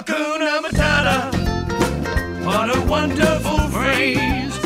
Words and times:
Hakuna 0.00 0.62
Matata. 0.62 1.30
What 2.42 2.70
a 2.74 2.80
wonderful 2.90 3.68
phrase. 3.70 4.58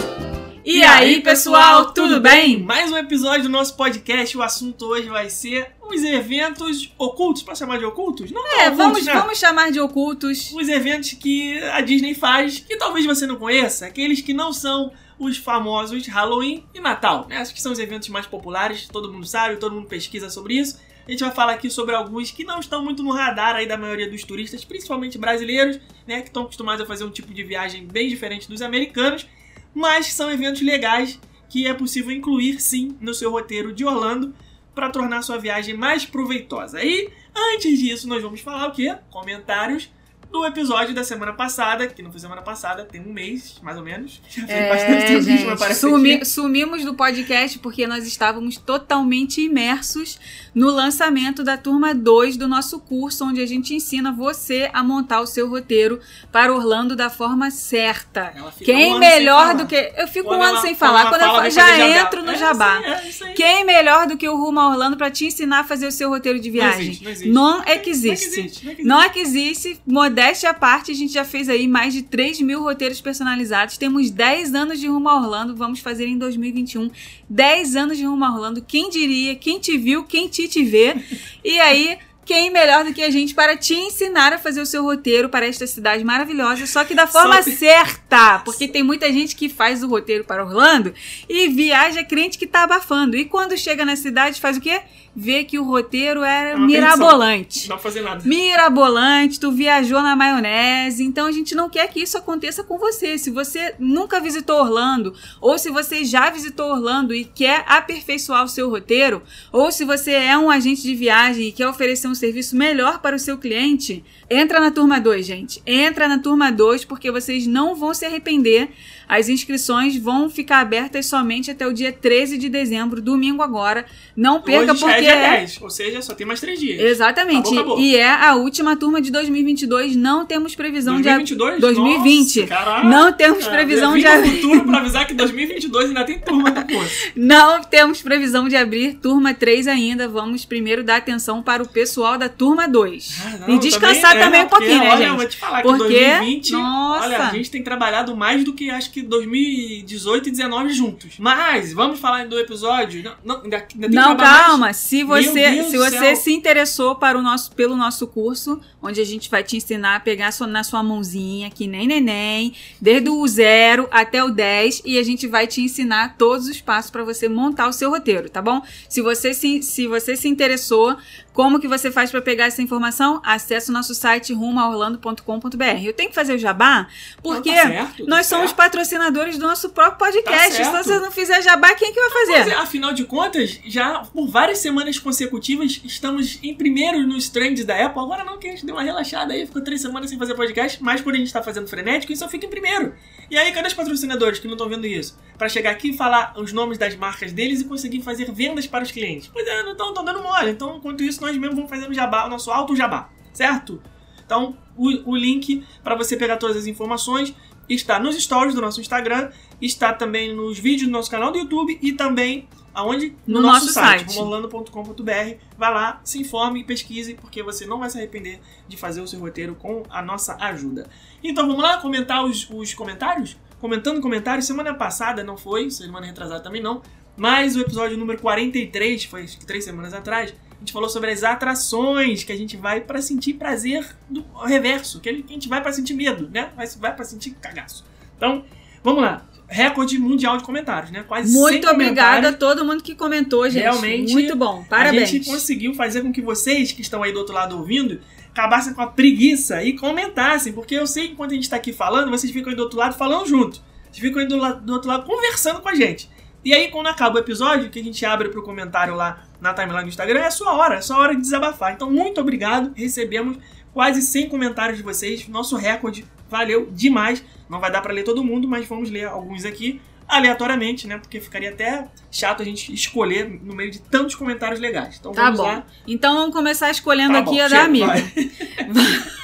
E 0.65 0.85
aí, 0.85 1.21
pessoal, 1.23 1.93
tudo 1.93 2.21
bem? 2.21 2.63
Mais 2.63 2.93
um 2.93 2.97
episódio 2.97 3.43
do 3.43 3.49
nosso 3.49 3.75
podcast. 3.75 4.39
O 4.39 4.43
assunto 4.45 4.87
hoje 4.87 5.09
vai 5.09 5.29
ser 5.29 5.73
os 5.83 6.05
eventos 6.05 6.93
ocultos. 6.97 7.43
Pode 7.43 7.59
chamar 7.59 7.79
de 7.81 7.85
ocultos? 7.85 8.31
Não, 8.31 8.47
É, 8.47 8.69
ocultos, 8.69 8.77
vamos, 8.77 9.05
né? 9.07 9.13
vamos 9.13 9.37
chamar 9.41 9.73
de 9.73 9.81
ocultos. 9.81 10.53
Os 10.53 10.69
eventos 10.69 11.15
que 11.15 11.59
a 11.65 11.81
Disney 11.81 12.15
faz, 12.15 12.61
que 12.61 12.77
talvez 12.77 13.05
você 13.05 13.27
não 13.27 13.35
conheça, 13.35 13.87
aqueles 13.87 14.21
que 14.21 14.33
não 14.33 14.53
são 14.53 14.93
os 15.19 15.37
famosos 15.37 16.07
Halloween 16.07 16.65
e 16.73 16.79
Natal. 16.79 17.27
Né? 17.29 17.39
Acho 17.39 17.53
que 17.53 17.61
são 17.61 17.73
os 17.73 17.81
eventos 17.81 18.09
mais 18.09 18.27
populares, 18.27 18.87
todo 18.87 19.13
mundo 19.13 19.27
sabe, 19.27 19.57
todo 19.57 19.75
mundo 19.75 19.89
pesquisa 19.89 20.31
sobre 20.31 20.55
isso. 20.55 20.79
A 21.07 21.11
gente 21.11 21.21
vai 21.21 21.33
falar 21.33 21.53
aqui 21.53 21.69
sobre 21.69 21.95
alguns 21.95 22.31
que 22.31 22.45
não 22.45 22.61
estão 22.61 22.83
muito 22.83 23.03
no 23.03 23.13
radar 23.13 23.57
aí 23.57 23.67
da 23.67 23.77
maioria 23.77 24.11
dos 24.11 24.25
turistas, 24.25 24.65
principalmente 24.65 25.19
brasileiros, 25.19 25.79
né, 26.07 26.23
que 26.23 26.29
estão 26.29 26.45
acostumados 26.45 26.83
a 26.83 26.87
fazer 26.87 27.05
um 27.05 27.11
tipo 27.11 27.33
de 27.33 27.45
viagem 27.45 27.87
bem 27.87 28.09
diferente 28.09 28.49
dos 28.49 28.63
americanos, 28.63 29.27
mas 29.75 30.07
são 30.07 30.31
eventos 30.31 30.63
legais 30.63 31.21
que 31.49 31.67
é 31.67 31.75
possível 31.75 32.11
incluir 32.11 32.59
sim 32.61 32.97
no 33.01 33.13
seu 33.13 33.31
roteiro 33.31 33.73
de 33.73 33.85
Orlando 33.85 34.35
para 34.75 34.91
tornar 34.91 35.23
sua 35.23 35.39
viagem 35.39 35.77
mais 35.77 36.07
proveitosa. 36.07 36.83
E 36.83 37.11
antes 37.37 37.79
disso, 37.79 38.09
nós 38.09 38.23
vamos 38.23 38.41
falar 38.41 38.69
o 38.69 38.73
quê? 38.73 38.97
Comentários 39.11 39.91
do 40.35 40.45
episódio 40.45 40.93
da 40.93 41.05
semana 41.05 41.33
passada, 41.33 41.87
que 41.87 42.03
não 42.03 42.11
foi 42.11 42.19
semana 42.19 42.43
passada, 42.43 42.85
tem 42.85 43.01
um 43.01 43.13
mês, 43.13 43.61
mais 43.63 43.77
ou 43.79 43.85
menos. 43.85 44.21
Já 44.29 44.45
fez 44.49 44.69
bastante 44.69 44.93
É, 44.93 45.07
tempo 45.07 45.07
que 45.07 45.15
a 45.15 45.21
gente 45.21 45.29
não 45.31 45.39
gente, 45.39 45.53
aparece 45.53 45.81
sumi- 45.81 46.15
aqui. 46.15 46.25
sumimos 46.25 46.85
do 46.85 46.93
podcast 46.95 47.59
porque 47.61 47.87
nós 47.87 48.05
estávamos 48.05 48.57
totalmente 48.57 49.41
imersos 49.41 50.19
no 50.53 50.71
lançamento 50.71 51.45
da 51.45 51.57
turma 51.57 51.95
2 51.95 52.37
do 52.37 52.49
nosso 52.49 52.81
curso, 52.81 53.25
onde 53.25 53.41
a 53.41 53.47
gente 53.47 53.75
ensina 53.77 54.11
você 54.11 54.69
a 54.73 54.83
montar 54.83 55.21
o 55.21 55.27
seu 55.27 55.49
roteiro 55.49 56.01
para 56.33 56.53
Orlando 56.53 56.97
da 56.97 57.09
forma 57.09 57.51
certa. 57.53 58.35
Um 58.37 58.65
Quem 58.65 58.91
ano 58.91 58.99
melhor 58.99 59.55
do 59.55 59.67
que. 59.67 59.93
Eu 59.97 60.09
fico 60.09 60.27
Quando 60.29 60.41
um 60.41 60.43
ano 60.43 60.53
ela- 60.55 60.61
sem 60.63 60.75
falar. 60.75 61.09
Quando 61.11 61.21
eu 61.23 61.27
fala, 61.29 61.37
fa- 61.37 61.43
vem 61.43 61.51
já 61.53 61.79
entro 62.03 62.23
no 62.25 62.33
É, 62.33 62.37
jabá. 62.37 62.81
é. 62.83 63.33
Quem 63.35 63.65
melhor 63.65 64.09
do 64.09 64.17
que 64.17 64.29
o 64.29 64.37
Rumo 64.37 64.59
a 64.59 64.69
Orlando 64.69 64.97
para 64.97 65.11
te 65.13 65.27
ensinar 65.27 65.61
a 65.61 65.65
fazer 65.65 65.87
o 65.87 65.93
seu 65.93 66.09
roteiro 66.09 66.41
de 66.41 66.49
Não 66.49 66.55
viagem? 66.55 66.81
existe, 66.87 67.05
não 67.05 67.11
existe. 67.13 67.31
Não 67.33 67.45
Não 67.59 67.65
existe. 67.69 68.09
existe, 68.27 68.65
não 68.65 68.73
existe. 68.73 68.85
Não 68.85 69.03
é 69.03 69.09
que 69.09 69.19
existe, 69.21 69.81
modéstia 70.25 70.51
à 70.51 70.55
parte, 70.55 70.91
a 70.91 70.95
gente 70.95 71.13
já 71.13 71.23
fez 71.25 71.51
aí 71.51 71.69
mais 71.69 71.93
de 71.93 72.01
3 72.03 72.41
mil 72.41 72.63
roteiros 72.63 72.99
personalizados. 73.01 73.77
Temos 73.77 74.11
10 74.11 74.55
anos 74.55 74.81
de 74.81 74.87
rumo 74.87 75.07
a 75.09 75.17
Orlando, 75.17 75.55
vamos 75.55 75.81
fazer 75.81 76.07
em 76.07 76.17
2021. 76.17 76.91
10 77.29 77.77
anos 77.77 77.99
de 77.99 78.05
rumo 78.07 78.25
a 78.25 78.33
Orlando, 78.33 78.63
quem 78.67 78.89
diria, 78.89 79.35
quem 79.37 79.59
te 79.59 79.77
viu, 79.77 80.03
quem 80.05 80.27
te 80.29 80.49
te 80.49 80.65
vê. 80.65 80.97
E 81.45 81.61
aí, 81.61 81.99
quem 82.25 82.51
melhor 82.51 82.85
do 82.87 82.95
que 82.95 83.03
a 83.03 83.11
gente 83.11 83.35
para 83.35 83.55
te 83.55 83.75
ensinar 83.75 84.33
a 84.33 84.39
fazer 84.39 84.63
o 84.63 84.67
seu 84.67 84.83
roteiro 84.83 85.29
para 85.29 85.47
esta 85.47 85.67
cidade 85.67 86.03
maravilhosa, 86.03 86.67
só 86.67 86.83
que 86.85 86.95
da 86.95 87.07
forma 87.07 87.43
Só- 87.43 87.51
certa. 87.51 88.39
Porque 88.47 88.67
tem 88.67 88.83
muita 88.83 89.13
gente 89.13 89.37
que 89.37 89.51
faz 89.51 89.83
o 89.83 89.89
roteiro 89.89 90.25
para 90.25 90.43
Orlando 90.43 90.95
e 91.29 91.49
viaja 91.49 92.03
crente 92.03 92.39
que 92.39 92.47
tá 92.47 92.63
abafando. 92.63 93.15
E 93.15 93.27
quando 93.27 93.59
chega 93.59 93.85
na 93.85 93.95
cidade, 93.95 94.41
faz 94.41 94.57
o 94.57 94.61
quê? 94.61 94.81
Vê 95.17 95.45
que 95.45 95.59
o 95.59 95.65
roteiro 95.65 96.23
era 96.25 96.57
uma 96.57 96.67
mirabolante 96.67 97.69
Não 97.69 97.69
dá 97.69 97.75
pra 97.75 97.83
fazer 97.83 98.01
nada. 98.03 98.23
mirabolante, 98.25 99.39
tu 99.39 99.53
viajou 99.53 100.03
na 100.03 100.17
maionese, 100.17 101.05
então 101.05 101.27
a 101.27 101.33
gente 101.33 101.55
não 101.55 101.69
quer 101.69 101.89
que 101.89 102.01
isso 102.01 102.19
aconteça 102.19 102.65
com 102.65 102.79
você. 102.79 103.17
Se 103.17 103.31
você 103.31 103.75
nunca 103.79 104.21
visitou 104.21 104.61
Orlando, 104.61 105.15
ou 105.41 105.59
se 105.59 105.71
você 105.71 106.05
já 106.05 106.31
visitou 106.31 106.71
Orlando 106.71 107.15
e 107.15 107.25
quer 107.25 107.65
aperfeiçoar 107.69 108.45
o 108.45 108.49
seu 108.49 108.69
roteiro, 108.69 109.23
ou 109.53 109.71
se 109.71 109.85
você 109.85 110.13
é 110.13 110.37
um 110.37 110.51
agente 110.51 110.83
de 110.83 110.95
viagem 110.95 111.49
e 111.49 111.53
quer 111.53 111.69
oferecer 111.69 112.09
um 112.09 112.15
serviço 112.15 112.57
melhor 112.57 113.01
para 113.01 113.17
o 113.17 113.19
seu 113.19 113.39
cliente, 113.39 114.05
entra 114.29 114.59
na 114.61 114.71
turma 114.71 115.01
2, 115.01 115.25
gente. 115.25 115.63
Entra 115.67 116.09
na 116.09 116.19
turma 116.19 116.51
2 116.51 116.85
porque 116.85 117.11
vocês 117.11 117.47
não 117.47 117.75
vão 117.75 117.95
se 117.95 118.05
arrepender. 118.05 118.71
As 119.09 119.29
inscrições 119.29 119.97
vão 119.97 120.29
ficar 120.29 120.61
abertas 120.61 121.07
somente 121.07 121.51
até 121.51 121.67
o 121.67 121.73
dia 121.73 121.93
13 121.93 122.39
de 122.39 122.49
dezembro, 122.49 123.01
domingo 123.01 123.43
agora. 123.43 123.85
Não 124.17 124.41
perca 124.41 124.73
Hoje 124.73 124.81
já 124.81 124.87
porque 124.87 124.99
é 124.99 125.01
dia 125.01 125.15
é 125.15 125.31
10, 125.39 125.59
ou 125.63 125.71
seja, 125.71 126.03
só 126.03 126.15
tem 126.15 126.27
mais 126.27 126.41
3 126.41 126.59
dias. 126.59 126.81
Exatamente. 126.81 127.47
Acabou, 127.49 127.59
acabou. 127.59 127.81
E 127.81 127.97
é 127.97 128.11
a 128.11 128.35
última 128.35 128.77
turma 128.77 129.01
de 129.01 129.11
2022. 129.11 129.97
Não 129.97 130.25
temos 130.25 130.55
previsão 130.55 130.95
2022? 131.01 131.55
de. 131.55 131.61
2020. 131.61 132.41
Nossa, 132.41 132.49
caraca. 132.49 132.89
Não 132.89 133.13
temos 133.13 133.47
previsão 133.47 133.99
de 133.99 134.07
abrir. 134.07 134.31
futuro 134.31 134.65
pra 134.65 134.79
avisar 134.79 135.07
que 135.07 135.15
2022 135.15 135.89
ainda 135.89 136.05
tem 136.05 136.19
turma 136.19 136.51
do 136.51 136.65
curso. 136.67 136.95
Não 137.17 137.63
temos 137.63 138.03
previsão 138.03 138.49
de 138.49 138.57
abrir 138.57 138.95
turma 138.95 139.35
3 139.35 139.67
ainda. 139.69 140.09
Vamos 140.09 140.45
primeiro 140.45 140.83
dar 140.83 140.97
atenção 140.97 141.43
para 141.43 141.63
o 141.63 141.69
pessoal 141.69 142.19
da 142.19 142.29
turma 142.29 142.67
2. 142.69 143.21
Ah, 143.25 143.47
não, 143.47 143.55
e 143.55 143.59
descansar 143.59 144.13
também, 144.13 144.25
também, 144.25 144.41
é, 144.41 144.45
um 144.45 144.49
pouquinho, 144.49 144.71
porque, 144.71 144.85
né, 144.85 144.93
olha, 144.93 145.05
eu 145.05 145.09
gente? 145.09 145.17
vou 145.17 145.29
te 145.29 145.37
falar 145.37 145.63
Porque, 145.63 145.95
que 145.95 146.05
2020, 146.07 146.53
nossa. 146.53 147.05
olha, 147.07 147.19
a 147.19 147.31
gente 147.31 147.51
tem 147.51 147.63
trabalhado 147.63 148.17
mais 148.17 148.45
do 148.45 148.53
que 148.53 148.71
acho 148.71 148.91
que 148.95 149.03
2018 149.03 150.29
e 150.29 150.31
19 150.31 150.73
juntos. 150.73 151.15
Mas, 151.19 151.73
vamos 151.73 151.99
falar 151.99 152.27
do 152.29 152.39
episódio? 152.39 153.03
Não, 153.03 153.15
não, 153.25 153.43
ainda, 153.43 153.67
ainda 153.75 153.89
Não, 153.89 154.17
calma. 154.17 154.73
Se 154.73 154.99
Meu 154.99 155.09
você, 155.09 155.65
se 155.65 155.77
você 155.77 156.15
se 156.15 156.33
interessou 156.33 156.95
para 156.95 157.19
o 157.19 157.23
nosso, 157.23 157.51
pelo 157.53 157.77
nosso 157.77 158.07
curso, 158.07 158.61
onde 158.81 159.01
a 159.01 159.05
gente 159.05 159.29
vai 159.29 159.43
te 159.43 159.57
ensinar 159.57 159.97
a 159.97 160.01
pegar 160.01 160.31
sua- 160.33 160.47
na 160.47 160.63
sua 160.63 160.83
mãozinha, 160.83 161.51
que 161.51 161.67
nem 161.67 161.87
neném, 161.89 162.55
desde 162.81 163.09
o 163.11 163.27
zero 163.27 163.89
até 163.91 164.23
o 164.23 164.31
10, 164.31 164.81
e 164.85 164.97
a 164.97 165.03
gente 165.03 165.27
vai 165.27 165.47
te 165.49 165.61
ensinar 165.61 166.17
todos 166.17 166.47
os 166.47 166.61
passos 166.61 166.91
para 166.91 167.03
você 167.03 167.29
montar 167.29 167.67
o 167.69 167.73
seu 167.73 167.91
roteiro, 167.91 168.31
tá 168.31 168.41
bom? 168.41 168.63
Se 168.89 169.03
você 169.03 169.35
se, 169.35 169.61
se 169.63 169.87
você 169.89 170.17
se 170.17 170.29
interessou, 170.29 170.97
como 171.35 171.59
que 171.59 171.67
você 171.67 171.91
faz 171.91 172.13
para 172.13 172.23
pegar 172.23 172.45
essa 172.45 172.63
informação? 172.63 173.21
Acesse 173.25 173.69
o 173.69 173.73
nosso 173.73 173.93
site 173.93 174.33
rumoaorlando.com.br. 174.33 175.85
Eu 175.85 175.93
tenho 175.93 176.09
que 176.09 176.15
fazer 176.15 176.35
o 176.35 176.39
jabá, 176.39 176.87
porque 177.21 177.51
Não, 177.51 177.57
tá 177.57 177.69
certo, 177.69 177.97
tá 177.97 178.05
nós 178.07 178.27
somos 178.27 178.47
certo. 178.51 178.57
patrocinadores 178.57 179.37
do 179.37 179.45
nosso 179.45 179.71
próprio 179.71 179.99
podcast. 179.99 180.53
Se 180.53 180.65
certo. 180.65 180.85
você 180.85 180.99
não 181.01 181.11
fizer 181.11 181.43
jabá, 181.43 181.75
quem 181.75 181.93
que 181.93 182.01
vai 182.01 182.11
fazer? 182.11 182.53
É, 182.53 182.55
afinal 182.55 182.93
de 182.93 183.05
contas, 183.05 183.59
já 183.67 184.05
por 184.05 184.29
várias 184.29 184.59
semanas 184.59 184.97
consecutivas 184.99 185.81
estamos 185.85 186.39
em 186.41 186.55
primeiro 186.55 187.05
nos 187.05 187.29
trends 187.29 187.65
da 187.65 187.85
Apple. 187.85 188.01
Agora 188.01 188.23
não, 188.23 188.39
que 188.39 188.47
a 188.47 188.51
gente 188.53 188.65
deu 188.65 188.77
uma 188.77 188.85
relaxada 188.85 189.33
aí, 189.33 189.45
ficou 189.45 189.61
três 189.61 189.81
semanas 189.81 190.11
sem 190.11 190.19
fazer 190.19 190.35
podcast, 190.35 190.81
mas 190.81 191.01
por 191.01 191.15
a 191.15 191.17
gente 191.17 191.27
estar 191.27 191.43
fazendo 191.43 191.67
frenético, 191.67 192.13
isso 192.13 192.23
só 192.23 192.29
fica 192.29 192.47
em 192.47 192.51
primeiro. 192.51 192.95
E 193.29 193.37
aí, 193.37 193.51
cadê 193.51 193.67
os 193.67 193.75
patrocinadores 193.75 194.39
que 194.39 194.47
não 194.47 194.55
estão 194.55 194.69
vendo 194.69 194.87
isso? 194.87 195.19
Pra 195.37 195.49
chegar 195.49 195.71
aqui 195.71 195.91
e 195.91 195.97
falar 195.97 196.35
os 196.37 196.53
nomes 196.53 196.79
das 196.79 196.95
marcas 196.95 197.33
deles 197.33 197.61
e 197.61 197.65
conseguir 197.65 198.03
fazer 198.03 198.31
vendas 198.31 198.67
para 198.67 198.85
os 198.85 198.93
clientes. 198.93 199.29
Pois 199.33 199.47
é, 199.47 199.63
não 199.63 199.73
estão 199.73 199.93
dando 200.05 200.23
mole. 200.23 200.51
Então, 200.51 200.77
enquanto 200.77 201.03
isso, 201.03 201.24
nós 201.25 201.37
mesmos 201.37 201.57
vamos 201.57 201.71
fazendo 201.71 201.93
jabá, 201.93 202.27
o 202.27 202.29
nosso 202.29 202.51
alto 202.51 202.77
jabá, 202.77 203.09
certo? 203.33 203.83
Então, 204.25 204.57
o, 204.77 205.13
o 205.13 205.17
link 205.17 205.65
para 205.83 205.95
você 205.95 206.17
pegar 206.17 206.37
todas 206.37 206.57
as 206.57 206.67
informações 206.67 207.35
está 207.69 207.99
nos 207.99 208.17
stories 208.17 208.55
do 208.55 208.61
nosso 208.61 208.81
Instagram, 208.81 209.31
está 209.61 209.93
também 209.93 210.35
nos 210.35 210.59
vídeos 210.59 210.89
do 210.89 210.93
nosso 210.93 211.11
canal 211.11 211.33
do 211.33 211.39
YouTube 211.39 211.79
e 211.81 211.93
também 211.93 212.49
aonde? 212.75 213.17
No 213.27 213.41
nosso 213.41 213.73
site. 213.73 214.17
rumorlando.com.br. 214.17 215.37
Vai 215.57 215.73
lá, 215.73 216.01
se 216.05 216.21
informe 216.21 216.61
e 216.61 216.65
pesquise, 216.65 217.15
porque 217.15 217.43
você 217.43 217.65
não 217.65 217.79
vai 217.79 217.89
se 217.89 217.97
arrepender 217.97 218.41
de 218.67 218.77
fazer 218.77 219.01
o 219.01 219.07
seu 219.07 219.21
roteiro 219.21 219.55
com 219.55 219.85
a 219.89 220.03
nossa 220.03 220.37
ajuda. 220.41 220.89
Então 221.23 221.47
vamos 221.47 221.63
lá 221.63 221.79
comentar 221.79 222.25
os, 222.25 222.49
os 222.51 222.75
comentários? 222.75 223.37
Comentando 223.61 224.01
comentários, 224.01 224.47
semana 224.47 224.75
passada 224.75 225.23
não 225.23 225.39
foi, 225.39 225.71
semana 225.71 226.05
retrasada 226.05 226.43
também 226.43 226.61
não, 226.61 226.83
mas 227.17 227.57
o 227.57 227.61
episódio 227.61 227.97
número 227.97 228.21
43, 228.21 229.05
foi 229.05 229.27
três 229.47 229.65
semanas 229.65 229.95
atrás, 229.95 230.35
gente 230.65 230.73
falou 230.73 230.89
sobre 230.89 231.11
as 231.11 231.23
atrações 231.23 232.25
que 232.25 232.33
a 232.33 232.37
gente 232.37 232.57
vai 232.57 232.81
pra 232.81 233.01
sentir 233.03 233.35
prazer 233.35 233.87
do 234.09 234.25
reverso, 234.45 234.99
que 234.99 235.09
a 235.11 235.13
gente 235.13 235.49
vai 235.49 235.61
pra 235.61 235.73
sentir 235.73 235.95
medo, 235.95 236.29
né? 236.33 236.51
Vai, 236.57 236.67
vai 236.67 236.97
pra 236.97 237.05
sentir 237.05 237.31
cagaço. 237.33 237.85
Então, 238.17 238.45
vamos 238.83 239.03
lá. 239.03 239.27
Recorde 239.47 239.99
mundial 239.99 240.39
de 240.39 240.43
comentários, 240.43 240.91
né? 240.91 241.05
Quase 241.07 241.31
100 241.31 241.41
Muito 241.41 241.69
obrigada 241.69 242.31
a 242.31 242.33
todo 242.33 242.65
mundo 242.65 242.83
que 242.83 242.95
comentou, 242.95 243.49
gente. 243.49 243.63
Realmente, 243.63 244.13
Muito 244.13 244.35
bom. 244.35 244.63
A 244.63 244.69
Parabéns. 244.69 245.11
gente 245.11 245.27
conseguiu 245.27 245.75
fazer 245.75 246.01
com 246.01 246.11
que 246.11 246.23
vocês 246.23 246.73
que 246.73 246.81
estão 246.81 247.03
aí 247.03 247.13
do 247.13 247.19
outro 247.19 247.35
lado 247.35 247.59
ouvindo 247.59 248.01
acabassem 248.31 248.73
com 248.75 248.83
a 248.83 248.87
preguiça 248.89 249.63
e 249.63 249.75
comentassem, 249.75 250.53
porque 250.53 250.75
eu 250.75 250.87
sei 250.89 251.07
que 251.07 251.13
enquanto 251.13 251.33
a 251.33 251.35
gente 251.35 251.49
tá 251.49 251.57
aqui 251.57 251.73
falando, 251.73 252.11
vocês 252.11 252.33
ficam 252.33 252.51
aí 252.51 252.57
do 252.57 252.63
outro 252.63 252.79
lado 252.79 252.97
falando 252.97 253.29
junto. 253.29 253.63
Vocês 253.93 253.99
ficam 253.99 254.21
aí 254.21 254.27
do, 254.27 254.37
do 254.61 254.73
outro 254.73 254.89
lado 254.89 255.05
conversando 255.05 255.61
com 255.61 255.69
a 255.69 255.75
gente. 255.75 256.11
E 256.45 256.53
aí, 256.53 256.69
quando 256.69 256.89
acaba 256.89 257.17
o 257.17 257.19
episódio, 257.19 257.71
que 257.71 257.81
a 257.81 257.83
gente 257.83 258.05
abre 258.05 258.29
pro 258.29 258.43
comentário 258.43 258.95
lá 258.95 259.25
na 259.45 259.53
timeline 259.53 259.83
do 259.83 259.89
Instagram, 259.91 260.21
é 260.21 260.27
a 260.27 260.31
sua 260.31 260.55
hora, 260.55 260.77
é 260.77 260.79
a 260.79 260.83
sua 260.83 260.97
hora 260.97 261.15
de 261.15 261.21
desabafar. 261.21 261.75
Então, 261.75 261.91
muito 261.91 262.19
obrigado. 262.19 262.73
Recebemos 262.75 263.37
quase 263.75 264.01
100 264.01 264.31
comentários 264.31 264.79
de 264.79 264.83
vocês. 264.83 265.29
Nosso 265.29 265.55
recorde 265.55 266.07
valeu 266.31 266.71
demais. 266.73 267.23
Não 267.47 267.61
vai 267.61 267.71
dar 267.71 267.83
pra 267.83 267.93
ler 267.93 268.05
todo 268.05 268.25
mundo, 268.25 268.49
mas 268.49 268.67
vamos 268.67 268.91
ler 268.91 269.05
alguns 269.05 269.45
aqui 269.45 269.83
aleatoriamente, 270.17 270.87
né? 270.87 270.99
Porque 270.99 271.21
ficaria 271.21 271.51
até 271.51 271.87
chato 272.11 272.43
a 272.43 272.45
gente 272.45 272.73
escolher 272.73 273.29
no 273.43 273.55
meio 273.55 273.71
de 273.71 273.81
tantos 273.81 274.15
comentários 274.15 274.61
legais. 274.61 274.97
Então 274.99 275.13
Tá 275.13 275.25
vamos 275.25 275.39
bom. 275.39 275.47
lá. 275.47 275.67
Então 275.87 276.15
vamos 276.15 276.35
começar 276.35 276.71
escolhendo 276.71 277.13
Tá 277.15 277.19
aqui 277.21 277.37
bom, 277.37 277.43
a 277.43 277.49
da 277.49 277.63
amiga. 277.65 277.93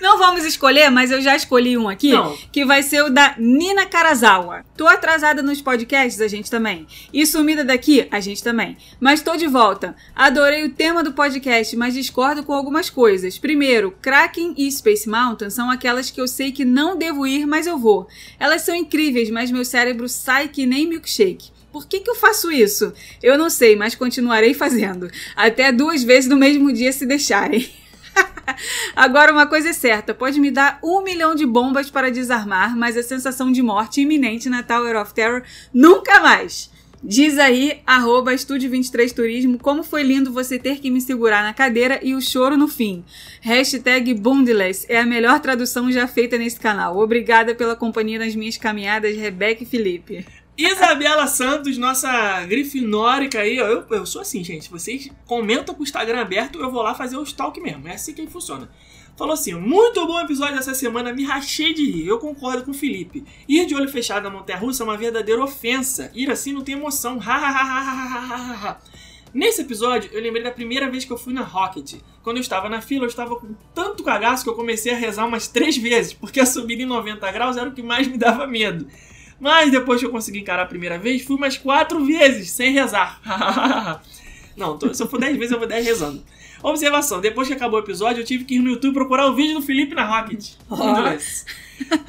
Não 0.00 0.18
vamos 0.18 0.44
escolher, 0.44 0.90
mas 0.90 1.10
eu 1.10 1.20
já 1.20 1.34
escolhi 1.34 1.76
um 1.76 1.88
aqui, 1.88 2.12
Não. 2.12 2.36
que 2.52 2.64
vai 2.64 2.82
ser 2.82 3.02
o 3.02 3.10
da 3.10 3.34
Nina 3.38 3.86
Karazawa. 3.86 4.64
Tô 4.76 4.86
atrasada 4.86 5.42
nos 5.42 5.60
podcasts, 5.60 6.20
a 6.20 6.28
gente 6.28 6.50
também. 6.50 6.86
E 7.12 7.26
sumida 7.26 7.64
daqui, 7.64 8.06
a 8.10 8.20
gente 8.20 8.42
também. 8.42 8.76
Mas 9.00 9.20
tô 9.22 9.36
de 9.36 9.46
volta. 9.46 9.96
Adorei 10.14 10.64
o 10.64 10.70
tema 10.70 11.02
do 11.02 11.12
podcast, 11.12 11.76
mas 11.76 11.94
discordo 11.94 12.42
com 12.44 12.52
algumas 12.52 12.88
coisas. 12.88 13.38
Primeiro, 13.38 13.92
Kraken 14.00 14.54
e 14.56 14.70
Space 14.70 15.08
Mountain 15.08 15.50
são 15.50 15.70
aquelas 15.70 16.10
que 16.10 16.20
eu 16.20 16.28
sei 16.28 16.52
que 16.52 16.64
não 16.64 16.96
devo 16.96 17.26
ir, 17.26 17.46
mas 17.46 17.66
eu 17.66 17.78
vou. 17.78 18.06
Elas 18.38 18.62
são 18.62 18.74
incríveis, 18.74 19.30
mas 19.30 19.50
meu 19.50 19.64
cérebro 19.64 20.08
sai 20.28 20.46
que 20.46 20.66
nem 20.66 20.86
milkshake. 20.86 21.50
Por 21.72 21.86
que, 21.86 22.00
que 22.00 22.10
eu 22.10 22.14
faço 22.14 22.52
isso? 22.52 22.92
Eu 23.22 23.38
não 23.38 23.48
sei, 23.48 23.74
mas 23.74 23.94
continuarei 23.94 24.52
fazendo. 24.52 25.10
Até 25.34 25.72
duas 25.72 26.02
vezes 26.02 26.28
no 26.28 26.36
mesmo 26.36 26.70
dia 26.70 26.92
se 26.92 27.06
deixarem. 27.06 27.66
Agora, 28.94 29.32
uma 29.32 29.46
coisa 29.46 29.70
é 29.70 29.72
certa: 29.72 30.12
pode 30.12 30.38
me 30.38 30.50
dar 30.50 30.78
um 30.84 31.02
milhão 31.02 31.34
de 31.34 31.46
bombas 31.46 31.90
para 31.90 32.10
desarmar, 32.10 32.76
mas 32.76 32.94
a 32.94 33.02
sensação 33.02 33.50
de 33.50 33.62
morte 33.62 34.02
iminente 34.02 34.50
na 34.50 34.62
Tower 34.62 35.00
of 35.00 35.14
Terror 35.14 35.42
nunca 35.72 36.20
mais. 36.20 36.70
Diz 37.02 37.38
aí, 37.38 37.80
arroba 37.86 38.34
Estúdio 38.34 38.68
23 38.70 39.12
Turismo, 39.12 39.56
como 39.58 39.84
foi 39.84 40.02
lindo 40.02 40.32
você 40.32 40.58
ter 40.58 40.80
que 40.80 40.90
me 40.90 41.00
segurar 41.00 41.44
na 41.44 41.54
cadeira 41.54 42.00
e 42.02 42.12
o 42.12 42.20
choro 42.20 42.56
no 42.56 42.66
fim. 42.66 43.04
Hashtag 43.40 44.14
Boundless 44.14 44.84
é 44.88 44.98
a 44.98 45.06
melhor 45.06 45.38
tradução 45.38 45.92
já 45.92 46.08
feita 46.08 46.36
nesse 46.36 46.58
canal. 46.58 46.98
Obrigada 46.98 47.54
pela 47.54 47.76
companhia 47.76 48.18
nas 48.18 48.34
minhas 48.34 48.56
caminhadas, 48.56 49.16
Rebeca 49.16 49.62
e 49.62 49.66
Felipe. 49.66 50.26
Isabela 50.56 51.28
Santos, 51.28 51.78
nossa 51.78 52.44
grifinórica 52.46 53.42
aí, 53.42 53.60
ó, 53.60 53.66
eu, 53.68 53.86
eu 53.90 54.04
sou 54.04 54.20
assim, 54.20 54.42
gente. 54.42 54.68
Vocês 54.68 55.08
comentam 55.24 55.72
com 55.72 55.82
o 55.82 55.84
Instagram 55.84 56.20
aberto, 56.20 56.58
eu 56.58 56.68
vou 56.68 56.82
lá 56.82 56.96
fazer 56.96 57.16
o 57.16 57.22
stalk 57.22 57.60
mesmo. 57.60 57.86
É 57.86 57.94
assim 57.94 58.12
que 58.12 58.26
funciona. 58.26 58.68
Falou 59.18 59.34
assim: 59.34 59.52
muito 59.54 60.06
bom 60.06 60.20
episódio 60.20 60.56
essa 60.58 60.72
semana, 60.74 61.12
me 61.12 61.24
rachei 61.24 61.74
de 61.74 61.84
rir. 61.90 62.06
Eu 62.06 62.18
concordo 62.20 62.62
com 62.62 62.70
o 62.70 62.74
Felipe. 62.74 63.24
Ir 63.48 63.66
de 63.66 63.74
olho 63.74 63.88
fechado 63.88 64.22
na 64.22 64.30
Montanha 64.30 64.58
Russa 64.58 64.84
é 64.84 64.86
uma 64.86 64.96
verdadeira 64.96 65.42
ofensa. 65.42 66.10
Ir 66.14 66.30
assim 66.30 66.52
não 66.52 66.62
tem 66.62 66.76
emoção. 66.76 67.18
Ha. 67.26 68.78
Nesse 69.34 69.60
episódio, 69.62 70.08
eu 70.12 70.22
lembrei 70.22 70.42
da 70.42 70.50
primeira 70.50 70.88
vez 70.90 71.04
que 71.04 71.12
eu 71.12 71.18
fui 71.18 71.32
na 71.34 71.42
Rocket. 71.42 71.96
Quando 72.22 72.36
eu 72.36 72.40
estava 72.40 72.68
na 72.68 72.80
fila, 72.80 73.04
eu 73.04 73.08
estava 73.08 73.36
com 73.36 73.54
tanto 73.74 74.02
cagaço 74.02 74.42
que 74.44 74.50
eu 74.50 74.54
comecei 74.54 74.92
a 74.92 74.96
rezar 74.96 75.26
umas 75.26 75.48
três 75.48 75.76
vezes, 75.76 76.12
porque 76.14 76.40
a 76.40 76.46
subida 76.46 76.82
em 76.82 76.86
90 76.86 77.30
graus 77.32 77.56
era 77.56 77.68
o 77.68 77.72
que 77.72 77.82
mais 77.82 78.06
me 78.08 78.16
dava 78.16 78.46
medo. 78.46 78.86
Mas 79.38 79.70
depois 79.70 80.00
que 80.00 80.06
eu 80.06 80.10
consegui 80.10 80.38
encarar 80.40 80.62
a 80.62 80.66
primeira 80.66 80.98
vez, 80.98 81.22
fui 81.24 81.36
mais 81.38 81.56
quatro 81.58 82.04
vezes, 82.04 82.50
sem 82.50 82.72
rezar. 82.72 83.20
Não, 84.56 84.78
tô- 84.78 84.92
se 84.94 85.02
eu 85.02 85.08
for 85.08 85.20
dez 85.20 85.36
vezes, 85.36 85.52
eu 85.52 85.58
vou 85.58 85.68
dez 85.68 85.84
rezando. 85.84 86.22
Observação: 86.62 87.20
depois 87.20 87.48
que 87.48 87.54
acabou 87.54 87.78
o 87.80 87.82
episódio, 87.82 88.20
eu 88.20 88.24
tive 88.24 88.44
que 88.44 88.56
ir 88.56 88.58
no 88.60 88.70
YouTube 88.70 88.94
procurar 88.94 89.26
o 89.26 89.34
vídeo 89.34 89.54
do 89.54 89.62
Felipe 89.62 89.94
na 89.94 90.04
Rocket. 90.04 90.54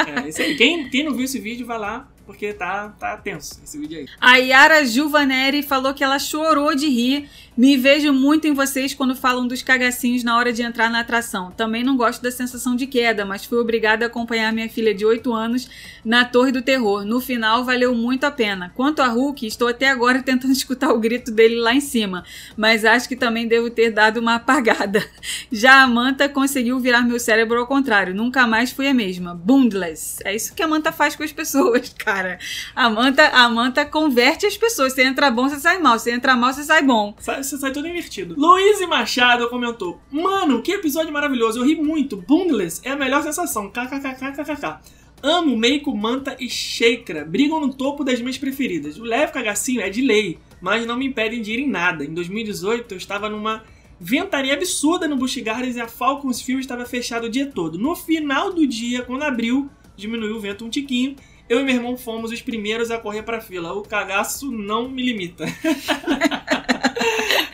É, 0.07 0.28
isso 0.28 0.42
aí. 0.42 0.56
Quem, 0.56 0.90
quem 0.90 1.04
não 1.04 1.13
viu 1.13 1.25
esse 1.25 1.40
vídeo, 1.40 1.66
vai 1.66 1.78
lá, 1.78 2.07
porque 2.25 2.54
tá, 2.54 2.90
tá 3.00 3.16
tenso 3.18 3.62
esse 3.63 3.78
vídeo 3.78 4.00
aí. 4.00 4.06
A 4.19 4.38
Yara 4.38 4.86
Juvaneri 4.86 5.62
falou 5.63 5.94
que 5.94 6.04
ela 6.04 6.19
chorou 6.19 6.75
de 6.75 6.88
rir. 6.88 7.30
Me 7.59 7.75
vejo 7.75 8.13
muito 8.13 8.47
em 8.47 8.53
vocês 8.53 8.94
quando 8.94 9.13
falam 9.13 9.45
dos 9.45 9.61
cagacinhos 9.61 10.23
na 10.23 10.38
hora 10.38 10.53
de 10.53 10.61
entrar 10.61 10.89
na 10.89 11.01
atração. 11.01 11.51
Também 11.51 11.83
não 11.83 11.97
gosto 11.97 12.21
da 12.21 12.31
sensação 12.31 12.73
de 12.73 12.88
queda, 12.88 13.25
mas 13.25 13.44
fui 13.44 13.57
obrigada 13.57 14.06
a 14.06 14.07
acompanhar 14.07 14.53
minha 14.53 14.69
filha 14.69 14.95
de 14.95 15.06
8 15.06 15.33
anos 15.33 15.69
na 16.06 16.23
Torre 16.23 16.53
do 16.53 16.61
Terror. 16.61 17.03
No 17.03 17.19
final, 17.19 17.65
valeu 17.65 17.94
muito 17.94 18.23
a 18.23 18.31
pena. 18.31 18.71
Quanto 18.73 19.01
a 19.01 19.09
Hulk, 19.09 19.45
estou 19.45 19.67
até 19.67 19.89
agora 19.89 20.23
tentando 20.23 20.53
escutar 20.53 20.94
o 20.94 21.00
grito 21.01 21.31
dele 21.31 21.56
lá 21.56 21.73
em 21.75 21.81
cima, 21.81 22.23
mas 22.56 22.85
acho 22.85 23.09
que 23.09 23.15
também 23.17 23.45
devo 23.45 23.69
ter 23.69 23.91
dado 23.91 24.21
uma 24.21 24.35
apagada. 24.35 25.05
Já 25.51 25.81
a 25.83 25.88
Manta 25.88 26.29
conseguiu 26.29 26.79
virar 26.79 27.01
meu 27.01 27.19
cérebro 27.19 27.59
ao 27.59 27.67
contrário. 27.67 28.15
Nunca 28.15 28.47
mais 28.47 28.71
fui 28.71 28.88
a 28.88 28.94
mesma. 28.94 29.35
Boundless. 29.35 30.19
É 30.23 30.33
isso 30.33 30.55
que 30.55 30.63
a 30.63 30.67
Manta 30.67 30.94
faz 30.94 31.13
com 31.13 31.23
as 31.23 31.33
pessoas, 31.33 31.94
cara. 32.00 32.39
A 32.73 32.89
Manta, 32.89 33.27
a 33.27 33.50
Manta 33.50 33.85
converte 33.85 34.45
as 34.45 34.55
pessoas. 34.55 34.94
Você 34.94 35.03
entra 35.03 35.29
bom, 35.29 35.50
você 35.50 35.59
sai 35.59 35.77
mal. 35.79 36.00
Você 36.00 36.12
entra 36.12 36.38
mal, 36.38 36.53
você 36.53 36.63
sai 36.63 36.83
bom. 36.83 37.13
Sai- 37.19 37.49
Você 37.50 37.57
sai 37.57 37.72
todo 37.72 37.88
invertido. 37.88 38.36
Luiz 38.38 38.80
Machado 38.88 39.50
comentou: 39.50 40.00
Mano, 40.12 40.62
que 40.62 40.72
episódio 40.72 41.12
maravilhoso. 41.12 41.57
Eu 41.57 41.66
ri 41.66 41.75
muito. 41.75 42.16
Boundless 42.16 42.80
é 42.84 42.92
a 42.92 42.96
melhor 42.96 43.24
sensação. 43.24 43.72
KKKKKK. 43.72 44.81
Amo 45.24 45.57
Meiko, 45.57 45.96
Manta 45.98 46.38
e 46.40 46.48
Sheikra. 46.48 47.25
Brigam 47.25 47.60
no 47.60 47.74
topo 47.74 48.04
das 48.04 48.22
minhas 48.22 48.38
preferidas. 48.38 49.00
O 49.00 49.04
leve 49.04 49.31
cagacinho 49.31 49.81
é 49.81 49.90
de 49.90 50.00
lei, 50.00 50.38
mas 50.62 50.86
não 50.86 50.96
me 50.96 51.07
impedem 51.07 51.42
de 51.42 51.54
ir 51.54 51.60
em 51.62 51.68
nada. 51.68 52.06
Em 52.06 52.13
2018, 52.13 52.94
eu 52.94 52.98
estava 53.00 53.28
numa 53.28 53.63
ventania 54.00 54.54
absurda 54.54 55.07
no 55.07 55.18
Busch 55.18 55.38
Gardens 55.38 55.75
e 55.75 55.81
a 55.81 55.88
Falcons 55.88 56.44
Field 56.44 56.62
estava 56.62 56.86
fechada 56.86 57.25
o 57.25 57.30
dia 57.30 57.48
todo. 57.48 57.80
No 57.80 57.96
final 57.96 58.54
do 58.54 58.68
dia, 58.68 59.01
quando 59.01 59.24
abriu, 59.24 59.68
diminuiu 59.98 60.36
o 60.36 60.40
vento 60.40 60.63
um 60.63 60.69
tiquinho. 60.69 61.16
Eu 61.50 61.62
e 61.62 61.63
meu 61.63 61.74
irmão 61.74 61.98
fomos 61.98 62.31
os 62.31 62.44
primeiros 62.44 62.92
a 62.92 63.00
correr 63.00 63.24
pra 63.24 63.42
fila. 63.42 63.74
O 63.74 63.81
cagaço 63.81 64.51
não 64.51 64.88
me 64.88 65.01
limita. 65.01 65.46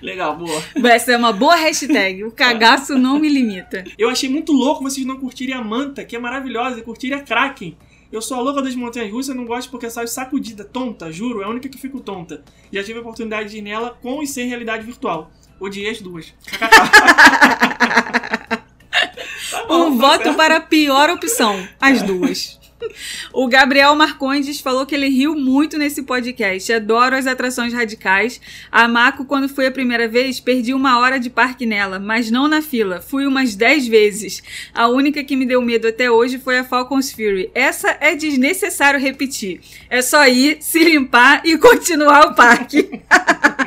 Legal, 0.06 0.38
boa. 0.38 0.64
Essa 0.92 1.14
é 1.14 1.18
uma 1.18 1.34
boa 1.34 1.56
hashtag. 1.56 2.24
O 2.24 2.32
cagaço 2.32 2.96
não 2.96 3.18
me 3.18 3.28
limita. 3.28 3.84
Eu 3.98 4.08
achei 4.08 4.30
muito 4.30 4.52
louco 4.52 4.84
vocês 4.84 5.06
não 5.06 5.18
curtirem 5.18 5.56
a 5.56 5.64
Manta, 5.64 6.06
que 6.06 6.16
é 6.16 6.20
maravilhosa, 6.20 6.80
e 6.80 6.84
curtirem 6.84 7.18
a 7.18 7.24
Kraken. 7.24 7.76
Eu 8.12 8.22
sou 8.22 8.38
a 8.38 8.42
louca 8.42 8.62
das 8.62 8.76
montanhas 8.76 9.12
russas, 9.12 9.36
não 9.36 9.46
gosto 9.46 9.72
porque 9.72 9.90
saio 9.90 10.08
sacudida, 10.08 10.64
tonta, 10.64 11.12
juro, 11.12 11.42
é 11.42 11.46
a 11.46 11.50
única 11.50 11.68
que 11.68 11.78
fico 11.78 12.00
tonta. 12.00 12.44
Já 12.72 12.84
tive 12.84 13.00
a 13.00 13.02
oportunidade 13.02 13.50
de 13.50 13.58
ir 13.58 13.62
nela 13.62 13.98
com 14.00 14.22
e 14.22 14.28
sem 14.28 14.48
realidade 14.48 14.86
virtual. 14.86 15.32
Odiei 15.60 15.90
as 15.90 16.02
duas. 16.02 16.34
Tá 19.52 19.64
bom, 19.68 19.88
Um 19.90 19.98
tá 19.98 20.08
voto 20.08 20.24
certo. 20.24 20.38
para 20.38 20.58
a 20.58 20.62
pior 20.62 21.10
opção. 21.10 21.68
As 21.80 22.02
duas. 22.02 22.60
O 23.34 23.48
Gabriel 23.48 23.96
Marcondes 23.96 24.60
falou 24.60 24.86
que 24.86 24.96
ele 24.96 25.08
riu 25.08 25.36
muito 25.36 25.78
nesse 25.78 26.04
podcast. 26.04 26.72
Adoro 26.72 27.16
as 27.16 27.28
atrações 27.28 27.74
radicais. 27.74 28.40
A 28.72 28.88
Mako, 28.88 29.26
quando 29.26 29.50
fui 29.50 29.66
a 29.66 29.72
primeira 29.72 30.08
vez, 30.08 30.40
perdi 30.40 30.74
uma 30.74 31.00
hora 31.00 31.20
de 31.20 31.30
parque 31.30 31.66
nela, 31.66 32.00
mas 32.00 32.30
não 32.30 32.48
na 32.48 32.62
fila. 32.62 33.02
Fui 33.02 33.26
umas 33.26 33.56
10 33.56 33.88
vezes. 33.88 34.44
A 34.74 34.88
única 34.88 35.24
que 35.24 35.36
me 35.36 35.46
deu 35.46 35.62
medo 35.62 35.88
até 35.88 36.10
hoje 36.10 36.38
foi 36.38 36.60
a 36.60 36.64
Falcon's 36.64 37.12
Fury. 37.12 37.50
Essa 37.54 37.98
é 38.00 38.16
desnecessário 38.16 39.00
repetir. 39.00 39.60
É 39.90 40.02
só 40.02 40.28
ir, 40.28 40.58
se 40.62 40.84
limpar 40.84 41.42
e 41.46 41.58
continuar 41.58 42.28
o 42.28 42.36
parque. 42.36 42.90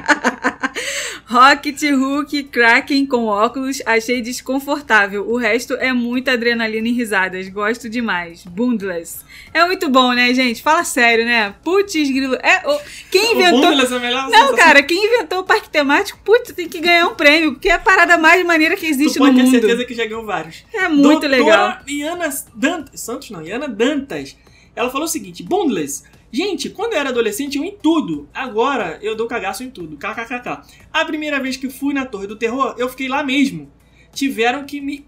Rocket, 1.31 1.83
Hulk, 1.83 2.45
Kraken 2.45 3.05
com 3.05 3.27
óculos, 3.27 3.83
achei 3.85 4.23
desconfortável. 4.23 5.29
O 5.29 5.37
resto 5.37 5.75
é 5.75 5.93
muita 5.93 6.33
adrenalina 6.33 6.89
e 6.89 6.93
risadas. 6.93 7.47
Gosto 7.51 7.87
demais. 7.87 8.45
Boundless. 8.47 9.19
É 9.53 9.63
muito 9.67 9.91
bom, 9.91 10.15
né, 10.15 10.33
gente? 10.33 10.63
Fala 10.63 10.83
sério, 10.85 11.27
né? 11.27 11.55
Putz, 11.63 11.93
grilo. 11.93 12.35
É, 12.37 12.63
o- 12.67 12.81
quem 13.11 13.33
O 13.33 13.35
inventou. 13.35 13.61
Boundless 13.61 13.93
é 13.93 13.97
a 13.97 14.01
melhor 14.01 14.23
Não, 14.23 14.31
sensação. 14.31 14.57
cara, 14.57 14.83
quem 14.83 15.05
inventou 15.05 15.41
o 15.41 15.45
parque 15.45 15.69
temático, 15.69 16.19
putz, 16.25 16.51
tem 16.53 16.67
que 16.67 16.81
ganhar 16.81 17.07
um 17.07 17.15
prêmio, 17.15 17.53
porque 17.53 17.69
é 17.69 17.73
a 17.75 17.79
parada 17.79 18.17
mais 18.17 18.43
maneira 18.47 18.75
que 18.75 18.87
existe 18.87 19.19
no 19.19 19.27
pode 19.27 19.37
ter 19.37 19.43
mundo. 19.43 19.51
certeza 19.51 19.85
que 19.85 19.95
já 19.95 20.07
ganhou 20.07 20.25
vários. 20.25 20.65
É 20.73 20.89
muito 20.89 21.03
Doutora 21.21 21.29
legal. 21.29 21.79
Iana 21.87 22.29
Dantas, 22.55 23.01
Santos 23.03 23.29
não, 23.31 23.43
Iana 23.43 23.69
Dantas. 23.69 24.35
Ela 24.75 24.89
falou 24.89 25.05
o 25.05 25.09
seguinte: 25.09 25.43
Boundless. 25.43 26.05
Gente, 26.31 26.69
quando 26.71 26.93
eu 26.93 26.99
era 26.99 27.09
adolescente, 27.09 27.57
eu 27.57 27.65
ia 27.65 27.71
em 27.71 27.77
tudo. 27.77 28.29
Agora 28.35 28.99
eu 29.03 29.17
dou 29.17 29.27
cagaço 29.27 29.63
em 29.65 29.71
tudo. 29.71 29.97
KKKK. 29.97 30.63
A 30.93 31.05
primeira 31.05 31.41
vez 31.41 31.57
que 31.57 31.71
fui 31.71 31.95
na 31.95 32.05
Torre 32.05 32.27
do 32.27 32.37
Terror, 32.37 32.75
eu 32.77 32.89
fiquei 32.89 33.09
lá 33.09 33.23
mesmo. 33.23 33.71
Tiveram 34.13 34.65
que 34.65 34.81
me. 34.81 35.07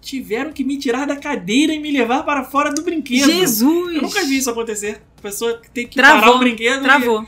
Tiveram 0.00 0.52
que 0.52 0.62
me 0.62 0.76
tirar 0.78 1.04
da 1.06 1.16
cadeira 1.16 1.72
e 1.72 1.80
me 1.80 1.90
levar 1.90 2.22
para 2.22 2.44
fora 2.44 2.72
do 2.72 2.82
brinquedo. 2.82 3.26
Jesus! 3.30 3.94
Eu 3.96 4.02
nunca 4.02 4.24
vi 4.24 4.36
isso 4.38 4.48
acontecer. 4.50 5.02
A 5.18 5.22
pessoa 5.22 5.60
tem 5.74 5.86
que 5.86 5.96
Travou, 5.96 6.20
parar 6.20 6.32
o 6.36 6.38
brinquedo. 6.38 6.78
e- 6.80 6.84
Travou. 6.84 7.26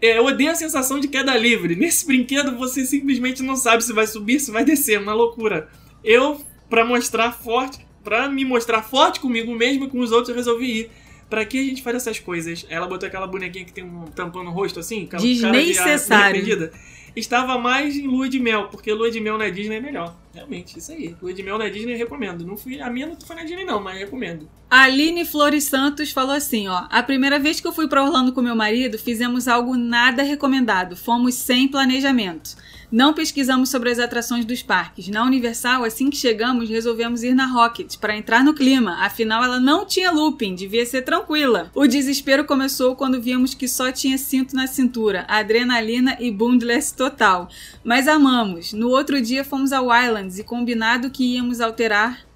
é, 0.00 0.18
eu 0.18 0.26
odeio 0.26 0.50
a 0.50 0.54
sensação 0.54 1.00
de 1.00 1.08
queda 1.08 1.34
livre. 1.36 1.74
Nesse 1.74 2.06
brinquedo 2.06 2.54
você 2.58 2.84
simplesmente 2.84 3.42
não 3.42 3.56
sabe 3.56 3.82
se 3.82 3.92
vai 3.94 4.06
subir, 4.06 4.40
se 4.40 4.50
vai 4.50 4.62
descer, 4.64 5.00
uma 5.00 5.14
loucura. 5.14 5.68
Eu, 6.04 6.40
pra 6.68 6.84
mostrar 6.84 7.32
forte, 7.32 7.78
pra 8.04 8.28
me 8.28 8.44
mostrar 8.44 8.82
forte 8.82 9.20
comigo 9.20 9.54
mesmo 9.54 9.84
e 9.86 9.88
com 9.88 9.98
os 10.00 10.12
outros, 10.12 10.28
eu 10.28 10.34
resolvi 10.34 10.80
ir. 10.80 10.90
Pra 11.28 11.44
que 11.44 11.58
a 11.58 11.62
gente 11.62 11.82
faz 11.82 11.96
essas 11.96 12.18
coisas? 12.18 12.64
Ela 12.68 12.86
botou 12.86 13.06
aquela 13.06 13.26
bonequinha 13.26 13.64
que 13.64 13.72
tem 13.72 13.84
um 13.84 14.04
tampão 14.06 14.42
no 14.42 14.50
rosto 14.50 14.80
assim, 14.80 15.04
aquela 15.04 15.22
cara 15.22 15.22
de 15.22 15.34
Desnecessário. 15.34 16.24
arrependida. 16.24 16.72
Estava 17.14 17.58
mais 17.58 17.96
em 17.96 18.06
lua 18.06 18.28
de 18.28 18.38
mel, 18.38 18.68
porque 18.68 18.92
lua 18.92 19.10
de 19.10 19.20
mel 19.20 19.36
na 19.36 19.48
Disney 19.48 19.76
é 19.76 19.80
melhor. 19.80 20.14
Realmente, 20.38 20.78
isso 20.78 20.92
aí. 20.92 21.16
Lua 21.20 21.34
de 21.34 21.42
mel 21.42 21.58
na 21.58 21.68
Disney 21.68 21.96
recomendo. 21.96 22.46
Não 22.46 22.56
fui, 22.56 22.80
a 22.80 22.88
minha 22.88 23.08
não 23.08 23.16
foi 23.20 23.34
na 23.34 23.42
Disney 23.42 23.64
não, 23.64 23.82
mas 23.82 23.98
recomendo. 23.98 24.48
Aline 24.70 25.24
Flores 25.24 25.64
Santos 25.64 26.12
falou 26.12 26.34
assim, 26.34 26.68
ó. 26.68 26.86
A 26.90 27.02
primeira 27.02 27.40
vez 27.40 27.58
que 27.58 27.66
eu 27.66 27.72
fui 27.72 27.88
pra 27.88 28.04
Orlando 28.04 28.32
com 28.32 28.40
meu 28.40 28.54
marido, 28.54 28.98
fizemos 28.98 29.48
algo 29.48 29.76
nada 29.76 30.22
recomendado. 30.22 30.94
Fomos 30.94 31.34
sem 31.34 31.66
planejamento. 31.66 32.54
Não 32.90 33.12
pesquisamos 33.12 33.68
sobre 33.68 33.90
as 33.90 33.98
atrações 33.98 34.46
dos 34.46 34.62
parques. 34.62 35.08
Na 35.08 35.22
Universal, 35.22 35.84
assim 35.84 36.08
que 36.08 36.16
chegamos, 36.16 36.70
resolvemos 36.70 37.22
ir 37.22 37.34
na 37.34 37.44
Rocket 37.44 37.98
para 37.98 38.16
entrar 38.16 38.42
no 38.42 38.54
clima. 38.54 39.04
Afinal, 39.04 39.44
ela 39.44 39.60
não 39.60 39.84
tinha 39.84 40.10
looping, 40.10 40.54
devia 40.54 40.86
ser 40.86 41.02
tranquila. 41.02 41.70
O 41.74 41.86
desespero 41.86 42.46
começou 42.46 42.96
quando 42.96 43.20
vimos 43.20 43.52
que 43.52 43.68
só 43.68 43.92
tinha 43.92 44.16
cinto 44.16 44.56
na 44.56 44.66
cintura, 44.66 45.26
adrenalina 45.28 46.16
e 46.18 46.30
bundless 46.30 46.94
total. 46.94 47.50
Mas 47.84 48.08
amamos. 48.08 48.72
No 48.72 48.88
outro 48.88 49.20
dia 49.20 49.44
fomos 49.44 49.70
ao 49.70 49.90
E 50.36 50.42
combinado 50.42 51.10
que 51.10 51.36
íamos 51.36 51.60
alterar 51.60 52.28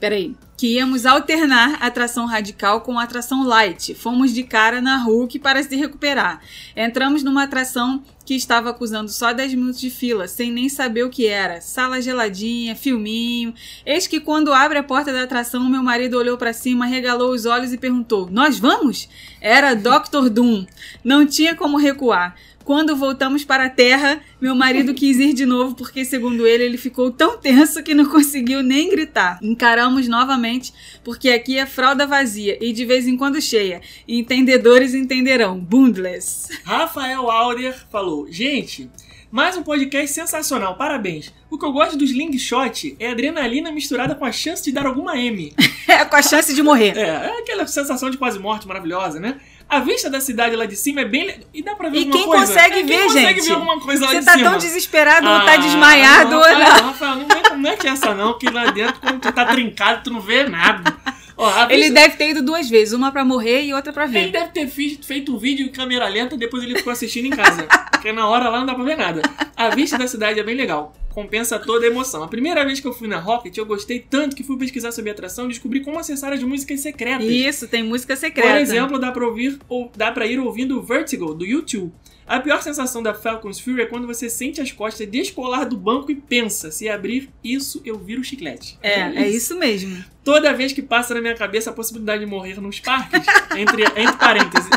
Peraí. 0.00 0.34
Que 0.56 0.76
íamos 0.76 1.04
alternar 1.04 1.76
a 1.80 1.86
atração 1.86 2.24
radical 2.24 2.80
com 2.80 2.98
a 2.98 3.02
atração 3.02 3.46
light. 3.46 3.94
Fomos 3.94 4.32
de 4.32 4.42
cara 4.42 4.80
na 4.80 4.96
Hulk 4.96 5.38
para 5.38 5.62
se 5.62 5.76
recuperar. 5.76 6.40
Entramos 6.74 7.22
numa 7.22 7.42
atração 7.42 8.02
que 8.24 8.34
estava 8.34 8.70
acusando 8.70 9.10
só 9.10 9.32
10 9.32 9.54
minutos 9.54 9.80
de 9.80 9.90
fila, 9.90 10.26
sem 10.26 10.50
nem 10.50 10.68
saber 10.68 11.04
o 11.04 11.10
que 11.10 11.26
era. 11.26 11.60
Sala 11.60 12.00
geladinha, 12.00 12.74
filminho. 12.74 13.54
Eis 13.84 14.06
que 14.06 14.20
quando 14.20 14.52
abre 14.52 14.78
a 14.78 14.82
porta 14.82 15.12
da 15.12 15.22
atração, 15.22 15.68
meu 15.68 15.82
marido 15.82 16.16
olhou 16.16 16.38
para 16.38 16.52
cima, 16.52 16.86
regalou 16.86 17.32
os 17.32 17.44
olhos 17.44 17.72
e 17.72 17.78
perguntou: 17.78 18.28
Nós 18.30 18.58
vamos? 18.58 19.08
Era 19.40 19.74
Dr. 19.74 20.30
Doom. 20.30 20.64
Não 21.04 21.26
tinha 21.26 21.54
como 21.54 21.76
recuar. 21.76 22.34
Quando 22.70 22.94
voltamos 22.94 23.44
para 23.44 23.64
a 23.64 23.68
Terra, 23.68 24.20
meu 24.40 24.54
marido 24.54 24.94
quis 24.94 25.18
ir 25.18 25.32
de 25.32 25.44
novo 25.44 25.74
porque, 25.74 26.04
segundo 26.04 26.46
ele, 26.46 26.62
ele 26.62 26.78
ficou 26.78 27.10
tão 27.10 27.36
tenso 27.36 27.82
que 27.82 27.94
não 27.94 28.08
conseguiu 28.08 28.62
nem 28.62 28.88
gritar. 28.88 29.40
Encaramos 29.42 30.06
novamente 30.06 30.72
porque 31.02 31.30
aqui 31.30 31.58
é 31.58 31.66
fralda 31.66 32.06
vazia 32.06 32.56
e 32.60 32.72
de 32.72 32.84
vez 32.84 33.08
em 33.08 33.16
quando 33.16 33.40
cheia. 33.40 33.80
Entendedores 34.06 34.94
entenderão. 34.94 35.58
Bundless. 35.58 36.60
Rafael 36.64 37.28
Aurer 37.28 37.74
falou: 37.90 38.30
Gente, 38.30 38.88
mais 39.32 39.56
um 39.56 39.64
podcast 39.64 40.14
sensacional, 40.14 40.76
parabéns. 40.76 41.32
O 41.50 41.58
que 41.58 41.64
eu 41.64 41.72
gosto 41.72 41.96
do 41.96 42.04
Slingshot 42.04 42.96
é 43.00 43.10
adrenalina 43.10 43.72
misturada 43.72 44.14
com 44.14 44.24
a 44.24 44.30
chance 44.30 44.62
de 44.62 44.70
dar 44.70 44.86
alguma 44.86 45.18
M. 45.18 45.52
É, 45.90 46.04
com 46.04 46.14
a 46.14 46.22
chance 46.22 46.54
de 46.54 46.62
morrer. 46.62 46.96
É, 46.96 47.08
é 47.08 47.38
aquela 47.40 47.66
sensação 47.66 48.10
de 48.10 48.16
quase 48.16 48.38
morte 48.38 48.68
maravilhosa, 48.68 49.18
né? 49.18 49.40
A 49.70 49.78
vista 49.78 50.10
da 50.10 50.20
cidade 50.20 50.56
lá 50.56 50.66
de 50.66 50.74
cima 50.74 51.02
é 51.02 51.04
bem. 51.04 51.40
E 51.54 51.62
dá 51.62 51.76
pra 51.76 51.88
ver 51.88 51.98
E 51.98 52.00
alguma 52.00 52.16
quem 52.18 52.26
coisa. 52.26 52.46
consegue 52.46 52.70
É, 52.74 52.76
quem 52.78 52.86
ver, 52.86 53.02
consegue 53.04 53.34
gente? 53.40 53.46
ver 53.48 53.52
alguma 53.54 53.80
coisa 53.80 54.04
lá 54.04 54.10
Você 54.10 54.18
de 54.18 54.24
tá 54.24 54.32
cima? 54.32 54.50
tão 54.50 54.58
desesperado 54.58 55.28
ou 55.28 55.40
tá 55.42 55.52
Ah, 55.52 55.56
desmaiado 55.58 56.34
ou 56.36 56.42
Rafael, 56.42 56.58
não. 56.58 56.86
Rafael, 56.88 57.14
não, 57.16 57.26
mete- 57.28 57.50
não 57.50 57.58
mete 57.58 57.86
essa 57.86 58.14
não, 58.14 58.36
que 58.38 58.50
lá 58.50 58.70
dentro, 58.72 59.00
quando 59.00 59.20
tu 59.20 59.32
tá 59.32 59.44
trincado, 59.46 60.02
tu 60.04 60.10
não 60.12 60.20
vê 60.20 60.42
nada. 60.44 60.92
Ó, 61.36 61.50
Ele 61.70 61.84
vista- 61.84 61.94
deve 61.94 62.16
ter 62.16 62.30
ido 62.30 62.42
duas 62.42 62.68
vezes, 62.68 62.92
uma 62.92 63.10
pra 63.12 63.24
morrer 63.24 63.62
e 63.62 63.72
outra 63.72 63.92
pra 63.92 64.04
Ele 64.04 64.12
ver. 64.12 64.30
deve 64.30 64.48
ter 64.48 64.66
feito 64.66 65.34
um 65.34 65.38
vídeo 65.38 65.64
em 65.64 65.70
câmera 65.70 66.06
lenta 66.08 66.36
depois 66.36 66.62
ele 66.64 66.74
ficou 66.76 66.92
assistindo 66.92 67.26
em 67.26 67.30
casa. 67.30 67.66
Porque 67.92 68.12
na 68.12 68.26
hora 68.28 68.48
lá 68.50 68.58
não 68.58 68.66
dá 68.66 68.74
pra 68.74 68.84
ver 68.84 68.96
nada. 68.96 69.22
A 69.56 69.68
vista 69.70 69.96
da 69.96 70.06
cidade 70.06 70.38
é 70.40 70.42
bem 70.42 70.54
legal. 70.56 70.92
Compensa 71.10 71.58
toda 71.58 71.84
a 71.84 71.88
emoção. 71.88 72.22
A 72.22 72.28
primeira 72.28 72.64
vez 72.64 72.80
que 72.80 72.86
eu 72.86 72.92
fui 72.92 73.08
na 73.08 73.18
Rocket, 73.18 73.56
eu 73.56 73.66
gostei 73.66 73.98
tanto 73.98 74.36
que 74.36 74.44
fui 74.44 74.56
pesquisar 74.56 74.92
sobre 74.92 75.10
a 75.10 75.12
atração 75.12 75.46
e 75.46 75.48
descobri 75.48 75.80
como 75.80 75.98
acessar 75.98 76.32
as 76.32 76.42
músicas 76.42 76.80
secretas. 76.80 77.26
Isso, 77.26 77.68
tem 77.68 77.82
música 77.82 78.16
secreta. 78.16 78.48
Por 78.48 78.56
exemplo, 78.56 78.98
dá 78.98 79.10
pra 79.10 79.26
ouvir 79.26 79.58
ou 79.68 79.90
dá 79.96 80.12
para 80.12 80.26
ir 80.26 80.38
ouvindo 80.38 80.80
Vertigo 80.82 81.34
do 81.34 81.44
YouTube. 81.44 81.92
A 82.30 82.38
pior 82.38 82.62
sensação 82.62 83.02
da 83.02 83.12
Falcon's 83.12 83.58
Fury 83.58 83.82
é 83.82 83.86
quando 83.86 84.06
você 84.06 84.30
sente 84.30 84.60
as 84.60 84.70
costas 84.70 85.04
descolar 85.08 85.64
do 85.64 85.76
banco 85.76 86.12
e 86.12 86.14
pensa: 86.14 86.70
se 86.70 86.88
abrir 86.88 87.28
isso, 87.42 87.82
eu 87.84 87.98
viro 87.98 88.22
chiclete. 88.22 88.78
É, 88.80 89.00
é 89.24 89.28
isso 89.28 89.58
mesmo. 89.58 90.04
Toda 90.22 90.52
vez 90.52 90.72
que 90.72 90.80
passa 90.80 91.12
na 91.12 91.20
minha 91.20 91.34
cabeça 91.34 91.70
a 91.70 91.72
possibilidade 91.72 92.24
de 92.24 92.30
morrer 92.30 92.60
nos 92.60 92.78
parques, 92.78 93.26
entre, 93.58 93.82
entre 93.82 94.16
parênteses, 94.16 94.70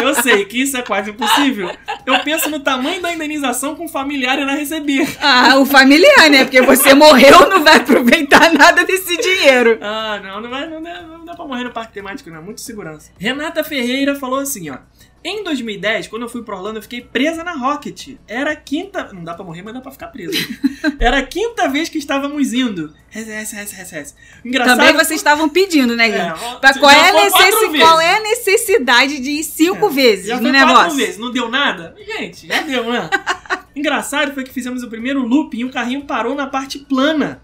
eu 0.00 0.14
sei 0.22 0.44
que 0.44 0.62
isso 0.62 0.76
é 0.76 0.82
quase 0.82 1.10
impossível. 1.10 1.76
Eu 2.04 2.18
penso 2.20 2.50
no 2.50 2.60
tamanho 2.60 3.00
da 3.00 3.12
indenização 3.12 3.74
que 3.74 3.82
um 3.82 3.88
familiar 3.88 4.38
irá 4.38 4.54
receber. 4.54 5.06
Ah, 5.20 5.56
o 5.58 5.64
familiar, 5.64 6.28
né? 6.30 6.44
Porque 6.44 6.60
você 6.62 6.94
morreu, 6.94 7.48
não 7.48 7.62
vai 7.62 7.76
aproveitar 7.76 8.52
nada 8.52 8.84
desse 8.84 9.16
dinheiro. 9.16 9.78
Ah, 9.80 10.20
não, 10.22 10.40
não, 10.40 10.50
vai, 10.50 10.68
não, 10.68 10.80
não 10.80 11.21
dá 11.21 11.21
pra 11.42 11.48
morrer 11.48 11.64
no 11.64 11.72
parque 11.72 11.92
temático, 11.92 12.30
não. 12.30 12.42
Muito 12.42 12.60
segurança. 12.60 13.10
Renata 13.18 13.62
Ferreira 13.62 14.14
falou 14.14 14.38
assim, 14.38 14.70
ó. 14.70 14.78
Em 15.24 15.44
2010, 15.44 16.08
quando 16.08 16.22
eu 16.22 16.28
fui 16.28 16.42
pra 16.42 16.56
Orlando, 16.56 16.78
eu 16.78 16.82
fiquei 16.82 17.00
presa 17.00 17.44
na 17.44 17.52
Rocket. 17.52 18.16
Era 18.26 18.50
a 18.52 18.56
quinta. 18.56 19.08
Não 19.12 19.22
dá 19.22 19.34
pra 19.34 19.44
morrer, 19.44 19.62
mas 19.62 19.72
dá 19.72 19.80
pra 19.80 19.92
ficar 19.92 20.08
presa. 20.08 20.36
Era 20.98 21.18
a 21.18 21.22
quinta 21.22 21.68
vez 21.68 21.88
que 21.88 21.96
estávamos 21.96 22.52
indo. 22.52 22.92
Res, 23.08 23.28
res, 23.28 23.52
res, 23.52 23.70
res, 23.72 23.90
res. 23.92 24.16
Engraçado. 24.44 24.78
Também 24.78 24.92
vocês 24.94 25.20
estavam 25.20 25.48
pedindo, 25.48 25.94
né, 25.94 26.08
É, 26.08 26.12
gente? 26.28 26.44
ó, 26.44 26.54
Pra 26.56 26.74
qual, 26.76 26.90
é 26.90 27.30
qual 27.78 28.00
é 28.00 28.16
a 28.16 28.20
necessidade 28.20 29.20
de 29.20 29.30
ir 29.30 29.44
cinco 29.44 29.88
vezes 29.90 30.26
Já 30.26 30.40
no 30.40 30.50
negócio? 30.50 30.74
quatro 30.76 30.96
vezes, 30.96 31.18
não 31.18 31.30
deu 31.30 31.48
nada? 31.48 31.94
Gente, 32.04 32.48
já 32.48 32.60
deu, 32.62 32.90
né? 32.90 33.08
Engraçado 33.76 34.34
foi 34.34 34.42
que 34.42 34.52
fizemos 34.52 34.82
o 34.82 34.88
primeiro 34.88 35.20
loop 35.24 35.56
e 35.56 35.64
o 35.64 35.70
carrinho 35.70 36.04
parou 36.04 36.34
na 36.34 36.48
parte 36.48 36.80
plana. 36.80 37.40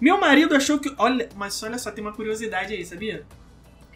Meu 0.00 0.18
marido 0.18 0.54
achou 0.54 0.78
que. 0.78 0.92
Olha, 0.96 1.28
mas 1.36 1.62
olha 1.62 1.78
só, 1.78 1.90
tem 1.90 2.02
uma 2.02 2.12
curiosidade 2.12 2.72
aí, 2.72 2.84
sabia? 2.84 3.26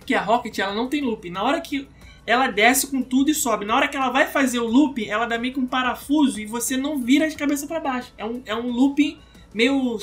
Que 0.04 0.14
a 0.14 0.20
Rocket 0.20 0.58
ela 0.58 0.74
não 0.74 0.88
tem 0.88 1.02
loop. 1.02 1.30
Na 1.30 1.42
hora 1.42 1.60
que 1.60 1.88
ela 2.26 2.48
desce 2.48 2.86
com 2.86 3.02
tudo 3.02 3.30
e 3.30 3.34
sobe, 3.34 3.64
na 3.64 3.74
hora 3.74 3.88
que 3.88 3.96
ela 3.96 4.10
vai 4.10 4.26
fazer 4.26 4.58
o 4.58 4.66
loop, 4.66 5.08
ela 5.08 5.26
dá 5.26 5.38
meio 5.38 5.54
que 5.54 5.60
um 5.60 5.66
parafuso 5.66 6.40
e 6.40 6.46
você 6.46 6.76
não 6.76 6.98
vira 6.98 7.28
de 7.28 7.36
cabeça 7.36 7.66
pra 7.66 7.80
baixo. 7.80 8.12
É 8.16 8.24
um, 8.24 8.42
é 8.44 8.54
um 8.54 8.70
looping 8.70 9.18
meio 9.52 9.98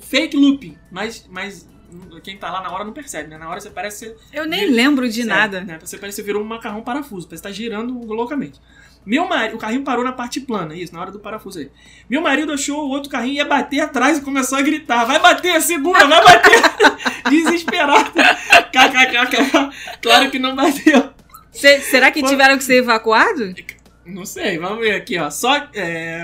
fake 0.00 0.36
looping, 0.36 0.76
mas, 0.90 1.28
mas 1.30 1.68
quem 2.22 2.36
tá 2.36 2.50
lá 2.50 2.62
na 2.62 2.70
hora 2.70 2.84
não 2.84 2.92
percebe, 2.92 3.28
né? 3.28 3.36
Na 3.36 3.48
hora 3.48 3.60
você 3.60 3.70
parece 3.70 4.14
Eu 4.32 4.46
nem 4.46 4.70
lembro 4.70 5.08
de 5.08 5.22
Certo, 5.22 5.28
nada. 5.28 5.60
Né? 5.62 5.78
Você 5.80 5.98
parece 5.98 6.20
que 6.20 6.26
virou 6.26 6.42
um 6.42 6.46
macarrão 6.46 6.82
parafuso, 6.82 7.26
parece 7.26 7.42
que 7.42 7.48
tá 7.48 7.54
girando 7.54 7.98
loucamente. 8.06 8.60
Meu 9.08 9.26
marido, 9.26 9.54
o 9.56 9.58
carrinho 9.58 9.82
parou 9.82 10.04
na 10.04 10.12
parte 10.12 10.38
plana, 10.38 10.76
isso, 10.76 10.92
na 10.92 11.00
hora 11.00 11.10
do 11.10 11.18
parafuso 11.18 11.60
aí. 11.60 11.70
Meu 12.10 12.20
marido 12.20 12.52
achou 12.52 12.84
o 12.84 12.90
outro 12.90 13.08
carrinho 13.08 13.36
ia 13.36 13.44
bater 13.46 13.80
atrás 13.80 14.18
e 14.18 14.20
começou 14.20 14.58
a 14.58 14.60
gritar: 14.60 15.06
Vai 15.06 15.18
bater, 15.18 15.62
segura, 15.62 16.06
vai 16.06 16.22
bater! 16.22 16.60
Desesperado. 17.30 18.10
KKKK. 18.70 19.70
Claro 20.02 20.30
que 20.30 20.38
não 20.38 20.54
bateu. 20.54 21.08
Cê- 21.50 21.80
será 21.80 22.10
que 22.10 22.20
Foi- 22.20 22.28
tiveram 22.28 22.58
que 22.58 22.64
ser 22.64 22.76
evacuados? 22.76 23.54
Não 24.04 24.26
sei, 24.26 24.58
vamos 24.58 24.80
ver 24.80 24.96
aqui, 24.96 25.18
ó. 25.18 25.30
Só. 25.30 25.56
É, 25.72 26.22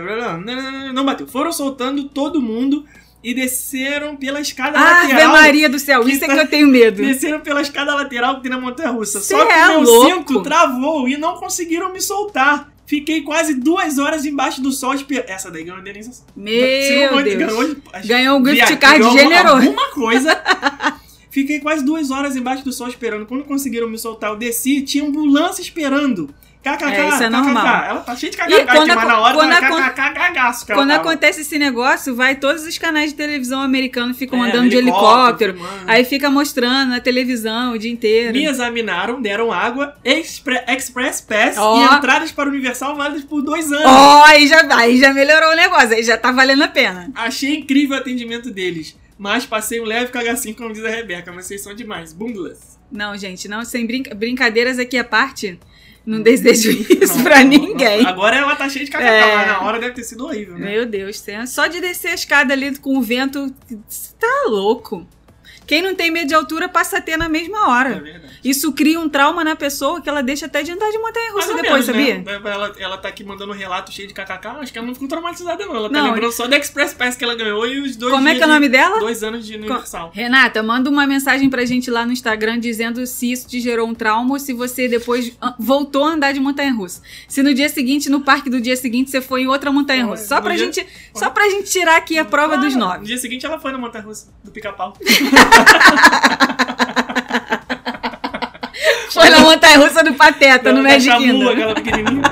não 0.93 1.07
bateu. 1.07 1.26
Foram 1.26 1.53
soltando 1.53 2.05
todo 2.11 2.43
mundo 2.43 2.85
e 3.23 3.33
desceram 3.33 4.14
pela 4.14 4.41
escada 4.43 4.79
Ave 4.79 5.12
lateral. 5.14 5.33
Maria 5.33 5.71
do 5.71 5.79
céu, 5.79 6.07
isso 6.07 6.23
é 6.23 6.26
tá- 6.26 6.35
que 6.35 6.41
eu 6.41 6.49
tenho 6.49 6.69
medo. 6.69 7.00
Desceram 7.03 7.41
pela 7.41 7.62
escada 7.62 7.95
lateral 7.95 8.37
que 8.37 8.43
tem 8.43 8.50
na 8.50 8.61
montanha 8.61 8.91
russa. 8.91 9.21
Cê 9.23 9.35
Só 9.35 9.47
que 9.47 9.53
é 9.53 9.69
meu 9.69 9.81
louco. 9.81 10.07
cinto 10.17 10.43
travou 10.43 11.09
e 11.09 11.17
não 11.17 11.37
conseguiram 11.37 11.91
me 11.91 12.00
soltar. 12.03 12.74
Fiquei 12.87 13.23
quase 13.23 13.55
duas 13.55 13.99
horas 13.99 14.26
embaixo 14.26 14.61
do 14.61 14.71
sol 14.71 14.95
esperando. 14.95 15.29
Essa 15.31 15.50
daí 15.50 15.64
ganhou 15.64 15.81
indenização. 15.81 16.26
Se 16.26 16.37
não 16.37 16.45
Meu 16.45 16.61
ganhou, 16.61 17.23
Deus. 17.23 17.37
ganhou, 17.38 17.76
Ganhou 18.05 18.38
um 18.41 18.47
gift 18.47 18.76
card 18.76 18.99
ganhou 19.00 19.19
generoso. 19.19 19.57
Alguma 19.57 19.91
coisa. 19.91 20.43
Fiquei 21.31 21.61
quase 21.61 21.85
duas 21.85 22.11
horas 22.11 22.37
embaixo 22.37 22.62
do 22.64 22.73
sol 22.73 22.87
esperando. 22.88 23.26
Quando 23.26 23.45
conseguiram 23.45 23.88
me 23.88 23.99
soltar, 23.99 24.31
eu 24.31 24.37
desci 24.37 24.83
tinha 24.83 25.03
ambulância 25.05 25.62
esperando. 25.62 26.33
KKK, 26.64 26.85
É, 26.87 27.09
isso 27.09 27.23
é 27.23 27.28
KKK. 27.28 27.30
normal. 27.30 27.85
Ela 27.85 28.00
tá 28.00 28.16
cheia 28.16 28.30
de 28.33 28.38
KKK, 28.38 28.64
quando 28.66 28.87
na 28.88 29.21
hora 29.21 29.35
quando 29.35 29.50
tá 29.50 29.90
KKK 29.90 30.14
cagaço 30.14 30.66
Quando 30.66 30.88
tava. 30.88 31.00
acontece 31.02 31.42
esse 31.42 31.59
negócio, 31.59 32.16
vai 32.16 32.37
todos 32.37 32.64
os 32.64 32.78
canais 32.78 33.11
de 33.11 33.16
televisão 33.16 33.61
americanos 33.61 34.16
ficam 34.16 34.42
É, 34.44 34.49
andando 34.49 34.71
de 34.71 34.76
helicóptero, 34.76 35.52
helicóptero. 35.52 35.54
filmando. 35.54 35.90
Aí 35.90 36.04
fica 36.04 36.30
mostrando 36.30 36.88
na 36.90 37.00
televisão 37.00 37.75
o 37.75 37.78
dia 37.78 37.90
inteiro. 37.92 38.33
Me 38.33 38.47
examinaram, 38.47 39.21
deram 39.21 39.52
água, 39.52 39.94
expre- 40.04 40.64
Express 40.66 41.21
Pass 41.21 41.56
Ó. 41.59 41.76
e 41.78 41.97
entradas 41.97 42.33
para 42.33 42.49
o 42.49 42.52
Universal 42.52 42.97
válidas 42.97 43.25
por 43.25 43.42
dois 43.42 43.71
anos. 43.71 43.85
Ó, 43.87 44.25
aí 44.25 44.47
já, 44.49 44.62
aí 44.76 44.99
já 44.99 45.12
melhorou 45.12 45.52
o 45.52 45.56
negócio, 45.56 45.92
aí 45.92 46.02
já 46.02 46.16
tá 46.16 46.33
valendo 46.33 46.62
a 46.62 46.68
pena. 46.68 47.11
Achei 47.14 47.56
incrível 47.59 47.97
o 47.97 48.00
atendimento 48.00 48.50
deles, 48.50 48.97
mas 49.18 49.44
passei 49.44 49.80
um 49.80 49.85
leve 49.85 50.11
cagacinho, 50.11 50.54
como 50.56 50.73
diz 50.73 50.85
a 50.85 50.88
Rebeca, 50.88 51.30
mas 51.30 51.44
vocês 51.47 51.62
são 51.62 51.75
demais. 51.75 52.12
Bundless. 52.14 52.78
Não, 52.90 53.16
gente, 53.16 53.49
não, 53.49 53.64
sem 53.64 53.87
brinca- 53.87 54.14
brincadeiras 54.14 54.78
aqui 54.78 54.97
à 54.97 55.02
parte, 55.04 55.59
não 56.06 56.20
desejo 56.23 56.70
isso 56.70 57.16
Não, 57.16 57.25
pra 57.25 57.38
não, 57.40 57.49
ninguém. 57.50 58.02
não. 58.02 58.08
Agora 58.11 58.37
ela 58.37 58.54
tá 58.56 58.68
cheia 58.68 58.84
de 58.84 58.90
KKK, 58.90 59.02
É. 59.04 59.37
mas 59.37 59.46
na 59.49 59.62
hora 59.62 59.78
deve 59.78 59.94
ter 59.94 60.04
sido 60.04 60.25
horrível, 60.25 60.58
né? 60.58 60.70
Meu 60.73 60.87
Deus, 60.87 61.23
só 61.46 61.66
de 61.66 61.80
descer 61.80 62.08
a 62.08 62.14
escada 62.14 62.52
ali 62.52 62.76
com 62.78 62.96
o 62.99 63.02
vento, 63.02 63.50
tá 64.18 64.44
louco. 64.49 65.06
Quem 65.66 65.80
não 65.83 65.94
tem 65.94 66.11
medo 66.11 66.28
de 66.28 66.35
altura 66.35 66.68
passa 66.68 66.99
a 66.99 67.00
ter 67.00 67.16
na 67.16 67.28
mesma 67.28 67.56
É 67.59 67.61
hora. 67.68 68.00
verdade. 68.00 68.35
Isso 68.44 68.73
cria 68.73 69.00
um 69.00 69.09
trauma 69.09 69.42
na 69.42 69.56
pessoa 69.56 70.00
que 70.00 70.09
ela 70.09 70.23
deixa 70.23 70.47
até 70.47 70.62
de 70.62 70.71
andar 70.71 70.90
de 70.90 70.99
montanha 70.99 71.33
russa 71.33 71.54
depois, 71.54 71.87
menos, 71.87 71.87
sabia? 71.87 72.18
né? 72.18 72.50
Ela, 72.52 72.73
ela 72.78 72.99
tá 72.99 73.09
aqui 73.09 73.25
mandando 73.25 73.52
um 73.52 73.56
relato 73.56 73.90
cheio 73.90 74.06
de 74.06 74.12
KKK, 74.12 74.47
acho 74.61 74.73
que 74.73 74.78
ela 74.78 74.87
não 74.87 74.94
ficou 74.94 75.09
traumatizada 75.09 75.64
não. 75.64 75.75
Ela 75.75 75.88
tá 75.90 75.99
Não. 75.99 76.12
lembrando 76.12 76.33
só 76.33 76.47
do 76.47 76.54
Express 76.54 76.92
Pass 76.92 77.16
que 77.16 77.25
ela 77.25 77.35
ganhou 77.35 77.66
e 77.66 77.80
os 77.80 77.97
dois 77.97 78.12
Como 78.12 78.28
é 78.28 78.35
que 78.35 78.42
é 78.42 78.44
o 78.44 78.49
de- 78.49 78.52
nome 78.54 78.68
dela? 78.68 79.00
Dois 79.00 79.23
anos 79.23 79.47
de 79.47 79.54
Universal. 79.56 80.11
Renata, 80.14 80.62
manda 80.62 80.90
uma 80.90 81.06
mensagem 81.06 81.49
pra 81.49 81.64
gente 81.64 81.90
lá 81.90 82.04
no 82.04 82.12
Instagram 82.12 82.59
dizendo 82.59 83.06
se 83.06 83.33
isso 83.33 83.49
te 83.49 83.61
gerou 83.61 83.88
um 83.88 83.94
trauma 83.94 84.33
ou 84.35 84.38
se 84.38 84.52
você 84.52 84.87
depois 84.88 85.33
ah, 85.40 85.54
voltou 85.59 86.04
a 86.04 86.11
andar 86.11 86.33
de 86.33 86.40
montanha 86.40 86.73
russa. 86.73 87.00
Se 87.26 87.42
no 87.42 87.54
dia 87.54 87.68
seguinte, 87.71 88.11
no 88.11 88.21
parque 88.21 88.50
do 88.50 88.61
dia 88.61 88.76
seguinte, 88.76 89.11
você 89.11 89.21
foi 89.23 89.42
em 89.42 89.47
outra 89.49 89.73
montanha 89.73 90.04
russa. 90.04 90.26
Só 90.26 90.37
No 90.37 90.42
pra, 90.42 90.54
dia- 90.54 90.64
gente, 90.66 90.87
só 91.14 91.30
pra 91.30 91.49
gente 91.49 91.71
tirar 91.71 91.97
aqui 91.97 92.18
a 92.18 92.25
prova 92.25 92.59
dos 92.59 92.75
Ah, 92.75 92.78
No 92.78 92.85
nove. 92.87 93.04
dia 93.06 93.16
seguinte 93.18 93.47
ela 93.47 93.59
foi 93.59 93.73
na 93.73 93.78
montanha 93.78 94.04
russa 94.04 94.26
do 94.44 94.50
pica-pau. 94.50 94.94
Foi 99.11 99.30
na 99.30 99.38
montanha 99.40 99.78
russa 99.78 100.02
do 100.02 100.12
Pateta, 100.14 100.73
no 100.73 100.82
Da 100.82 100.88
Magic 100.88 101.16
Kingdom. 101.16 101.49
aquela 101.50 101.75
pequenininha. 101.75 102.23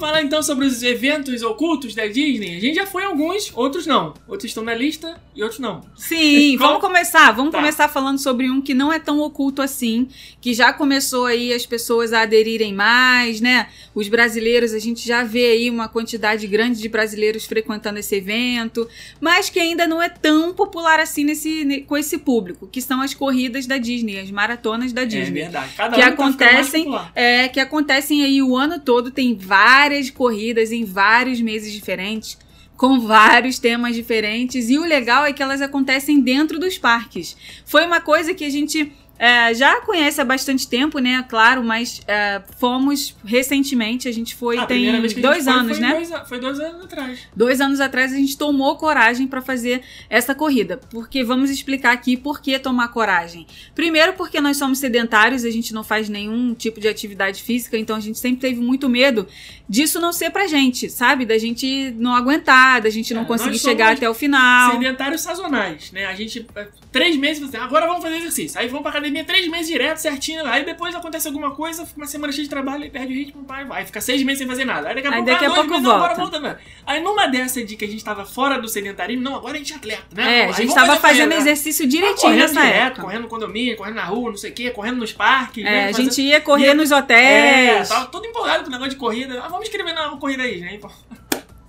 Falar 0.00 0.22
então 0.22 0.42
sobre 0.42 0.64
os 0.66 0.82
eventos 0.82 1.42
ocultos 1.42 1.94
da 1.94 2.06
Disney. 2.06 2.56
A 2.56 2.60
gente 2.60 2.74
já 2.76 2.86
foi 2.86 3.02
em 3.02 3.06
alguns, 3.06 3.50
outros 3.54 3.86
não. 3.86 4.14
Outros 4.28 4.50
estão 4.50 4.62
na 4.62 4.74
lista 4.74 5.20
e 5.34 5.42
outros 5.42 5.60
não. 5.60 5.80
Sim, 5.96 6.56
vamos 6.58 6.80
começar. 6.80 7.32
Vamos 7.32 7.52
Tá. 7.52 7.58
começar 7.58 7.88
falando 7.88 8.18
sobre 8.18 8.48
um 8.50 8.60
que 8.60 8.74
não 8.74 8.92
é 8.92 8.98
tão 8.98 9.18
oculto 9.20 9.60
assim, 9.62 10.08
que 10.40 10.54
já 10.54 10.72
começou 10.72 11.26
aí 11.26 11.52
as 11.52 11.66
pessoas 11.66 12.12
a 12.12 12.22
aderirem 12.22 12.72
mais, 12.72 13.40
né? 13.40 13.68
Os 13.94 14.08
brasileiros, 14.08 14.72
a 14.72 14.78
gente 14.78 15.06
já 15.06 15.24
vê 15.24 15.46
aí 15.46 15.70
uma 15.70 15.88
quantidade 15.88 16.46
grande 16.46 16.80
de 16.80 16.88
brasileiros 16.88 17.44
frequentando 17.44 17.98
esse 17.98 18.14
evento, 18.14 18.88
mas 19.20 19.50
que 19.50 19.58
ainda 19.60 19.86
não 19.86 20.00
é 20.00 20.08
tão 20.08 20.52
popular 20.54 21.00
assim 21.00 21.24
nesse, 21.24 21.64
ne- 21.64 21.80
com 21.82 21.96
esse 21.96 22.18
público, 22.18 22.66
que 22.70 22.80
são 22.80 23.00
as 23.00 23.12
corridas 23.14 23.66
da 23.66 23.78
Disney, 23.78 24.18
as 24.20 24.30
maratonas 24.30 24.92
da 24.92 25.02
É 25.02 25.06
Disney. 25.06 25.42
verdade. 25.42 25.72
Cada 25.76 25.96
que 25.96 26.02
ano 26.02 26.16
tá 26.16 26.22
acontecem 26.24 26.84
popular. 26.84 27.12
é 27.14 27.48
que 27.48 27.60
acontecem 27.60 28.22
aí 28.24 28.42
o 28.42 28.56
ano 28.56 28.78
todo 28.80 29.10
tem 29.10 29.34
várias 29.34 29.71
corridas 30.10 30.72
em 30.72 30.84
vários 30.84 31.40
meses 31.40 31.72
diferentes 31.72 32.36
com 32.82 32.98
vários 32.98 33.60
temas 33.60 33.94
diferentes 33.94 34.68
e 34.68 34.76
o 34.76 34.84
legal 34.84 35.24
é 35.24 35.32
que 35.32 35.40
elas 35.40 35.62
acontecem 35.62 36.20
dentro 36.20 36.58
dos 36.58 36.76
parques. 36.78 37.36
Foi 37.64 37.86
uma 37.86 38.00
coisa 38.00 38.34
que 38.34 38.44
a 38.44 38.50
gente 38.50 38.90
é, 39.22 39.54
já 39.54 39.80
conhece 39.82 40.20
há 40.20 40.24
bastante 40.24 40.66
tempo, 40.66 40.98
né? 40.98 41.24
Claro, 41.28 41.62
mas 41.62 42.00
é, 42.08 42.42
fomos 42.58 43.14
recentemente, 43.24 44.08
a 44.08 44.12
gente 44.12 44.34
foi 44.34 44.58
Ah, 44.58 44.64
a 44.64 44.66
tem 44.66 45.00
dois 45.20 45.46
anos, 45.46 45.78
foi 45.78 45.86
né? 45.86 45.94
Dois, 45.94 46.28
foi 46.28 46.40
dois 46.40 46.58
anos 46.58 46.84
atrás. 46.84 47.20
Dois 47.36 47.60
anos 47.60 47.80
atrás 47.80 48.12
a 48.12 48.16
gente 48.16 48.36
tomou 48.36 48.76
coragem 48.76 49.28
para 49.28 49.40
fazer 49.40 49.82
essa 50.10 50.34
corrida. 50.34 50.80
Porque 50.90 51.22
vamos 51.22 51.50
explicar 51.50 51.92
aqui 51.92 52.16
por 52.16 52.42
que 52.42 52.58
tomar 52.58 52.88
coragem. 52.88 53.46
Primeiro, 53.76 54.14
porque 54.14 54.40
nós 54.40 54.56
somos 54.56 54.78
sedentários, 54.80 55.44
a 55.44 55.50
gente 55.50 55.72
não 55.72 55.84
faz 55.84 56.08
nenhum 56.08 56.52
tipo 56.52 56.80
de 56.80 56.88
atividade 56.88 57.44
física, 57.44 57.78
então 57.78 57.94
a 57.94 58.00
gente 58.00 58.18
sempre 58.18 58.40
teve 58.40 58.60
muito 58.60 58.88
medo 58.88 59.28
disso 59.68 60.00
não 60.00 60.12
ser 60.12 60.30
pra 60.30 60.48
gente, 60.48 60.90
sabe? 60.90 61.24
Da 61.24 61.38
gente 61.38 61.94
não 61.96 62.14
aguentar, 62.16 62.80
da 62.82 62.90
gente 62.90 63.14
não 63.14 63.22
É, 63.22 63.24
conseguir 63.24 63.58
chegar 63.60 63.92
até 63.92 64.10
o 64.10 64.14
final. 64.14 64.72
Sedentários 64.72 65.20
sazonais, 65.20 65.92
né? 65.92 66.06
A 66.06 66.14
gente, 66.14 66.44
é, 66.56 66.66
três 66.90 67.16
meses, 67.16 67.40
você, 67.40 67.56
agora 67.56 67.86
vamos 67.86 68.02
fazer 68.02 68.16
exercício. 68.16 68.58
Aí 68.58 68.66
vamos 68.66 68.82
pra 68.82 68.90
academia 68.90 69.11
três 69.24 69.46
meses 69.48 69.66
direto, 69.68 69.98
certinho. 69.98 70.46
Aí 70.46 70.64
depois 70.64 70.94
acontece 70.94 71.28
alguma 71.28 71.50
coisa, 71.50 71.84
fica 71.84 72.00
uma 72.00 72.06
semana 72.06 72.32
cheia 72.32 72.44
de 72.44 72.50
trabalho, 72.50 72.82
aí 72.84 72.90
perde 72.90 73.12
o 73.12 73.16
ritmo, 73.16 73.44
vai, 73.46 73.64
vai. 73.64 73.84
Fica 73.84 74.00
seis 74.00 74.22
meses 74.22 74.38
sem 74.38 74.46
fazer 74.48 74.64
nada. 74.64 74.88
Aí 74.88 74.94
daqui 74.94 75.06
a 75.08 75.10
Aí 75.10 75.16
pouco, 75.16 75.30
daqui 75.30 75.44
a 75.44 75.48
dois 75.48 75.58
pouco 75.60 75.70
meses, 75.70 75.84
volta. 75.86 76.04
agora 76.04 76.14
volta, 76.14 76.40
né? 76.40 76.56
Aí 76.86 77.00
numa 77.02 77.26
dessa 77.26 77.62
de 77.64 77.76
que 77.76 77.84
a 77.84 77.88
gente 77.88 78.02
tava 78.02 78.24
fora 78.24 78.58
do 78.60 78.66
sedentarismo, 78.68 79.22
não, 79.22 79.34
agora 79.36 79.54
a 79.54 79.58
gente 79.58 79.72
é 79.72 79.76
atleta, 79.76 80.02
né? 80.14 80.38
É, 80.40 80.44
a 80.46 80.52
gente 80.52 80.74
tava 80.74 80.96
fazendo 80.96 81.28
né? 81.30 81.36
exercício 81.36 81.84
Ah, 81.84 81.88
direitinho 81.88 82.20
correndo 82.32 82.40
nessa 82.40 82.60
direto, 82.62 82.86
época. 82.86 83.02
correndo 83.02 83.22
no 83.22 83.28
condomínio, 83.28 83.76
correndo 83.76 83.94
na 83.96 84.04
rua, 84.04 84.30
não 84.30 84.36
sei 84.38 84.50
o 84.50 84.54
quê, 84.54 84.70
correndo 84.70 84.96
nos 84.98 85.12
parques, 85.12 85.64
É, 85.64 85.70
né? 85.70 85.84
a 85.88 85.92
gente 85.92 86.22
ia 86.22 86.40
correr 86.40 86.66
ia- 86.68 86.74
nos 86.74 86.90
É, 86.90 86.96
hotéis. 86.96 87.88
tava 87.88 88.06
todo 88.06 88.24
empolgado 88.26 88.62
com 88.62 88.68
o 88.68 88.72
negócio 88.72 88.90
de 88.92 88.96
corrida. 88.96 89.42
Ah, 89.42 89.48
vamos 89.48 89.64
escrever 89.66 89.92
na 89.92 90.08
corrida 90.16 90.42
aí, 90.44 90.60
né? 90.60 90.78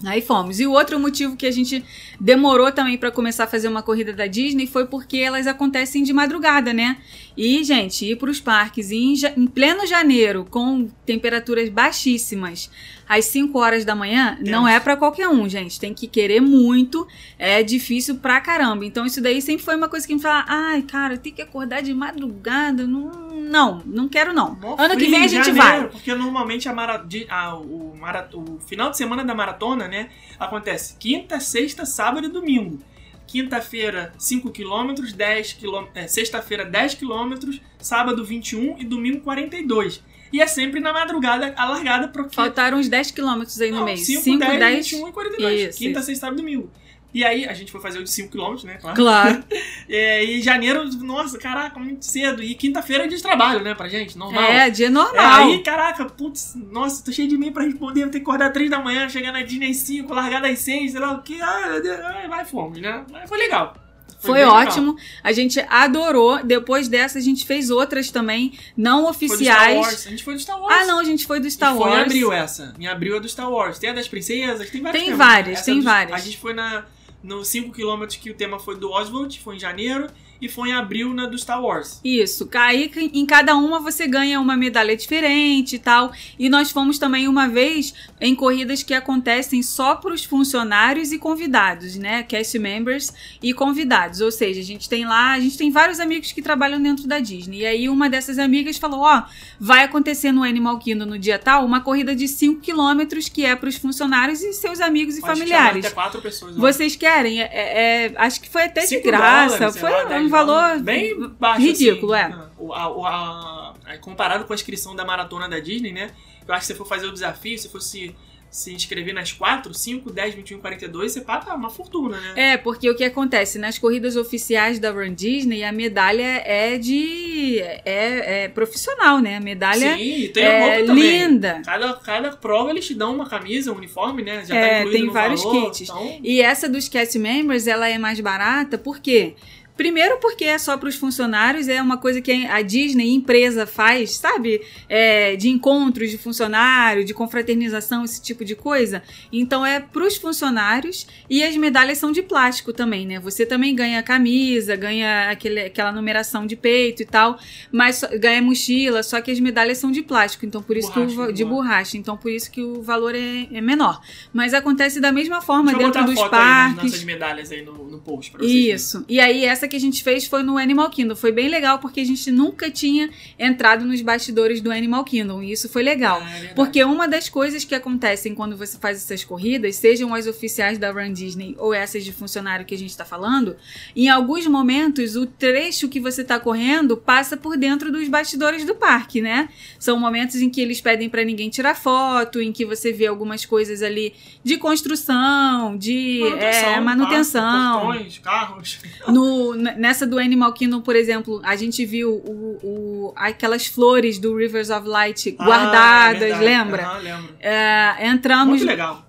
Aí 0.05 0.21
fomos. 0.21 0.59
E 0.59 0.67
o 0.67 0.71
outro 0.73 0.99
motivo 0.99 1.37
que 1.37 1.45
a 1.45 1.51
gente 1.51 1.81
demorou 2.19 2.69
também 2.73 2.97
pra 2.97 3.09
começar 3.09 3.45
a 3.45 3.47
fazer 3.47 3.69
uma 3.69 3.81
corrida 3.81 4.11
da 4.11 4.27
Disney 4.27 4.67
foi 4.67 4.85
porque 4.85 5.17
elas 5.17 5.47
acontecem 5.47 6.03
de 6.03 6.11
madrugada, 6.11 6.73
né? 6.73 6.97
E, 7.35 7.63
gente, 7.63 8.05
ir 8.05 8.15
pros 8.17 8.39
parques 8.39 8.91
em, 8.91 9.13
em 9.35 9.47
pleno 9.47 9.85
janeiro, 9.87 10.45
com 10.49 10.87
temperaturas 11.05 11.67
baixíssimas, 11.69 12.69
às 13.09 13.25
5 13.25 13.57
horas 13.57 13.83
da 13.83 13.95
manhã, 13.95 14.37
não 14.51 14.67
é 14.67 14.79
pra 14.79 14.95
qualquer 14.95 15.27
um, 15.27 15.47
gente. 15.49 15.79
Tem 15.79 15.93
que 15.93 16.07
querer 16.07 16.39
muito, 16.41 17.07
é 17.39 17.63
difícil 17.63 18.15
pra 18.17 18.39
caramba. 18.39 18.85
Então, 18.85 19.05
isso 19.05 19.19
daí 19.21 19.41
sempre 19.41 19.63
foi 19.63 19.75
uma 19.75 19.89
coisa 19.89 20.05
que 20.07 20.13
me 20.13 20.21
fala: 20.21 20.45
ai, 20.47 20.81
cara, 20.83 21.17
tem 21.17 21.33
que 21.33 21.41
acordar 21.41 21.81
de 21.81 21.93
madrugada. 21.93 22.85
Não, 22.85 23.09
não, 23.33 23.81
não 23.85 24.07
quero 24.07 24.31
não. 24.33 24.55
Mó 24.55 24.75
ano 24.77 24.95
que 24.97 25.07
vem 25.09 25.23
a 25.23 25.27
gente 25.27 25.45
janeiro, 25.45 25.57
vai. 25.81 25.87
Porque 25.89 26.13
normalmente 26.13 26.69
a 26.69 26.73
mara, 26.73 27.03
a- 27.29 27.55
o, 27.57 27.95
mara- 27.99 28.29
o 28.33 28.59
final 28.59 28.89
de 28.91 28.97
semana 28.97 29.23
da 29.23 29.33
maratona, 29.35 29.87
né? 29.87 30.09
Acontece 30.39 30.95
quinta, 30.99 31.39
sexta, 31.39 31.85
sábado 31.85 32.25
e 32.27 32.29
domingo. 32.29 32.79
Quinta-feira, 33.27 34.13
5 34.17 34.51
km, 34.51 34.93
10 35.15 35.53
km. 35.53 35.85
É, 35.95 36.07
Sexta-feira, 36.07 36.65
10 36.65 36.95
km, 36.95 37.57
sábado, 37.79 38.23
21 38.23 38.77
e 38.79 38.85
domingo, 38.85 39.21
42. 39.21 40.01
E 40.31 40.41
é 40.41 40.47
sempre 40.47 40.79
na 40.79 40.91
madrugada 40.91 41.53
a 41.55 41.69
largada 41.69 42.07
pro 42.07 42.27
Faltaram 42.29 42.79
uns 42.79 42.89
10 42.89 43.11
quilômetros 43.11 43.61
aí 43.61 43.69
no 43.69 43.77
Não, 43.77 43.85
mês. 43.85 44.05
5, 44.05 44.23
5, 44.23 44.39
10, 44.39 44.59
10. 44.59 44.91
21 44.91 45.07
e 45.07 45.11
42. 45.11 45.61
Isso, 45.69 45.77
Quinta, 45.77 45.99
isso. 45.99 46.05
sexta, 46.07 46.21
sábado 46.21 46.39
e 46.39 46.41
domingo. 46.41 46.71
E 47.13 47.23
aí, 47.23 47.45
a 47.45 47.53
gente 47.53 47.71
foi 47.71 47.79
fazer 47.79 47.99
o 47.99 48.03
de 48.03 48.09
5 48.09 48.31
km, 48.31 48.63
né? 48.65 48.77
Claro. 48.81 48.95
Claro. 48.95 49.43
É, 49.89 50.23
e 50.23 50.41
janeiro, 50.41 50.83
nossa, 51.03 51.37
caraca, 51.37 51.77
muito 51.79 52.05
cedo. 52.05 52.41
E 52.41 52.55
quinta-feira 52.55 53.03
é 53.03 53.07
dia 53.07 53.17
de 53.17 53.21
trabalho, 53.21 53.59
né, 53.59 53.75
pra 53.75 53.87
gente, 53.89 54.17
normal. 54.17 54.41
É, 54.43 54.69
dia 54.69 54.87
É, 54.87 54.89
normal. 54.89 55.49
aí, 55.49 55.59
caraca, 55.61 56.05
putz, 56.05 56.55
nossa, 56.55 57.03
tô 57.03 57.11
cheio 57.11 57.27
de 57.27 57.35
e-mail 57.35 57.51
pra 57.51 57.63
responder, 57.63 58.01
vou 58.03 58.09
ter 58.09 58.19
que 58.19 58.23
acordar 58.23 58.49
3 58.51 58.69
da 58.71 58.79
manhã, 58.79 59.07
chegar 59.09 59.31
na 59.33 59.41
Disney 59.43 59.69
às 59.71 59.77
5, 59.77 60.11
largar 60.13 60.43
às 60.45 60.59
6, 60.59 60.91
sei 60.93 60.99
lá 61.01 61.11
o 61.11 61.21
que. 61.21 61.39
Ah, 61.41 62.25
vai 62.29 62.45
fome, 62.45 62.79
né? 62.81 63.03
Mas 63.11 63.27
foi 63.29 63.37
legal. 63.37 63.75
Foi 64.19 64.39
legal. 64.39 64.55
ótimo. 64.55 64.95
A 65.21 65.33
gente 65.33 65.59
adorou. 65.69 66.41
Depois 66.43 66.87
dessa, 66.87 67.19
a 67.19 67.21
gente 67.21 67.45
fez 67.45 67.69
outras 67.69 68.09
também, 68.09 68.57
não 68.75 69.13
Foi 69.13 69.27
do 69.27 69.35
Star 69.35 69.35
oficiais. 69.35 69.77
Wars. 69.77 70.07
A 70.07 70.09
gente 70.09 70.23
foi 70.23 70.33
do 70.35 70.39
Star 70.39 70.61
Wars. 70.61 70.75
Ah, 70.75 70.85
não, 70.85 70.99
a 70.99 71.03
gente 71.03 71.27
foi 71.27 71.39
do 71.41 71.51
Star 71.51 71.75
e 71.75 71.77
foi 71.77 71.87
em 71.87 71.91
Wars. 71.91 72.03
abril 72.05 72.31
essa. 72.33 72.73
Em 72.79 72.87
abril 72.87 73.17
é 73.17 73.19
do 73.19 73.27
Star 73.27 73.51
Wars. 73.51 73.77
Tem 73.79 73.89
a 73.89 73.93
das 73.93 74.07
princesas, 74.07 74.69
tem 74.69 74.81
várias 74.81 75.03
Tem 75.03 75.11
temas, 75.11 75.27
várias, 75.27 75.57
Essa 75.57 75.65
tem 75.65 75.75
dos- 75.75 75.83
várias. 75.83 76.13
A 76.21 76.23
gente 76.23 76.37
foi 76.37 76.53
na, 76.53 76.85
no 77.23 77.39
5km 77.39 78.19
que 78.19 78.29
o 78.29 78.33
tema 78.33 78.59
foi 78.59 78.75
do 78.75 78.91
Oswald, 78.91 79.39
foi 79.39 79.55
em 79.55 79.59
janeiro. 79.59 80.07
E 80.43 80.49
foi 80.49 80.69
em 80.69 80.73
abril 80.73 81.13
na 81.13 81.25
do 81.25 81.37
Star 81.37 81.63
Wars. 81.63 82.01
Isso, 82.03 82.49
aí 82.53 82.91
em 83.13 83.25
cada 83.25 83.55
uma 83.55 83.79
você 83.79 84.05
ganha 84.05 84.41
uma 84.41 84.57
medalha 84.57 84.95
diferente 84.95 85.77
e 85.77 85.79
tal. 85.79 86.11
E 86.37 86.49
nós 86.49 86.69
fomos 86.69 86.99
também 86.99 87.29
uma 87.29 87.47
vez 87.47 87.93
em 88.19 88.35
corridas 88.35 88.83
que 88.83 88.93
acontecem 88.93 89.63
só 89.63 89.95
para 89.95 90.13
os 90.13 90.25
funcionários 90.25 91.13
e 91.13 91.17
convidados, 91.17 91.95
né? 91.95 92.23
Cast 92.23 92.59
members 92.59 93.13
e 93.41 93.53
convidados. 93.53 94.19
Ou 94.19 94.31
seja, 94.31 94.59
a 94.59 94.63
gente 94.63 94.89
tem 94.89 95.05
lá, 95.05 95.31
a 95.31 95.39
gente 95.39 95.57
tem 95.57 95.71
vários 95.71 95.99
amigos 96.01 96.33
que 96.33 96.41
trabalham 96.41 96.81
dentro 96.81 97.07
da 97.07 97.19
Disney. 97.19 97.59
E 97.59 97.65
aí 97.65 97.87
uma 97.87 98.09
dessas 98.09 98.37
amigas 98.37 98.77
falou: 98.77 98.99
Ó, 98.99 99.23
vai 99.59 99.83
acontecer 99.83 100.33
no 100.33 100.43
Animal 100.43 100.77
Kingdom 100.77 101.05
no 101.05 101.17
dia 101.17 101.39
tal 101.39 101.65
uma 101.65 101.79
corrida 101.79 102.13
de 102.13 102.27
5 102.27 102.59
quilômetros 102.59 103.29
que 103.29 103.45
é 103.45 103.55
para 103.55 103.69
os 103.69 103.77
funcionários 103.77 104.41
e 104.41 104.51
seus 104.51 104.81
amigos 104.81 105.17
e 105.17 105.21
que 105.21 105.27
familiares. 105.27 105.85
Até 105.85 105.95
quatro 105.95 106.21
pessoas. 106.21 106.53
né? 106.55 106.59
Vocês 106.59 106.97
querem? 106.97 107.41
É- 107.41 107.49
é- 107.53 108.05
é- 108.07 108.13
acho 108.17 108.41
que 108.41 108.49
foi 108.49 108.63
até 108.63 108.81
de 108.81 108.87
Cinco 108.87 109.03
graça. 109.03 109.57
dólares, 109.57 109.77
foi 109.79 109.89
lá, 109.91 110.05
um 110.05 110.09
10 110.09 110.32
valor 110.33 110.79
bem 110.81 111.17
baixo. 111.39 111.61
ridículo, 111.61 112.13
assim. 112.13 112.33
é. 112.33 112.37
O- 112.57 112.73
a- 112.73 112.85
a- 112.85 113.73
a- 113.93 113.97
comparado 113.99 114.45
com 114.45 114.53
a 114.53 114.55
inscrição 114.55 114.95
da 114.95 115.05
maratona 115.05 115.47
da 115.49 115.59
Disney, 115.59 115.91
né? 115.91 116.11
Eu 116.47 116.53
acho 116.53 116.61
que 116.61 116.67
se 116.67 116.73
você 116.73 116.77
for 116.77 116.85
fazer 116.87 117.07
o 117.07 117.11
desafio, 117.13 117.57
se 117.57 117.69
fosse 117.69 118.15
se 118.49 118.71
inscrever 118.71 119.15
nas 119.15 119.31
4, 119.31 119.73
5, 119.73 120.11
10, 120.11 120.35
21, 120.35 120.59
42, 120.59 121.11
você 121.11 121.21
paga 121.21 121.55
uma 121.55 121.71
fortuna, 121.71 122.19
né? 122.21 122.33
É, 122.53 122.55
porque 122.57 122.87
o 122.87 122.95
que 122.95 123.03
acontece? 123.03 123.57
Nas 123.57 123.79
corridas 123.79 124.15
oficiais 124.15 124.77
da 124.77 124.91
Run 124.91 125.11
Disney, 125.15 125.63
a 125.63 125.71
medalha 125.71 126.21
é 126.45 126.77
de. 126.77 127.57
é, 127.59 128.43
é 128.43 128.47
profissional, 128.49 129.17
né? 129.17 129.37
A 129.37 129.39
medalha 129.39 129.97
Sim, 129.97 130.29
tem 130.31 130.45
a 130.45 130.49
é 130.51 130.59
roupa 130.75 130.85
também. 130.85 131.27
linda. 131.27 131.61
Cada, 131.65 131.93
cada 131.95 132.31
prova 132.37 132.69
eles 132.69 132.85
te 132.85 132.93
dão 132.93 133.15
uma 133.15 133.27
camisa, 133.27 133.71
um 133.71 133.75
uniforme, 133.77 134.21
né? 134.21 134.45
Já 134.45 134.55
É, 134.55 134.59
tá 134.75 134.79
incluído 134.81 135.03
tem 135.05 135.09
vários 135.11 135.43
valor, 135.43 135.71
kits. 135.71 135.81
Então, 135.89 136.19
E 136.23 136.39
essa 136.39 136.69
dos 136.69 136.87
cast 136.87 137.17
members, 137.17 137.65
ela 137.65 137.89
é 137.89 137.97
mais 137.97 138.19
barata, 138.19 138.77
por 138.77 138.99
quê? 138.99 139.33
Primeiro 139.75 140.17
porque 140.19 140.45
é 140.45 140.57
só 140.57 140.77
para 140.77 140.87
os 140.87 140.95
funcionários, 140.95 141.67
é 141.67 141.81
uma 141.81 141.97
coisa 141.97 142.21
que 142.21 142.45
a 142.45 142.61
Disney 142.61 143.09
empresa 143.09 143.65
faz, 143.65 144.11
sabe? 144.11 144.61
É, 144.87 145.35
de 145.35 145.49
encontros 145.49 146.11
de 146.11 146.17
funcionário, 146.17 147.03
de 147.03 147.13
confraternização, 147.13 148.03
esse 148.05 148.21
tipo 148.21 148.45
de 148.45 148.55
coisa. 148.55 149.01
Então 149.31 149.65
é 149.65 149.79
para 149.79 150.03
os 150.05 150.15
funcionários 150.15 151.07
e 151.29 151.43
as 151.43 151.55
medalhas 151.57 151.97
são 151.97 152.11
de 152.11 152.21
plástico 152.21 152.71
também, 152.71 153.05
né? 153.07 153.19
Você 153.19 153.45
também 153.45 153.73
ganha 153.75 154.01
camisa, 154.03 154.75
ganha 154.75 155.29
aquele, 155.31 155.61
aquela 155.61 155.91
numeração 155.91 156.45
de 156.45 156.55
peito 156.55 157.01
e 157.01 157.05
tal, 157.05 157.39
mas 157.71 157.95
só- 157.97 158.07
ganha 158.17 158.41
mochila, 158.41 159.01
só 159.03 159.19
que 159.21 159.31
as 159.31 159.39
medalhas 159.39 159.77
são 159.79 159.91
de 159.91 160.01
plástico, 160.01 160.45
então 160.45 160.61
por 160.61 160.77
isso 160.77 160.91
que 160.91 160.99
o, 160.99 161.05
Borracha, 161.07 161.33
de 161.33 161.43
borracha. 161.43 161.63
borracha, 161.73 161.97
então 161.97 162.15
por 162.17 162.31
isso 162.31 162.51
que 162.51 162.61
o 162.61 162.81
valor 162.81 163.15
é, 163.15 163.47
é 163.51 163.61
menor. 163.61 164.01
Mas 164.31 164.53
acontece 164.53 164.99
da 164.99 165.11
mesma 165.11 165.41
forma 165.41 165.71
deixa 165.71 165.81
eu 165.81 165.85
dentro 165.91 166.01
botar 166.01 166.11
dos 166.11 166.19
foto 166.19 166.35
aí 166.35 166.39
nas 166.41 166.73
parques. 166.73 166.83
nossas 166.91 167.03
medalhas 167.03 167.51
aí 167.51 167.61
no, 167.63 167.73
no 167.89 167.99
post 167.99 168.31
pra 168.31 168.39
vocês 168.41 168.51
verem. 168.51 168.73
Isso. 168.75 169.05
E 169.09 169.19
aí, 169.19 169.45
essa 169.45 169.62
que 169.67 169.75
a 169.75 169.79
gente 169.79 170.03
fez 170.03 170.25
foi 170.25 170.43
no 170.43 170.57
Animal 170.57 170.89
Kingdom. 170.89 171.15
Foi 171.15 171.31
bem 171.31 171.47
legal 171.47 171.79
porque 171.79 171.99
a 171.99 172.05
gente 172.05 172.31
nunca 172.31 172.69
tinha 172.69 173.09
entrado 173.37 173.85
nos 173.85 174.01
bastidores 174.01 174.61
do 174.61 174.71
Animal 174.71 175.03
Kingdom. 175.03 175.41
E 175.41 175.51
isso 175.51 175.69
foi 175.69 175.83
legal. 175.83 176.21
Ah, 176.23 176.37
é. 176.37 176.47
Porque 176.49 176.83
uma 176.83 177.07
das 177.07 177.29
coisas 177.29 177.63
que 177.63 177.75
acontecem 177.75 178.35
quando 178.35 178.57
você 178.57 178.77
faz 178.77 178.97
essas 178.97 179.23
corridas, 179.23 179.75
sejam 179.75 180.13
as 180.13 180.27
oficiais 180.27 180.77
da 180.77 180.91
Run 180.91 181.13
Disney 181.13 181.55
ou 181.57 181.73
essas 181.73 182.03
de 182.03 182.11
funcionário 182.11 182.65
que 182.65 182.75
a 182.75 182.77
gente 182.77 182.89
está 182.89 183.05
falando, 183.05 183.55
em 183.95 184.09
alguns 184.09 184.45
momentos 184.47 185.15
o 185.15 185.25
trecho 185.25 185.87
que 185.87 185.99
você 185.99 186.21
está 186.21 186.39
correndo 186.39 186.97
passa 186.97 187.37
por 187.37 187.57
dentro 187.57 187.91
dos 187.91 188.07
bastidores 188.07 188.65
do 188.65 188.75
parque, 188.75 189.21
né? 189.21 189.49
São 189.79 189.99
momentos 189.99 190.35
em 190.41 190.49
que 190.49 190.61
eles 190.61 190.81
pedem 190.81 191.09
para 191.09 191.23
ninguém 191.23 191.49
tirar 191.49 191.75
foto, 191.75 192.41
em 192.41 192.51
que 192.51 192.65
você 192.65 192.91
vê 192.91 193.07
algumas 193.07 193.45
coisas 193.45 193.81
ali 193.81 194.13
de 194.43 194.57
construção, 194.57 195.77
de 195.77 196.19
Manutenção, 196.21 196.69
é, 196.69 196.79
manutenção. 196.79 197.81
Portões, 197.81 198.17
carros. 198.19 198.79
No, 199.07 199.52
no, 199.55 199.71
nessa 199.77 200.05
do 200.05 200.17
Animal 200.19 200.53
Kingdom, 200.53 200.81
por 200.81 200.95
exemplo, 200.95 201.39
a 201.43 201.55
gente 201.55 201.85
viu 201.85 202.11
o, 202.11 202.59
o- 202.63 203.13
aquelas 203.15 203.65
flores 203.67 204.17
do 204.19 204.35
Rivers 204.35 204.69
of 204.69 204.87
Light 204.87 205.35
Ah, 205.39 205.45
guardadas, 205.45 206.21
é 206.31 206.37
lembra? 206.37 206.83
Aham, 206.83 206.97
lembro. 206.99 207.35
É, 207.39 208.07
entramos 208.07 208.61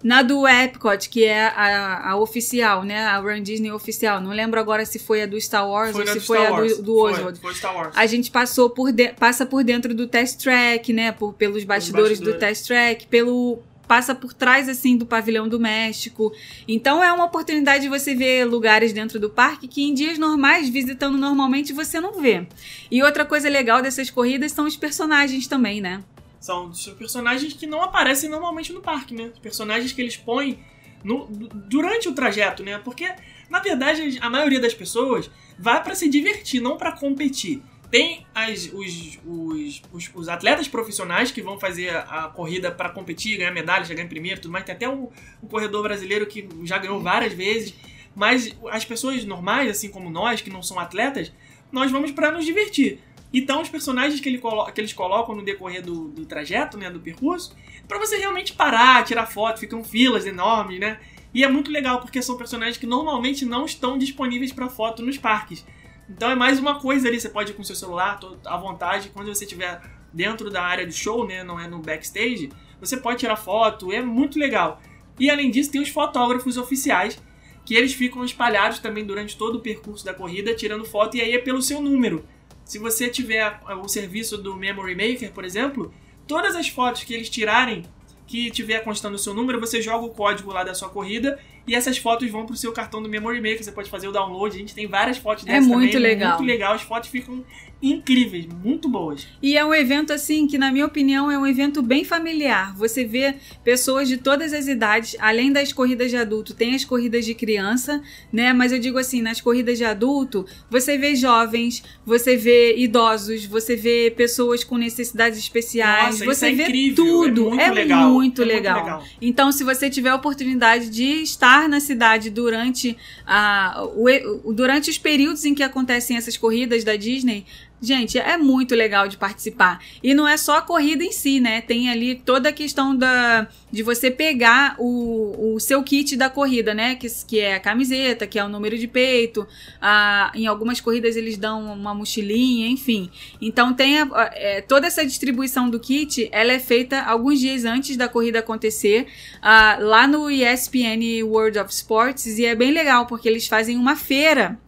na 0.02 0.22
do 0.22 0.46
Epcot, 0.46 1.09
que 1.09 1.24
é 1.24 1.46
a, 1.48 2.11
a 2.11 2.16
oficial, 2.16 2.83
né? 2.83 3.04
A 3.07 3.18
Run 3.18 3.42
Disney 3.42 3.70
oficial. 3.70 4.20
Não 4.20 4.30
lembro 4.30 4.59
agora 4.61 4.85
se 4.85 4.98
foi 4.98 5.22
a 5.22 5.26
do 5.26 5.40
Star 5.40 5.68
Wars 5.68 5.92
Foi 5.92 6.02
ou 6.02 6.07
se 6.09 6.14
do 6.18 6.20
foi 6.24 6.38
Star 6.38 6.52
a 6.52 6.61
do, 6.61 6.83
do 6.83 6.94
Foi, 6.94 7.12
Oswald. 7.12 7.38
Foi 7.40 7.54
Star 7.54 7.76
Wars. 7.76 7.92
A 7.96 8.07
gente 8.07 8.30
passou 8.30 8.70
por 8.70 8.92
de- 8.92 9.12
passa 9.12 9.44
por 9.46 9.62
dentro 9.64 9.94
do 9.94 10.07
test 10.07 10.40
track, 10.42 10.92
né? 10.92 11.12
Por, 11.12 11.33
pelos 11.35 11.64
bastidores, 11.64 12.18
do 12.20 12.26
bastidores. 12.26 12.59
test 12.59 12.66
track, 12.66 13.07
pelo 13.07 13.59
passa 13.87 14.14
por 14.14 14.33
trás 14.33 14.68
assim 14.68 14.97
do 14.97 15.07
pavilhão 15.07 15.49
do 15.49 15.61
México. 15.61 16.33
Então 16.66 17.03
é 17.03 17.12
uma 17.12 17.25
oportunidade 17.25 17.85
de 17.85 17.88
você 17.88 18.14
ver 18.14 18.44
lugares 18.44 18.92
dentro 18.92 19.18
do 19.20 19.31
parque 19.31 19.68
que 19.68 19.83
em 19.83 19.94
dias 19.94 20.18
normais, 20.18 20.68
visitando 20.68 21.16
normalmente, 21.18 21.73
você 21.73 22.01
não 22.01 22.20
vê. 22.20 22.47
E 22.90 23.03
outra 23.03 23.25
coisa 23.25 23.49
legal 23.49 23.83
dessas 23.83 24.11
corridas 24.11 24.53
são 24.53 24.66
os 24.66 24.77
personagens 24.77 25.47
também, 25.47 25.81
né? 25.81 26.03
São 26.40 26.70
personagens 26.99 27.53
que 27.55 27.66
não 27.66 27.83
aparecem 27.83 28.29
normalmente 28.29 28.73
no 28.73 28.81
parque, 28.81 29.14
né? 29.14 29.31
Personagens 29.42 29.92
que 29.92 30.01
eles 30.03 30.16
põem 30.16 30.59
no- 31.03 31.27
du- 31.27 31.49
durante 31.49 32.09
o 32.09 32.12
trajeto, 32.12 32.62
né? 32.62 32.79
Porque, 32.85 33.09
na 33.49 33.61
verdade, 33.61 34.18
a 34.20 34.29
maioria 34.29 34.61
das 34.61 34.75
pessoas 34.75 35.31
vai 35.59 35.83
pra 35.83 35.94
se 35.94 36.09
divertir, 36.09 36.61
não 36.61 36.77
pra 36.77 36.92
competir. 36.92 37.62
Tem 37.94 38.26
as- 38.35 38.70
os, 38.72 39.20
os, 39.24 39.83
os, 39.92 40.11
os 40.12 40.28
atletas 40.28 40.66
profissionais 40.66 41.30
que 41.30 41.40
vão 41.40 41.61
fazer 41.61 41.90
a, 41.94 42.28
corrida 42.35 42.72
pra 42.72 42.88
competir, 42.88 43.38
ganhar 43.38 43.52
medalha, 43.52 43.85
chegar 43.85 44.02
em 44.02 44.09
primeiro 44.09 44.40
tudo 44.40 44.50
mais. 44.50 44.64
Tem 44.64 44.74
até 44.74 44.88
um, 44.88 45.09
um 45.40 45.46
corredor 45.46 45.80
brasileiro 45.85 46.26
que 46.26 46.48
já 46.64 46.76
ganhou 46.76 46.98
várias 47.00 47.33
vezes. 47.33 47.72
Mas 48.12 48.52
as 48.72 48.85
pessoas 48.85 49.24
normais, 49.24 49.70
assim 49.70 49.90
como 49.90 50.11
nós, 50.11 50.40
que 50.40 50.50
não 50.50 50.61
são 50.61 50.76
atletas, 50.80 51.33
nós 51.70 51.88
vamos 51.92 52.11
pra 52.11 52.33
nos 52.33 52.44
divertir. 52.44 52.98
Então, 53.33 53.62
os 53.62 53.68
personagens 53.68 54.18
que, 54.20 54.28
ele 54.28 54.38
colo- 54.38 54.64
que 54.72 54.80
eles 54.80 54.92
colocam 54.92 55.37
no 55.37 55.44
decorrer 55.44 55.80
do, 55.80 56.09
do 56.09 56.26
trajeto, 56.26 56.76
né, 56.76 56.90
do 56.90 56.98
percurso, 56.98 57.54
pra 57.87 57.98
você 58.00 58.16
realmente 58.16 58.54
parar, 58.54 59.04
tirar 59.04 59.26
foto, 59.26 59.61
ficam 59.61 59.85
filas 59.85 60.26
enormes, 60.26 60.80
né? 60.80 60.98
E 61.33 61.44
é 61.44 61.48
muito 61.48 61.70
legal 61.70 62.00
porque 62.00 62.20
são 62.20 62.37
personagens 62.37 62.76
que 62.76 62.87
normalmente 62.87 63.44
não 63.44 63.64
estão 63.66 63.96
disponíveis 63.96 64.52
pra 64.52 64.68
foto 64.68 65.00
nos 65.00 65.16
parques. 65.16 65.64
Então 66.09 66.31
é 66.31 66.35
mais 66.35 66.59
uma 66.59 66.79
coisa 66.79 67.09
ali, 67.09 67.19
você 67.19 67.29
pode 67.29 67.53
ir 67.53 67.55
com 67.55 67.64
seu 67.64 67.75
celular 67.75 68.21
à 68.45 68.57
vontade, 68.57 69.09
quando 69.09 69.35
você 69.35 69.45
estiver 69.45 69.81
dentro 70.12 70.51
da 70.51 70.62
área 70.62 70.87
do 70.87 70.93
show, 70.93 71.27
né, 71.27 71.43
não 71.43 71.59
é 71.59 71.67
no 71.67 71.79
backstage, 71.79 72.51
você 72.79 72.97
pode 72.97 73.19
tirar 73.19 73.37
foto, 73.37 73.90
é 73.90 74.03
muito 74.03 74.38
legal. 74.38 74.81
E 75.19 75.31
além 75.31 75.51
disso, 75.51 75.73
tem 75.73 75.81
os 75.81 75.88
fotógrafos 75.88 76.57
oficiais, 76.57 77.21
que 77.64 77.75
eles 77.75 77.95
ficam 77.95 78.25
espalhados 78.25 78.79
também 78.79 79.05
durante 79.05 79.37
todo 79.37 79.57
o 79.57 79.61
percurso 79.61 80.05
da 80.05 80.12
corrida, 80.12 80.55
tirando 80.55 80.85
foto, 80.85 81.17
e 81.17 81.23
aí 81.23 81.33
é 81.33 81.38
pelo 81.38 81.62
seu 81.62 81.81
número. 81.81 82.25
Se 82.64 82.79
você 82.79 83.09
tiver 83.09 83.61
o 83.83 83.88
serviço 83.88 84.37
do 84.37 84.55
Memory 84.55 84.95
Maker, 84.95 85.33
por 85.33 85.45
exemplo, 85.45 85.93
todas 86.27 86.55
as 86.55 86.69
fotos 86.69 87.05
que 87.05 87.14
eles 87.14 87.31
tirarem, 87.31 87.85
que 88.27 88.51
tiver 88.51 88.81
constando 88.81 89.17
o 89.17 89.19
seu 89.19 89.35
número, 89.35 89.61
você 89.61 89.81
joga 89.81 90.05
o 90.05 90.11
código 90.11 90.53
lá 90.53 90.64
da 90.64 90.75
sua 90.75 90.88
corrida 90.88 91.38
e 91.66 91.74
essas 91.74 91.96
fotos 91.98 92.31
vão 92.31 92.44
pro 92.46 92.57
seu 92.57 92.72
cartão 92.72 93.03
do 93.03 93.09
Memory 93.09 93.40
Maker. 93.40 93.64
Você 93.64 93.72
pode 93.72 93.88
fazer 93.90 94.07
o 94.09 94.12
download. 94.12 94.55
A 94.55 94.59
gente 94.59 94.74
tem 94.74 94.87
várias 94.87 95.16
fotos 95.18 95.44
É 95.46 95.53
dessas 95.53 95.66
muito 95.66 95.92
também. 95.92 96.09
legal. 96.11 96.37
Muito 96.38 96.46
legal. 96.48 96.74
As 96.74 96.83
fotos 96.83 97.09
ficam 97.09 97.44
incríveis, 97.83 98.47
muito 98.47 98.89
boas. 98.89 99.27
E 99.43 99.57
é 99.57 99.65
um 99.65 99.75
evento 99.75 100.13
assim 100.13 100.47
que, 100.47 100.57
na 100.57 100.73
minha 100.73 100.87
opinião, 100.87 101.31
é 101.31 101.39
um 101.39 101.47
evento 101.47 101.83
bem 101.83 102.03
familiar. 102.05 102.75
Você 102.77 103.05
vê 103.05 103.35
pessoas 103.63 104.09
de 104.09 104.17
todas 104.17 104.53
as 104.55 104.67
idades, 104.67 105.15
além 105.19 105.53
das 105.53 105.73
corridas 105.73 106.11
de 106.11 106.17
adulto, 106.17 106.55
tem 106.55 106.75
as 106.75 106.85
corridas 106.85 107.25
de 107.27 107.35
criança, 107.35 108.03
né? 108.33 108.53
Mas 108.55 108.73
eu 108.73 108.79
digo 108.79 108.97
assim, 108.99 109.21
nas 109.21 109.41
corridas 109.41 109.77
de 109.77 109.85
adulto, 109.85 110.47
você 110.71 110.97
vê 110.97 111.15
jovens, 111.15 111.83
você 112.07 112.37
vê 112.37 112.77
idosos, 112.79 113.45
você 113.45 113.77
vê 113.77 114.11
pessoas 114.17 114.65
com 114.65 114.77
necessidades 114.79 115.39
especiais, 115.39 116.21
Nossa, 116.21 116.25
você 116.25 116.47
é 116.47 116.53
vê 116.53 116.63
incrível. 116.65 117.05
tudo. 117.05 117.41
É 117.43 117.49
muito 117.49 117.61
É 117.61 117.71
legal. 117.71 118.11
muito 118.11 118.43
É 118.43 118.45
muito 118.45 118.57
legal. 118.57 118.77
legal. 118.83 119.05
Então, 119.21 119.53
se 119.53 119.63
você 119.63 119.91
tiver 119.91 120.09
a 120.11 120.15
oportunidade 120.15 120.89
de 120.89 121.23
estar 121.23 121.69
na 121.69 121.81
cidade 121.81 122.31
durante, 122.31 122.97
a, 123.27 123.85
o- 123.95 124.53
durante 124.53 124.89
os 124.89 124.97
períodos 124.97 125.45
em 125.45 125.55
que 125.55 125.63
acontecem 125.63 126.17
essas 126.17 126.37
corridas 126.37 126.83
da 126.83 126.97
Disney, 126.97 127.45
gente, 127.87 128.18
é 128.18 128.37
muito 128.37 128.75
legal 128.75 129.07
de 129.09 129.16
participar. 129.16 129.81
E 130.03 130.14
não 130.14 130.27
é 130.27 130.37
só 130.37 130.59
a 130.59 130.62
corrida 130.62 131.05
em 131.05 131.12
si, 131.12 131.40
né? 131.40 131.61
Tem 131.61 131.90
ali 131.90 132.14
toda 132.14 132.49
a 132.49 132.53
questão 132.53 132.97
da, 132.97 133.47
de 133.70 133.83
você 133.83 134.11
pegar 134.11 134.77
o, 134.79 135.55
o 135.55 135.61
seu 135.61 135.83
kit 135.83 136.16
da 136.16 136.29
corrida, 136.31 136.73
né? 136.75 136.94
Que, 136.94 137.07
que 137.27 137.40
é 137.40 137.55
a 137.55 137.61
camiseta, 137.61 138.27
que 138.27 138.38
é 138.38 138.44
o 138.44 138.49
número 138.49 138.79
de 138.79 138.87
peito. 138.88 139.47
A, 139.81 140.33
em 140.35 140.47
algumas 140.47 140.81
corridas 140.81 141.16
eles 141.16 141.37
dão 141.37 141.73
uma 141.75 141.94
mochilinha, 141.94 142.68
enfim. 142.68 143.11
Então 143.40 143.73
tem 143.75 143.99
a- 144.01 144.09
a- 144.12 144.31
é, 144.35 144.61
toda 144.61 144.87
essa 144.87 145.05
distribuição 145.05 145.68
do 145.68 145.79
kit, 145.79 146.29
ela 146.33 146.53
é 146.53 146.59
feita 146.59 147.03
alguns 147.03 147.38
dias 147.40 147.64
antes 147.64 147.97
da 147.97 148.09
corrida 148.09 148.38
acontecer, 148.38 149.07
ah, 149.42 149.77
lá 149.81 150.07
no 150.07 150.31
ESPN 150.31 151.23
World 151.25 151.59
of 151.59 151.73
Sports, 151.73 152.27
e 152.38 152.44
é 152.47 152.55
bem 152.55 152.70
legal 152.73 153.07
porque 153.07 153.29
eles 153.29 153.47
fazem 153.47 153.77
uma 153.77 153.97
feira. 153.97 154.59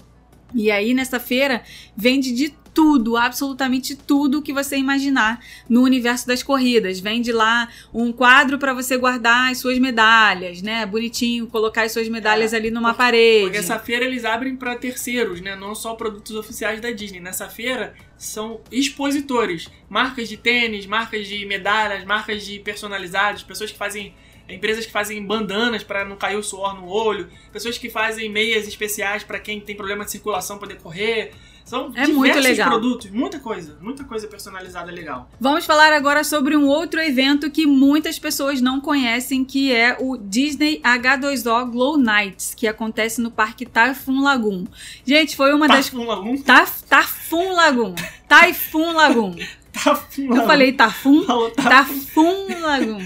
E 0.55 0.70
aí 0.70 0.94
nessa 0.94 1.18
feira 1.18 1.62
vende 1.96 2.33
de 2.33 2.55
tudo, 2.76 3.16
absolutamente 3.16 3.96
tudo 3.96 4.42
que 4.42 4.52
você 4.52 4.76
imaginar 4.76 5.40
no 5.66 5.80
universo 5.80 6.26
das 6.26 6.42
corridas. 6.42 7.00
Vende 7.00 7.32
lá 7.32 7.70
um 7.92 8.12
quadro 8.12 8.58
para 8.58 8.74
você 8.74 8.98
guardar 8.98 9.50
as 9.50 9.56
suas 9.56 9.78
medalhas, 9.78 10.60
né? 10.60 10.84
Bonitinho, 10.84 11.46
colocar 11.46 11.84
as 11.84 11.92
suas 11.92 12.06
medalhas 12.06 12.52
ali 12.52 12.70
numa 12.70 12.92
parede. 12.92 13.44
Porque 13.44 13.56
essa 13.56 13.78
feira 13.78 14.04
eles 14.04 14.26
abrem 14.26 14.54
para 14.54 14.76
terceiros, 14.76 15.40
né? 15.40 15.56
Não 15.56 15.74
só 15.74 15.94
produtos 15.94 16.36
oficiais 16.36 16.78
da 16.78 16.90
Disney. 16.90 17.18
Nessa 17.18 17.48
feira 17.48 17.94
são 18.18 18.60
expositores, 18.70 19.70
marcas 19.88 20.28
de 20.28 20.36
tênis, 20.36 20.84
marcas 20.84 21.26
de 21.26 21.46
medalhas, 21.46 22.04
marcas 22.04 22.44
de 22.44 22.58
personalizados, 22.58 23.42
pessoas 23.42 23.72
que 23.72 23.78
fazem 23.78 24.14
empresas 24.46 24.84
que 24.84 24.92
fazem 24.92 25.24
bandanas 25.24 25.82
para 25.82 26.04
não 26.04 26.14
cair 26.14 26.36
o 26.36 26.42
suor 26.42 26.74
no 26.74 26.86
olho, 26.86 27.28
pessoas 27.50 27.78
que 27.78 27.88
fazem 27.88 28.30
meias 28.30 28.68
especiais 28.68 29.24
para 29.24 29.40
quem 29.40 29.60
tem 29.60 29.74
problema 29.74 30.04
de 30.04 30.10
circulação 30.10 30.58
poder 30.58 30.76
correr. 30.76 31.32
São 31.66 31.90
É 31.96 32.07
muito 32.07 32.38
legal. 32.38 32.68
produtos, 32.70 33.11
muita 33.11 33.40
coisa, 33.40 33.76
muita 33.83 34.05
coisa 34.05 34.29
personalizada 34.29 34.90
legal. 34.92 35.29
Vamos 35.40 35.66
falar 35.66 35.92
agora 35.92 36.22
sobre 36.22 36.57
um 36.57 36.68
outro 36.68 37.00
evento 37.00 37.50
que 37.50 37.66
muitas 37.66 38.20
pessoas 38.20 38.61
não 38.61 38.81
conhecem, 38.81 39.44
que 39.44 39.72
é 39.74 39.96
o 39.98 40.16
Disney 40.16 40.81
H2O 40.81 41.68
Glow 41.68 41.98
Nights, 41.98 42.55
que 42.55 42.68
acontece 42.68 43.20
no 43.20 43.33
Parque 43.33 43.66
Typhoon 43.66 44.22
Lagoon. 44.22 44.64
Gente, 45.05 45.35
foi 45.35 45.52
uma 45.52 45.66
das 45.66 45.87
Typhoon 45.87 46.07
Lagoon, 46.07 46.37
Typhoon 46.37 47.52
Lagoon. 47.52 47.94
Typhoon 48.29 48.92
Lagoon. 48.92 49.37
Typhoon 49.76 50.36
Eu 50.36 50.46
falei 50.46 50.72
Tafum? 50.72 51.22
Falou 51.24 51.50
Typhoon 51.50 52.46
Lagoon. 52.60 53.02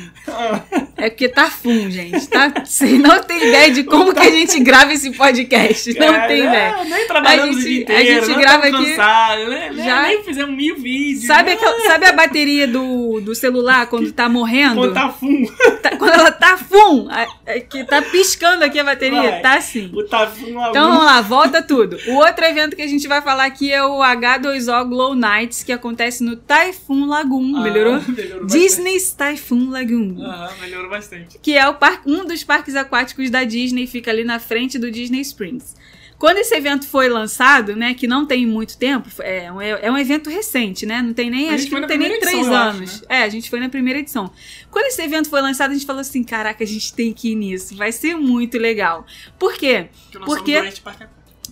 É 0.97 1.11
porque 1.11 1.29
Tafum, 1.29 1.91
gente. 1.91 2.27
Tá? 2.29 2.53
Vocês 2.65 2.99
não 3.01 3.21
têm 3.23 3.39
ideia 3.49 3.71
de 3.73 3.85
como 3.85 4.15
que 4.15 4.21
a 4.21 4.31
gente 4.31 4.59
grava 4.61 4.93
esse 4.93 5.11
podcast. 5.13 5.93
Não 5.99 6.15
É, 6.15 6.27
tem 6.29 6.43
é, 6.43 6.47
ideia. 6.47 6.85
Nem 6.85 7.07
trabalhamos 7.07 7.57
A 7.57 7.59
o 7.59 7.63
dia 7.63 7.71
gente- 7.81 7.93
a 7.93 8.01
inteiro, 8.01 8.27
gente 8.27 8.35
não 8.35 8.41
grava 8.41 8.67
aqui- 8.67 8.91
cansados, 8.91 9.49
né? 9.49 9.71
Já- 9.77 10.03
Nem 10.03 10.23
fizemos 10.25 10.57
mil 10.57 10.77
vídeos. 10.77 11.27
Sabe, 11.27 11.51
né? 11.51 11.57
aquela- 11.57 11.81
sabe 11.81 12.07
a 12.07 12.13
bateria 12.13 12.67
do, 12.69 13.21
do 13.21 13.35
celular 13.35 13.87
quando 13.87 14.13
tá 14.13 14.29
morrendo? 14.29 14.75
Botar 14.77 15.09
fumo. 15.11 15.51
Tá- 15.83 15.97
quando 15.97 16.13
ela 16.13 16.31
tá 16.33 16.57
fum, 16.57 17.09
é 17.47 17.61
que 17.61 17.85
tá 17.85 18.03
piscando 18.03 18.63
aqui 18.65 18.79
a 18.79 18.85
bateria, 18.85 19.23
Vai. 19.23 19.41
tá 19.41 19.55
assim. 19.55 19.89
Botar 19.89 20.27
fumo 20.29 20.61
Então 20.69 20.91
vamos 20.91 21.05
lá, 21.05 21.21
volta 21.23 21.63
tudo. 21.63 21.99
O 22.09 22.15
outro 22.17 22.45
evento 22.45 22.77
que 22.77 22.83
a 22.83 22.87
gente 22.87 23.09
vai 23.09 23.21
falar 23.23 23.45
aqui 23.47 23.73
é 23.73 23.83
o 23.85 24.03
H2O 24.03 24.85
Glow 24.89 25.15
Nights, 25.15 25.63
que 25.63 25.73
acontece 25.73 26.23
no 26.23 26.37
Typhoon 26.67 27.07
Lagoon, 27.07 27.57
Ah, 27.57 27.61
melhorou? 27.63 28.01
melhorou. 28.09 28.47
Disney's 28.47 29.13
Typhoon 29.13 29.71
Lagoon. 29.71 30.23
Aham, 30.23 30.51
melhorou 30.61 30.91
bastante. 30.91 31.39
que 31.41 31.53
é 31.57 31.73
par- 31.73 32.03
um 32.07 32.25
dos 32.25 32.43
parques 32.45 32.75
aquáticos 32.77 33.31
da 33.31 33.45
Disney, 33.45 33.87
fica 33.87 34.11
ali 34.11 34.25
na 34.25 34.39
frente 34.39 34.79
do 34.79 34.91
Disney 34.91 35.21
Springs. 35.21 35.75
Quando 36.19 36.37
esse 36.37 36.55
evento 36.55 36.87
foi 36.87 37.09
lançado, 37.09 37.75
né, 37.75 37.95
que 37.95 38.07
não 38.07 38.27
tem 38.27 38.45
muito 38.47 38.77
tempo, 38.77 39.09
é 39.21 39.51
um, 39.51 39.59
é 39.63 39.91
um 39.91 39.97
evento 39.97 40.29
recente, 40.29 40.85
né? 40.85 41.01
Não 41.01 41.15
tem 41.15 41.31
nem, 41.31 41.49
A 41.49 41.55
acho 41.55 41.67
que 41.67 41.81
não 41.81 41.89
tem 41.89 41.97
nem 41.97 42.21
três 42.21 42.35
edição, 42.37 42.53
eu 42.53 42.59
acho, 42.59 42.77
anos. 42.77 43.01
né? 43.01 43.07
É, 43.09 43.23
a 43.23 43.29
gente 43.31 43.49
foi 43.49 43.59
na 43.59 43.71
primeira 43.71 44.01
edição. 44.01 44.31
Quando 44.71 44.85
esse 44.89 45.01
evento 45.01 45.31
foi 45.31 45.41
lançado, 45.41 45.71
a 45.71 45.75
gente 45.75 45.87
falou 45.87 46.01
assim, 46.03 46.23
caraca, 46.23 46.63
a 46.63 46.67
gente 46.67 46.93
tem 46.93 47.11
que 47.15 47.31
ir 47.33 47.37
nisso, 47.37 47.75
vai 47.75 47.91
ser 47.91 48.15
muito 48.17 48.59
legal. 48.59 49.07
Por 49.39 49.55
quê? 49.55 49.87
Porque 50.13 50.19
nós 50.19 50.27
Por 50.29 50.39
somos 50.47 50.79
parque 50.81 51.05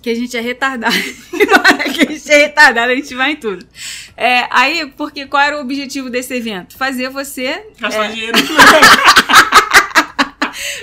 que 0.02 0.10
a 0.10 0.14
gente 0.14 0.36
é 0.36 0.40
retardado. 0.40 0.94
que 1.94 2.02
a 2.02 2.12
gente 2.12 2.30
é 2.30 2.36
retardado, 2.36 2.92
a 2.92 2.94
gente 2.94 3.14
vai 3.14 3.32
em 3.32 3.36
tudo. 3.36 3.66
É, 4.20 4.48
aí, 4.50 4.84
porque 4.96 5.26
qual 5.26 5.40
era 5.40 5.56
o 5.56 5.60
objetivo 5.60 6.10
desse 6.10 6.34
evento? 6.34 6.76
Fazer 6.76 7.08
você. 7.08 7.66
Gastar 7.78 8.06
é, 8.06 8.08
dinheiro. 8.08 8.36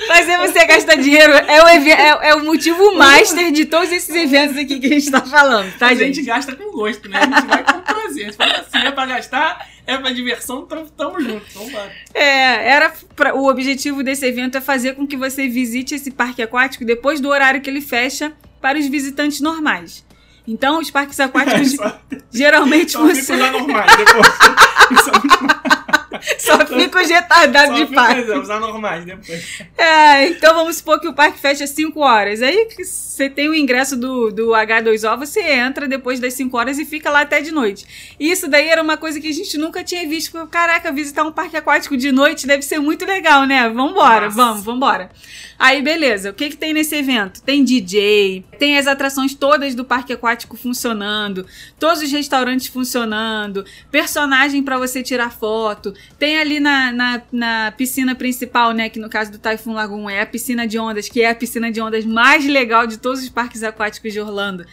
fazer 0.08 0.38
você 0.38 0.66
gastar 0.66 0.96
dinheiro 0.96 1.34
é 1.34 1.62
o, 1.62 1.68
é, 1.68 2.30
é 2.30 2.36
o 2.36 2.46
motivo 2.46 2.96
master 2.96 3.52
de 3.52 3.66
todos 3.66 3.92
esses 3.92 4.16
eventos 4.16 4.56
aqui 4.56 4.80
que 4.80 4.86
a 4.86 4.90
gente 4.90 5.12
tá 5.12 5.20
falando, 5.22 5.70
tá, 5.78 5.88
a 5.88 5.96
gente? 5.96 6.16
gente 6.16 6.26
gasta 6.26 6.56
com 6.56 6.72
gosto, 6.72 7.10
né? 7.10 7.20
A 7.20 7.26
gente 7.26 7.46
vai 7.46 7.62
com 7.64 7.82
prazer. 7.82 8.24
A 8.24 8.26
gente 8.28 8.38
fala 8.38 8.54
assim, 8.54 8.88
é 8.88 8.92
pra 8.92 9.06
gastar, 9.06 9.68
é 9.86 9.98
pra 9.98 10.12
diversão, 10.12 10.64
então 10.66 10.86
tamo 10.96 11.20
junto. 11.20 11.46
Então, 11.50 11.70
vai. 11.72 11.92
É, 12.14 12.70
era 12.72 12.94
pra- 13.18 13.36
o 13.36 13.50
objetivo 13.50 14.02
desse 14.02 14.26
evento 14.26 14.58
é 14.58 14.62
fazer 14.62 14.96
com 14.96 15.06
que 15.06 15.18
você 15.18 15.50
visite 15.50 15.94
esse 15.94 16.10
parque 16.10 16.42
aquático 16.42 16.86
depois 16.86 17.20
do 17.20 17.28
horário 17.28 17.60
que 17.60 17.70
ele 17.70 17.82
fecha 17.82 18.32
para 18.62 18.80
os 18.80 18.88
visitantes 18.88 19.42
normais. 19.42 20.06
Então, 20.48 20.80
os 20.80 20.92
parques 20.92 21.20
aquáticos 21.20 21.72
Só- 21.76 22.00
geralmente 22.32 22.92
Só 22.92 23.00
fica 23.02 23.12
os 23.14 23.18
funcionam. 23.20 23.48
anormais 23.48 23.92
depois. 23.98 24.28
Só 26.40 26.66
fica 26.66 27.02
os 27.02 27.10
retardados 27.10 27.78
Só 27.78 27.86
de 27.86 27.94
parque. 27.94 28.32
os 28.32 28.50
anormais 28.50 29.06
depois. 29.06 29.60
É, 29.78 30.28
então 30.28 30.54
vamos 30.56 30.78
supor 30.78 31.00
que 31.00 31.08
o 31.08 31.14
parque 31.14 31.40
fecha 31.40 31.64
às 31.64 31.70
5 31.72 32.00
horas. 32.00 32.42
Aí 32.42 32.68
você 32.78 33.30
tem 33.30 33.48
o 33.50 33.56
ingresso 33.56 33.96
do, 33.96 34.32
do 34.32 34.48
H2O, 34.50 35.18
você 35.18 35.42
entra 35.42 35.88
depois 35.88 36.20
das 36.20 36.34
5 36.34 36.58
horas 36.58 36.80
e 36.80 36.86
fica 36.86 37.10
lá 37.10 37.22
até 37.22 37.42
de 37.42 37.52
noite. 37.52 38.16
E 38.20 38.32
isso 38.32 38.48
daí 38.48 38.68
era 38.68 38.82
uma 38.82 38.98
coisa 38.98 39.20
que 39.20 39.28
a 39.28 39.34
gente 39.34 39.58
nunca 39.58 39.84
tinha 39.84 40.08
visto. 40.08 40.32
Porque, 40.32 40.48
Caraca, 40.48 40.92
visitar 40.92 41.24
um 41.24 41.32
parque 41.32 41.58
aquático 41.58 41.96
de 41.98 42.12
noite 42.12 42.48
deve 42.48 42.62
ser 42.62 42.80
muito 42.80 43.06
legal, 43.06 43.46
né? 43.46 43.70
Vambora, 43.70 44.26
Nossa. 44.26 44.36
vamos, 44.36 44.64
vambora. 44.64 45.10
Aí, 45.58 45.82
beleza. 45.82 46.32
O 46.32 46.34
que, 46.34 46.50
que 46.50 46.58
tem 46.58 46.74
nesse 46.74 46.96
evento? 46.96 47.42
Tem 47.42 47.64
DJ, 47.64 48.44
tem 48.60 48.78
as 48.78 48.88
atrações 48.88 49.34
todas 49.34 49.74
do 49.74 49.86
parque 49.86 50.12
aquático 50.12 50.58
funcionando, 50.58 51.46
todos 51.80 52.02
os 52.02 52.12
restaurantes 52.12 52.68
funcionando, 52.68 53.66
personagem 53.90 54.62
pra 54.64 54.78
você 54.78 55.02
tirar 55.02 55.32
foto. 55.32 55.94
Tem 56.18 56.40
ali 56.40 56.60
na, 56.60 56.92
na, 56.92 57.22
na 57.32 57.72
piscina 57.72 58.16
principal, 58.16 58.72
né? 58.72 58.90
Que 58.90 59.00
no 59.00 59.10
caso 59.10 59.32
do 59.32 59.38
Typhoon 59.38 59.74
Lagoon 59.74 60.10
é 60.10 60.22
a 60.22 60.26
piscina 60.26 60.66
de 60.66 60.80
ondas, 60.80 61.10
que 61.10 61.22
é 61.22 61.30
a 61.30 61.36
piscina 61.36 61.72
de 61.72 61.82
ondas 61.82 62.06
mais 62.06 62.46
legal 62.46 62.88
de 62.88 62.98
todos 62.98 63.22
os 63.22 63.30
parques 63.30 63.64
aquáticos 63.64 64.14
de 64.14 64.20
Orlando. 64.20 64.66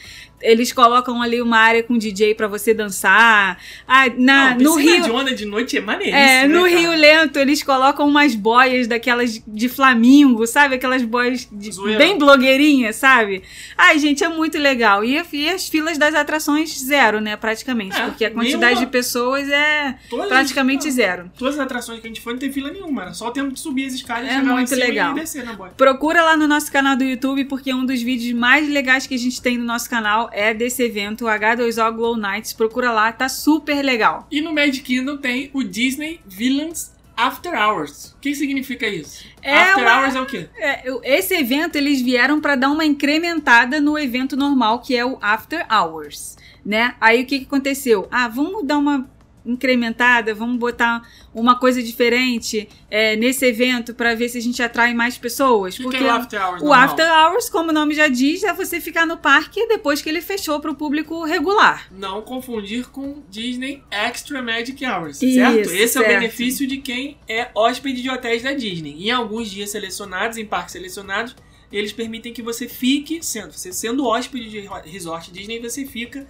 Eles 0.42 0.72
colocam 0.72 1.22
ali 1.22 1.40
uma 1.40 1.56
área 1.58 1.82
com 1.82 1.96
DJ 1.96 2.34
pra 2.34 2.48
você 2.48 2.74
dançar. 2.74 3.58
Ah, 3.86 4.06
na, 4.16 4.54
Não, 4.54 4.72
no 4.72 4.74
Rio. 4.76 5.02
de 5.02 5.10
onda 5.10 5.34
de 5.34 5.44
noite 5.46 5.76
é 5.76 5.80
maneiríssimo, 5.80 6.18
É, 6.18 6.48
no 6.48 6.62
né, 6.64 6.68
cara? 6.70 6.80
Rio 6.80 6.92
Lento 6.92 7.38
eles 7.38 7.62
colocam 7.62 8.06
umas 8.08 8.34
boias 8.34 8.86
daquelas 8.86 9.42
de 9.46 9.68
flamingo, 9.68 10.46
sabe? 10.46 10.74
Aquelas 10.74 11.02
boias 11.02 11.48
de- 11.50 11.70
bem 11.96 12.18
blogueirinha, 12.18 12.92
sabe? 12.92 13.42
Ai, 13.76 13.98
gente, 13.98 14.24
é 14.24 14.28
muito 14.28 14.58
legal. 14.58 15.04
E, 15.04 15.22
e 15.32 15.48
as 15.48 15.68
filas 15.68 15.96
das 15.98 16.14
atrações 16.14 16.76
zero, 16.78 17.20
né? 17.20 17.36
Praticamente. 17.36 17.96
É, 18.00 18.06
porque 18.06 18.24
a 18.24 18.30
quantidade 18.30 18.74
nenhuma. 18.74 18.86
de 18.86 18.92
pessoas 18.92 19.48
é 19.48 19.94
Todas- 20.10 20.28
praticamente 20.28 20.86
não, 20.86 20.92
zero. 20.92 21.30
Todas 21.38 21.54
as 21.54 21.60
atrações 21.60 22.00
que 22.00 22.06
a 22.06 22.10
gente 22.10 22.20
foi 22.20 22.32
não 22.32 22.40
tem 22.40 22.52
fila 22.52 22.70
nenhuma. 22.70 23.02
Era 23.02 23.12
só 23.14 23.30
tempo 23.30 23.52
de 23.52 23.60
subir 23.60 23.86
as 23.86 23.92
escadas, 23.94 24.28
É 24.28 24.38
muito 24.42 24.74
legal. 24.74 25.12
e 25.16 25.20
descer 25.20 25.44
na 25.44 25.52
boia. 25.52 25.72
Procura 25.76 26.22
lá 26.22 26.36
no 26.36 26.46
nosso 26.48 26.70
canal 26.72 26.96
do 26.96 27.04
YouTube, 27.04 27.44
porque 27.44 27.72
um 27.72 27.84
dos 27.84 28.02
vídeos 28.02 28.32
mais 28.32 28.68
legais 28.68 29.06
que 29.06 29.14
a 29.14 29.18
gente 29.18 29.40
tem 29.40 29.56
no 29.58 29.64
nosso 29.64 29.88
canal 29.88 30.30
é 30.32 30.52
desse 30.54 30.82
evento, 30.82 31.24
o 31.24 31.28
H2O 31.28 31.94
Glow 31.94 32.16
Nights. 32.16 32.52
Procura 32.52 32.90
lá, 32.92 33.12
tá 33.12 33.28
super 33.28 33.82
legal. 33.82 34.26
E 34.30 34.40
no 34.40 34.52
Magic 34.52 34.80
Kingdom 34.82 35.16
tem 35.18 35.50
o 35.52 35.62
Disney 35.62 36.20
Villains 36.26 36.92
After 37.16 37.52
Hours. 37.54 38.14
O 38.16 38.20
que 38.20 38.34
significa 38.34 38.86
isso? 38.88 39.24
É 39.42 39.54
After 39.54 39.84
uma- 39.84 40.00
Hours 40.00 40.14
é 40.16 40.20
o 40.20 40.26
quê? 40.26 40.48
É, 40.56 40.82
esse 41.04 41.34
evento 41.34 41.76
eles 41.76 42.00
vieram 42.00 42.40
para 42.40 42.56
dar 42.56 42.70
uma 42.70 42.84
incrementada 42.84 43.80
no 43.80 43.98
evento 43.98 44.36
normal, 44.36 44.80
que 44.80 44.96
é 44.96 45.04
o 45.04 45.18
After 45.20 45.64
Hours, 45.70 46.36
né? 46.64 46.94
Aí 47.00 47.22
o 47.22 47.26
que, 47.26 47.40
que 47.40 47.44
aconteceu? 47.44 48.08
Ah, 48.10 48.28
vamos 48.28 48.64
dar 48.66 48.78
uma 48.78 49.08
incrementada, 49.44 50.34
vamos 50.34 50.58
botar 50.58 51.02
uma 51.34 51.58
coisa 51.58 51.82
diferente 51.82 52.68
é, 52.90 53.16
nesse 53.16 53.44
evento 53.44 53.94
para 53.94 54.14
ver 54.14 54.28
se 54.28 54.38
a 54.38 54.40
gente 54.40 54.62
atrai 54.62 54.94
mais 54.94 55.18
pessoas. 55.18 55.76
Que, 55.76 55.82
porque 55.82 55.98
que 55.98 56.04
é 56.04 56.06
o 56.06 56.10
After 56.10 56.40
Hours? 56.40 56.62
o 56.62 56.66
normal? 56.66 56.84
After 56.84 57.06
Hours, 57.06 57.50
como 57.50 57.70
o 57.70 57.72
nome 57.72 57.94
já 57.94 58.08
diz, 58.08 58.42
é 58.42 58.52
você 58.52 58.80
ficar 58.80 59.06
no 59.06 59.16
parque 59.16 59.66
depois 59.66 60.00
que 60.00 60.08
ele 60.08 60.20
fechou 60.20 60.60
para 60.60 60.70
o 60.70 60.74
público 60.74 61.24
regular. 61.24 61.88
Não 61.90 62.22
confundir 62.22 62.88
com 62.90 63.22
Disney 63.28 63.82
Extra 63.90 64.42
Magic 64.42 64.84
Hours, 64.84 65.22
Isso, 65.22 65.34
certo? 65.34 65.70
Esse 65.70 65.98
é 65.98 66.00
o 66.00 66.04
certo. 66.04 66.06
benefício 66.06 66.66
de 66.66 66.78
quem 66.78 67.18
é 67.28 67.48
hóspede 67.54 68.02
de 68.02 68.10
hotéis 68.10 68.42
da 68.42 68.52
Disney. 68.52 69.06
Em 69.06 69.10
alguns 69.10 69.50
dias 69.50 69.70
selecionados, 69.70 70.36
em 70.36 70.46
parques 70.46 70.72
selecionados, 70.72 71.34
eles 71.72 71.92
permitem 71.92 72.32
que 72.32 72.42
você 72.42 72.68
fique, 72.68 73.24
sendo, 73.24 73.52
você 73.52 73.72
sendo 73.72 74.06
hóspede 74.06 74.50
de 74.50 74.68
resort 74.84 75.32
Disney, 75.32 75.58
você 75.58 75.86
fica 75.86 76.26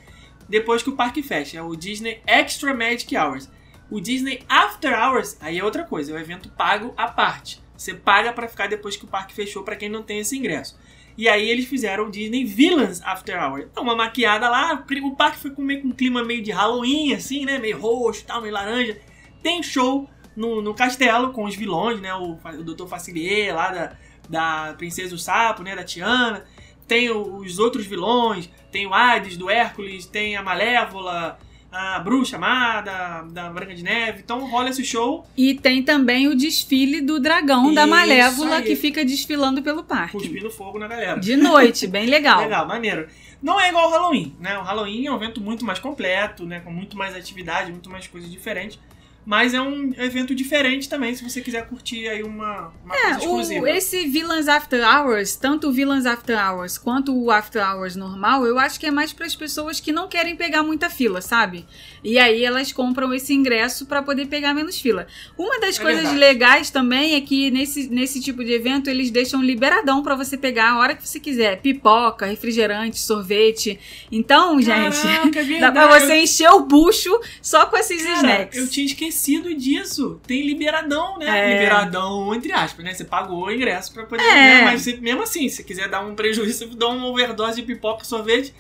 depois 0.49 0.83
que 0.83 0.91
o 0.91 0.97
parque 0.97 1.23
fecha. 1.23 1.59
É 1.59 1.63
o 1.63 1.75
Disney 1.75 2.21
Extra 2.27 2.75
Magic 2.75 3.17
Hours. 3.17 3.51
O 3.91 4.01
Disney 4.01 4.43
After 4.49 4.99
Hours, 4.99 5.37
aí 5.41 5.59
é 5.59 5.65
outra 5.65 5.85
coisa, 5.85 6.13
é 6.13 6.15
um 6.15 6.19
evento 6.19 6.49
pago 6.51 6.95
à 6.97 7.09
parte. 7.09 7.63
Você 7.77 7.93
paga 7.93 8.33
pra 8.33 8.49
ficar 8.49 8.69
depois 8.69 8.97
que 8.97 9.05
o 9.05 9.09
parque 9.09 9.35
fechou 9.35 9.63
pra 9.63 9.77
quem 9.77 9.89
não 9.89 10.03
tem 10.03 10.21
esse 10.21 10.37
ingresso. 10.37 10.79
E 11.17 11.29
aí 11.29 11.49
eles 11.51 11.67
fizeram 11.67 12.07
o 12.07 12.11
Disney 12.11 12.45
Villains 12.45 13.03
After 13.03 13.43
Hours. 13.43 13.67
É 13.77 13.81
uma 13.81 13.95
maquiada 13.95 14.49
lá, 14.49 14.85
o 15.03 15.17
parque 15.17 15.39
foi 15.39 15.51
com, 15.51 15.63
meio, 15.63 15.83
com 15.83 15.89
um 15.89 15.93
clima 15.93 16.25
meio 16.25 16.43
de 16.43 16.51
Halloween, 16.51 17.13
assim, 17.13 17.45
né? 17.45 17.59
Meio 17.59 17.79
roxo, 17.79 18.25
tal, 18.25 18.41
meio 18.41 18.55
laranja. 18.55 18.99
Tem 19.43 19.63
show 19.63 20.09
no, 20.35 20.63
no 20.63 20.75
castelo 20.75 21.33
com 21.33 21.45
os 21.45 21.55
vilões, 21.55 22.01
né? 22.01 22.15
O, 22.15 22.33
o 22.33 22.65
Dr. 22.65 22.87
Facilier 22.87 23.55
lá 23.55 23.71
da, 23.71 23.97
da 24.29 24.75
Princesa 24.79 25.11
do 25.11 25.19
Sapo, 25.19 25.63
né? 25.63 25.77
Da 25.77 25.85
Tiana. 25.85 26.45
Tem 26.87 27.11
os 27.11 27.59
outros 27.59 27.87
vilões, 27.87 28.49
tem 28.71 28.87
o 28.87 28.93
Hades 28.95 29.37
do 29.37 29.49
Hércules, 29.49 30.05
tem 30.07 30.37
a 30.37 30.43
Malévola, 30.43 31.39
a 31.71 31.99
Bruxa 32.01 32.37
Amada, 32.37 33.25
da 33.31 33.49
Branca 33.51 33.75
de 33.75 33.83
Neve. 33.83 34.21
Então 34.23 34.47
rola 34.47 34.69
esse 34.69 34.85
show, 34.85 35.27
E 35.37 35.55
tem 35.55 35.83
também 35.83 36.29
o 36.29 36.35
desfile 36.37 37.01
do 37.01 37.19
dragão 37.19 37.73
da 37.73 37.83
Isso 37.83 37.91
Malévola 37.91 38.57
aí. 38.57 38.65
que 38.65 38.77
fica 38.77 39.05
desfilando 39.05 39.63
pelo 39.63 39.83
parque. 39.83 40.19
cuspindo 40.19 40.51
fogo 40.51 40.79
na 40.79 40.87
galera. 40.87 41.19
De 41.19 41.35
noite, 41.37 41.87
bem 41.87 42.07
legal. 42.07 42.41
Legal, 42.43 42.67
maneiro. 42.67 43.09
Não 43.43 43.59
é 43.61 43.71
igual 43.71 43.87
ao 43.87 43.91
Halloween, 43.91 44.37
né? 44.39 44.57
O 44.59 44.63
Halloween 44.63 45.07
é 45.07 45.11
um 45.13 45.17
evento 45.17 45.41
muito 45.41 45.65
mais 45.65 45.79
completo, 45.81 46.45
né? 46.47 46.61
Com 46.61 46.71
muito 46.71 46.97
mais 46.97 47.15
atividade, 47.17 47.73
muito 47.73 47.91
mais 47.91 48.07
coisas 48.07 48.31
diferentes. 48.31 48.79
Mas 49.25 49.55
é 49.55 49.61
um 49.63 49.93
evento 49.97 50.35
diferente 50.35 50.89
também, 50.89 51.15
se 51.15 51.23
você 51.23 51.41
quiser 51.41 51.65
curtir 51.69 52.09
aí 52.09 52.25
uma, 52.25 52.73
uma 52.85 52.95
coisa 52.95 53.07
É, 53.07 53.19
exclusiva. 53.19 53.65
o, 53.65 53.69
esse 53.69 54.07
Villains 54.09 54.49
After 54.49 54.81
Hours, 54.85 55.37
tanto 55.37 55.69
o 55.69 55.73
Villains 55.73 56.07
After 56.07 56.37
Hours 56.37 56.77
quanto 56.77 57.17
o 57.17 57.31
After 57.31 57.63
Hours 57.65 57.95
normal, 57.95 58.45
eu 58.45 58.59
acho 58.59 58.81
que 58.81 58.87
é 58.87 58.91
mais 58.91 59.13
para 59.13 59.25
as 59.25 59.37
pessoas 59.37 59.79
que 59.79 59.93
não 59.93 60.09
querem 60.09 60.35
pegar 60.35 60.65
muita 60.65 60.91
fila, 60.91 61.21
sabe? 61.21 61.65
E 62.05 62.19
aí 62.19 62.45
elas 62.45 62.73
compram 62.73 63.15
esse 63.15 63.33
ingresso 63.33 63.87
para 63.87 64.03
poder 64.03 64.27
pegar 64.27 64.53
menos 64.55 64.81
fila. 64.81 65.07
Uma 65.39 65.61
das 65.61 65.79
É 65.79 65.83
coisas 65.83 66.03
verdade. 66.03 66.19
legais 66.19 66.71
também 66.71 67.15
é 67.15 67.21
que 67.21 67.51
nesse, 67.51 67.89
nesse 67.89 68.21
tipo 68.21 68.43
de 68.45 68.53
evento 68.53 68.91
eles 68.91 69.11
deixam 69.11 69.41
liberadão 69.43 70.03
para 70.03 70.17
você 70.17 70.37
pegar 70.37 70.71
a 70.73 70.79
hora 70.79 70.97
que 70.97 71.07
você 71.07 71.21
quiser. 71.21 71.61
Pipoca, 71.61 72.27
refrigerante, 72.27 72.99
sorvete. 72.99 73.79
Então, 74.11 74.61
gente, 74.61 75.01
Caraca, 75.01 75.41
é 75.41 75.45
dá 75.61 75.71
pra 75.71 75.83
verdade. 75.89 76.07
você 76.07 76.17
encher 76.17 76.51
o 76.51 76.61
bucho 76.65 77.11
só 77.41 77.67
com 77.67 77.77
esses 77.77 78.03
Cara, 78.03 78.17
snacks. 78.17 78.59
eu 78.59 78.69
tinha 78.69 78.87
esquecido 78.87 79.55
disso. 79.55 80.21
Tem 80.27 80.45
liberadão, 80.45 81.19
né? 81.19 81.27
É. 81.53 81.53
Liberadão, 81.55 82.35
entre 82.35 82.53
aspas, 82.53 82.85
né? 82.85 82.93
Você 82.95 83.05
pagou 83.05 83.45
o 83.47 83.51
ingresso 83.53 83.93
pra 83.93 84.05
poder. 84.07 84.25
É. 84.25 84.35
né? 84.35 84.63
Mas 84.65 84.85
mesmo 85.01 85.23
assim, 85.23 85.49
se 85.49 85.63
quiser 85.63 85.89
dar 85.89 86.01
um 86.05 86.15
prejuízo, 86.17 86.59
você 86.59 86.67
dá 86.75 86.89
uma 86.89 87.07
overdose 87.07 87.61
de 87.61 87.63
pipoca 87.67 88.03
e 88.03 88.07
sorvete. 88.07 88.53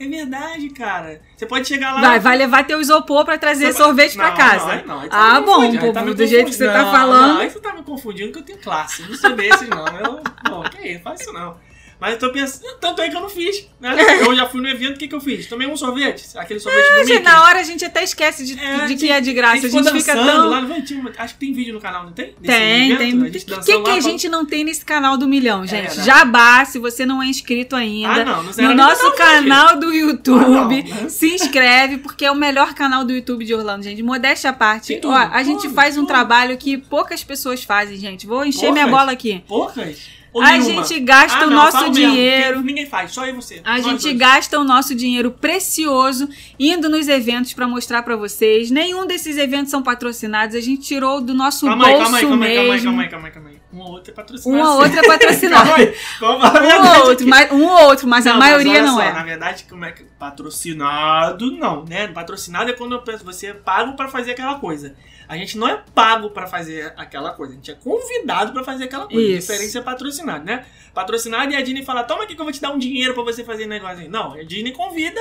É 0.00 0.06
verdade, 0.06 0.68
cara. 0.70 1.20
Você 1.36 1.44
pode 1.46 1.66
chegar 1.66 1.92
lá. 1.94 2.00
Vai, 2.00 2.20
vai 2.20 2.36
levar 2.36 2.64
teu 2.64 2.80
isopor 2.80 3.24
pra 3.24 3.36
trazer 3.36 3.72
Você- 3.72 3.78
sorvete 3.78 4.14
pra 4.16 4.30
Não, 4.30 4.36
casa. 4.36 4.76
não, 4.76 4.86
não, 4.86 5.00
aí 5.00 5.08
tá 5.08 5.36
ah, 5.36 5.40
bom, 5.40 5.76
pô, 5.76 5.92
tá 5.92 6.02
do 6.04 6.26
jeito 6.26 6.46
que 6.46 6.54
você 6.54 6.66
tá 6.66 6.84
Não, 6.84 6.92
falando. 6.92 7.34
Não, 7.34 7.40
aí 7.40 7.50
você 7.50 7.60
tá 7.60 7.72
me 7.72 7.82
confundindo 7.82 8.32
que 8.32 8.38
eu 8.38 8.42
tenho 8.44 8.58
classe. 8.58 9.02
Eu 9.02 9.08
não 9.08 9.16
sou 9.16 9.34
desses, 9.34 9.68
não. 9.68 9.86
Eu, 9.86 10.20
não, 10.48 10.62
que 10.62 10.86
isso, 10.88 11.02
faz 11.02 11.20
isso 11.20 11.32
não. 11.32 11.56
Mas 12.00 12.12
eu 12.12 12.18
tô 12.20 12.30
pensando, 12.30 12.64
tanto 12.80 13.02
é 13.02 13.08
que 13.08 13.16
eu 13.16 13.20
não 13.20 13.28
fiz, 13.28 13.66
né? 13.80 13.96
Eu 14.24 14.34
já 14.36 14.46
fui 14.46 14.60
no 14.60 14.68
evento, 14.68 14.94
o 14.94 14.98
que 14.98 15.08
que 15.08 15.14
eu 15.14 15.20
fiz? 15.20 15.46
Tomei 15.46 15.66
um 15.66 15.76
sorvete, 15.76 16.24
aquele 16.36 16.60
sorvete 16.60 16.84
do 16.92 16.98
Gente, 16.98 17.08
Mickey. 17.10 17.22
na 17.24 17.42
hora 17.42 17.58
a 17.58 17.62
gente 17.64 17.84
até 17.84 18.04
esquece 18.04 18.44
de, 18.44 18.58
É, 18.58 18.86
de 18.86 18.94
que 18.96 19.10
é 19.10 19.20
de 19.20 19.32
graça. 19.32 19.66
A 19.66 19.68
gente, 19.68 19.84
ficou 19.84 20.00
fica 20.00 20.14
dançando 20.14 20.42
tão. 20.42 20.50
lá 20.50 20.80
tinha 20.82 21.12
Acho 21.18 21.34
que 21.34 21.40
tem 21.40 21.52
vídeo 21.52 21.74
no 21.74 21.80
canal, 21.80 22.04
não 22.04 22.12
tem? 22.12 22.34
Desse 22.40 22.56
Tem, 22.58 22.92
evento? 22.92 22.98
tem. 22.98 23.12
A 23.12 23.16
O 23.16 23.24
gente 23.32 23.44
que, 23.64 23.64
que, 23.82 23.90
lá 23.90 23.94
a 23.96 24.00
gente 24.00 24.28
não 24.28 24.44
tem 24.46 24.62
nesse 24.64 24.84
canal 24.84 25.16
do 25.16 25.26
Milhão, 25.26 25.66
gente? 25.66 25.86
verdade. 25.88 26.04
Jabá, 26.06 26.64
se 26.64 26.78
você 26.78 27.04
não 27.04 27.20
é 27.22 27.26
inscrito 27.26 27.74
ainda. 27.74 28.22
Ah, 28.22 28.24
não, 28.24 28.42
não 28.44 28.52
no 28.52 28.74
nosso 28.74 29.02
não, 29.02 29.10
gente. 29.10 29.18
canal 29.18 29.76
do 29.80 29.92
YouTube, 29.92 30.84
Ah, 30.92 31.02
né? 31.02 31.08
se 31.08 31.34
inscreve, 31.34 31.98
porque 31.98 32.24
é 32.24 32.30
o 32.30 32.34
melhor 32.36 32.74
canal 32.74 33.04
do 33.04 33.12
YouTube 33.12 33.44
de 33.44 33.54
Orlando, 33.54 33.82
gente. 33.82 34.02
Modéstia 34.02 34.50
à 34.50 34.52
parte. 34.52 34.96
Tudo, 34.96 35.12
Ó, 35.12 35.16
a 35.16 35.42
gente 35.42 35.62
tudo, 35.62 35.74
faz 35.74 35.96
um 35.96 36.00
tudo. 36.02 36.08
trabalho 36.08 36.56
que 36.56 36.78
poucas 36.78 37.24
pessoas 37.24 37.64
fazem, 37.64 37.96
gente. 37.96 38.26
Vou 38.26 38.44
encher 38.44 38.70
minha 38.70 38.84
Poucas? 38.84 38.90
bola 39.00 39.12
aqui. 39.12 39.42
Poucas? 39.48 40.17
Ou 40.32 40.42
A 40.42 40.52
nenhuma? 40.52 40.84
gente 40.84 41.00
gasta 41.00 41.38
Ah, 41.38 41.46
o 41.46 41.50
não, 41.50 41.56
nosso 41.56 41.78
mesmo, 41.78 41.94
dinheiro. 41.94 42.60
Ninguém 42.62 42.86
faz, 42.86 43.12
só 43.12 43.24
eu 43.26 43.30
e 43.30 43.36
você. 43.36 43.60
A 43.64 43.80
gente 43.80 44.02
dois. 44.02 44.16
gasta 44.18 44.58
o 44.58 44.64
nosso 44.64 44.94
dinheiro 44.94 45.30
precioso 45.30 46.28
indo 46.58 46.88
nos 46.88 47.08
eventos 47.08 47.52
pra 47.54 47.66
mostrar 47.66 48.02
pra 48.02 48.14
vocês. 48.16 48.70
Nenhum 48.70 49.06
desses 49.06 49.36
eventos 49.38 49.70
são 49.70 49.82
patrocinados. 49.82 50.54
A 50.54 50.60
gente 50.60 50.82
tirou 50.82 51.20
do 51.20 51.32
nosso 51.34 51.66
Calma 51.66 51.86
aí, 51.86 51.92
bolso 51.92 52.02
calma 52.04 52.18
aí, 52.18 52.24
calma 52.26 52.44
aí, 52.46 52.54
calma 52.54 52.62
aí, 52.62 52.70
mesmo. 52.72 52.84
calma 52.90 53.02
aí, 53.02 53.08
calma 53.08 53.26
aí, 53.28 53.32
calma 53.32 53.48
aí. 53.50 53.58
Um 53.72 53.80
ou 53.80 53.90
outro 53.92 54.10
é 54.10 54.14
patrocinado. 54.14 54.58
Um 54.58 54.66
ou 54.66 54.72
sim. 54.76 54.82
outro 54.82 54.98
é 54.98 55.06
patrocinado. 55.06 55.68
calma 55.68 55.76
aí, 55.84 55.94
vamos 56.20 56.40
falar 56.42 56.72
a 56.72 56.78
Um 56.80 57.00
ou 57.00 57.08
outro, 57.08 57.28
mas, 57.28 57.52
um 57.52 57.64
ou 57.66 57.82
outro, 57.88 58.08
mas 58.08 58.26
a 58.26 58.32
Não, 58.32 58.38
maioria 58.38 58.72
olha 58.72 58.82
não 58.82 58.94
só, 58.96 59.02
é. 59.02 59.12
Na 59.12 59.22
verdade, 59.24 59.64
como 59.68 59.84
é 59.84 59.92
que. 59.92 60.04
Patrocinado, 60.18 61.50
não, 61.52 61.84
né? 61.84 62.08
Patrocinado 62.08 62.70
é 62.70 62.72
quando 62.74 62.92
eu 62.92 63.02
penso, 63.02 63.24
você 63.24 63.48
é 63.48 63.54
pago 63.54 63.94
pra 63.94 64.08
fazer 64.08 64.32
aquela 64.32 64.56
coisa. 64.58 64.94
A 65.28 65.36
gente 65.36 65.58
não 65.58 65.68
é 65.68 65.82
pago 65.94 66.30
pra 66.30 66.46
fazer 66.46 66.92
aquela 66.96 67.32
coisa, 67.32 67.52
a 67.52 67.56
gente 67.56 67.70
é 67.70 67.74
convidado 67.74 68.52
pra 68.52 68.64
fazer 68.64 68.84
aquela 68.84 69.06
coisa. 69.06 69.20
Isso. 69.20 69.50
A 69.50 69.54
diferença 69.54 69.78
é 69.78 69.82
patrocinado, 69.82 70.44
né? 70.44 70.64
Patrocinado 70.94 71.52
e 71.52 71.56
a 71.56 71.60
Disney 71.60 71.84
fala: 71.84 72.02
toma 72.02 72.24
aqui 72.24 72.34
que 72.34 72.40
eu 72.40 72.44
vou 72.44 72.52
te 72.52 72.60
dar 72.60 72.70
um 72.70 72.78
dinheiro 72.78 73.12
pra 73.12 73.22
você 73.22 73.44
fazer 73.44 73.66
negócio 73.66 73.98
aí. 73.98 74.08
Não, 74.08 74.32
a 74.32 74.42
Disney 74.42 74.72
convida, 74.72 75.20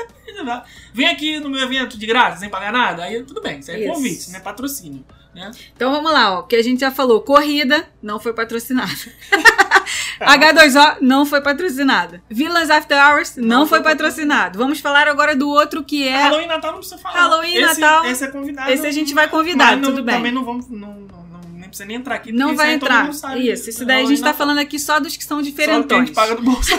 vem 0.94 1.08
aqui 1.08 1.40
no 1.40 1.50
meu 1.50 1.62
evento 1.62 1.98
de 1.98 2.06
graça, 2.06 2.40
sem 2.40 2.50
pagar 2.50 2.72
nada. 2.72 3.04
Aí 3.04 3.22
tudo 3.24 3.42
bem, 3.42 3.60
isso 3.60 3.70
é 3.70 3.80
Isso. 3.80 3.94
convite, 3.94 4.20
isso 4.20 4.32
não 4.32 4.40
é 4.40 4.42
patrocínio. 4.42 5.06
Né? 5.36 5.52
Então 5.76 5.92
vamos 5.92 6.12
lá, 6.12 6.40
ó. 6.40 6.42
Que 6.44 6.56
a 6.56 6.64
gente 6.64 6.80
já 6.80 6.90
falou. 6.90 7.22
Corrida 7.22 7.88
não 8.02 8.20
foi 8.20 8.34
patrocinada. 8.34 8.92
H2O 10.20 10.98
não 11.02 11.26
foi 11.26 11.42
patrocinado. 11.42 12.20
Villains 12.30 12.70
After 12.70 12.98
Hours 12.98 13.36
não, 13.36 13.60
Não 13.60 13.68
foi 13.68 13.80
foi 13.80 13.92
patrocinado. 13.92 14.58
Vamos 14.58 14.80
falar 14.80 15.08
agora 15.08 15.36
do 15.36 15.50
outro 15.50 15.84
que 15.84 16.08
é. 16.08 16.16
Halloween 16.24 16.48
Natal 16.48 16.72
não 16.72 16.80
precisa 16.80 16.98
falar. 17.00 17.16
Halloween 17.20 17.56
esse, 17.56 17.80
Natal, 17.82 18.06
Esse 18.06 18.24
é 18.24 18.28
convidado. 18.28 18.72
esse 18.72 18.86
a 18.88 18.92
gente 18.92 19.14
vai 19.14 19.28
convidar, 19.28 19.76
não- 19.78 19.90
tudo 19.92 20.04
bem. 20.04 20.16
Também 20.16 20.32
não 20.32 20.44
vamos. 20.44 20.68
Não, 20.70 20.80
não- 20.94 21.27
nem 21.68 21.70
precisa 21.70 21.86
nem 21.88 21.98
entrar 21.98 22.16
aqui. 22.16 22.32
Não 22.32 22.56
vai 22.56 22.68
isso 22.68 22.76
entrar. 22.76 23.10
Isso, 23.38 23.70
esse 23.70 23.86
daí 23.86 24.04
a 24.04 24.08
gente 24.08 24.22
tá 24.22 24.34
falando 24.34 24.60
aqui 24.60 24.80
só 24.80 25.00
dos 25.00 25.16
que 25.18 25.24
são 25.24 25.38
Só 25.38 25.42
o 25.42 25.44
que 25.44 25.50
a 25.50 25.52
diferentões. 25.52 26.08
gente 26.08 26.16
paga 26.16 26.36
do 26.36 26.42
bolso. 26.44 26.72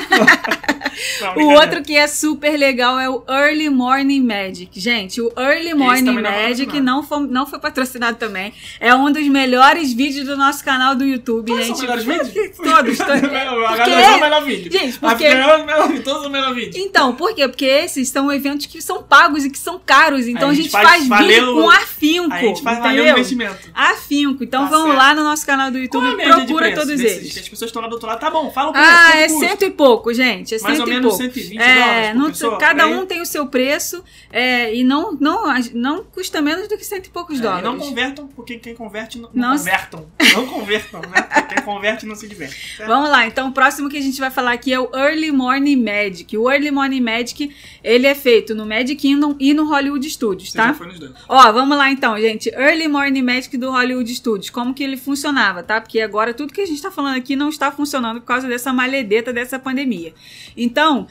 Não, 1.20 1.36
O 1.44 1.50
outro 1.54 1.82
que 1.82 1.96
é 1.96 2.06
super 2.06 2.56
legal 2.58 2.98
é 2.98 3.08
o 3.08 3.22
Early 3.28 3.70
Morning 3.70 4.20
Magic. 4.22 4.68
Gente, 4.80 5.20
o 5.20 5.32
Early 5.36 5.74
Morning 5.74 6.02
não 6.02 6.22
Magic 6.22 6.80
não 6.80 7.02
foi, 7.02 7.26
não 7.28 7.46
foi 7.46 7.58
patrocinado 7.58 8.16
também. 8.18 8.52
É 8.80 8.94
um 8.94 9.10
dos 9.12 9.26
melhores 9.28 9.92
vídeos 9.92 10.26
do 10.26 10.36
nosso 10.36 10.64
canal 10.64 10.94
do 10.96 11.04
YouTube, 11.04 11.46
Todos 11.52 11.66
gente. 11.66 11.78
são 11.78 11.86
melhores 11.96 12.04
vídeos? 12.04 12.56
Todos, 12.56 12.98
todos. 12.98 13.22
O 13.22 13.26
H2O 13.26 13.76
Porque- 13.76 13.90
é 13.90 14.10
o 14.16 14.20
melhor 14.20 14.44
vídeo. 14.44 14.72
Gente, 14.72 14.96
A 14.96 15.00
porque- 15.10 15.24
é 15.24 15.34
melhor 15.64 15.88
vídeo. 15.88 16.02
Todos 16.02 16.26
o 16.26 16.30
melhor 16.30 16.54
vídeo. 16.54 16.72
Então, 16.82 17.14
por 17.14 17.34
quê? 17.34 17.46
Porque 17.46 17.64
esses 17.64 18.08
são 18.08 18.30
eventos 18.32 18.66
que 18.66 18.80
são 18.82 19.02
pagos 19.02 19.44
e 19.44 19.50
que 19.50 19.58
são 19.58 19.78
caros. 19.84 20.26
Então 20.26 20.48
a 20.48 20.50
Aí 20.50 20.56
gente, 20.56 20.70
faz, 20.70 21.02
vídeo 21.02 21.08
valendo- 21.16 21.54
com 21.54 21.70
afinco. 21.70 22.32
A 22.34 22.38
gente 22.40 22.62
faz 22.62 22.78
valer 22.78 23.02
o 23.02 23.08
investimento. 23.10 23.70
Afinco. 23.74 24.42
Então 24.44 24.64
Tá 24.64 24.70
certo. 24.84 24.96
lá 24.96 25.14
no 25.14 25.24
nosso 25.24 25.44
canal 25.46 25.70
do 25.70 25.78
YouTube 25.78 26.06
e 26.06 26.16
de 26.16 26.22
procura 26.22 26.74
todos 26.74 26.88
desses? 26.98 27.16
eles. 27.18 27.32
Que 27.34 27.40
as 27.40 27.48
pessoas 27.48 27.68
estão 27.70 27.82
lá 27.82 27.88
do 27.88 27.92
outro 27.94 28.08
lado. 28.08 28.20
Tá 28.20 28.30
bom, 28.30 28.50
fala 28.50 28.70
o 28.70 28.72
preço. 28.72 28.88
Ah, 28.88 29.16
é 29.16 29.28
custa? 29.28 29.48
cento 29.48 29.62
e 29.64 29.70
pouco, 29.70 30.12
gente. 30.14 30.54
É 30.54 30.58
Mais 30.60 30.76
cento 30.76 30.86
ou 30.86 30.92
e 30.92 30.94
menos 30.94 31.08
pouco. 31.16 31.22
120 31.34 31.58
é, 31.60 31.74
dólares 32.14 32.40
não- 32.40 32.58
cada 32.58 32.84
aí? 32.84 32.94
um 32.94 33.06
tem 33.06 33.20
o 33.20 33.26
seu 33.26 33.46
preço 33.46 34.02
é, 34.30 34.74
e 34.74 34.84
não, 34.84 35.12
não, 35.20 35.44
não 35.74 36.04
custa 36.04 36.40
menos 36.42 36.68
do 36.68 36.76
que 36.76 36.84
cento 36.84 37.06
e 37.06 37.10
poucos 37.10 37.38
É, 37.38 37.42
dólares. 37.42 37.64
e 37.64 37.68
não 37.70 37.78
convertam, 37.78 38.28
porque 38.28 38.58
quem 38.58 38.74
converte 38.74 39.18
não, 39.18 39.30
Não 39.32 39.56
convertam. 39.56 40.06
Não 40.34 40.46
convertam, 40.46 41.00
né? 41.00 41.22
Porque 41.22 41.54
quem 41.54 41.64
converte 41.64 42.06
não 42.06 42.14
se 42.14 42.28
diverte. 42.28 42.76
certo? 42.76 42.88
Vamos 42.88 43.10
lá, 43.10 43.26
então 43.26 43.48
o 43.48 43.52
próximo 43.52 43.88
que 43.88 43.96
a 43.96 44.02
gente 44.02 44.18
vai 44.20 44.30
falar 44.30 44.52
aqui 44.52 44.72
é 44.72 44.80
o 44.80 44.88
Early 44.94 45.30
Morning 45.32 45.76
Magic. 45.76 46.36
O 46.36 46.50
Early 46.50 46.70
Morning 46.70 47.00
Magic, 47.00 47.54
ele 47.82 48.06
é 48.06 48.14
feito 48.14 48.54
no 48.54 48.66
Magic 48.66 48.96
Kingdom 48.96 49.36
e 49.38 49.54
no 49.54 49.66
Hollywood 49.68 50.08
Studios, 50.10 50.50
Você 50.52 50.58
tá? 50.58 50.68
já 50.68 50.74
foi 50.74 50.86
nos 50.88 50.98
dois. 50.98 51.12
Ó, 51.28 51.52
vamos 51.52 51.76
lá 51.76 51.90
então, 51.90 52.18
gente. 52.20 52.48
Early 52.50 52.88
Morning 52.88 53.22
Magic 53.22 53.56
do 53.56 53.70
Hollywood 53.70 54.12
Studios. 54.14 54.50
Como 54.50 54.67
que 54.72 54.82
ele 54.82 54.96
funcionava, 54.96 55.62
tá? 55.62 55.80
Porque 55.80 56.00
agora 56.00 56.34
tudo 56.34 56.52
que 56.52 56.60
a 56.60 56.66
gente 56.66 56.80
tá 56.80 56.90
falando 56.90 57.16
aqui 57.16 57.36
não 57.36 57.48
está 57.48 57.70
funcionando 57.70 58.20
por 58.20 58.26
causa 58.26 58.48
dessa 58.48 58.72
maledeta 58.72 59.32
dessa 59.32 59.58
pandemia. 59.58 60.14
Então, 60.56 61.06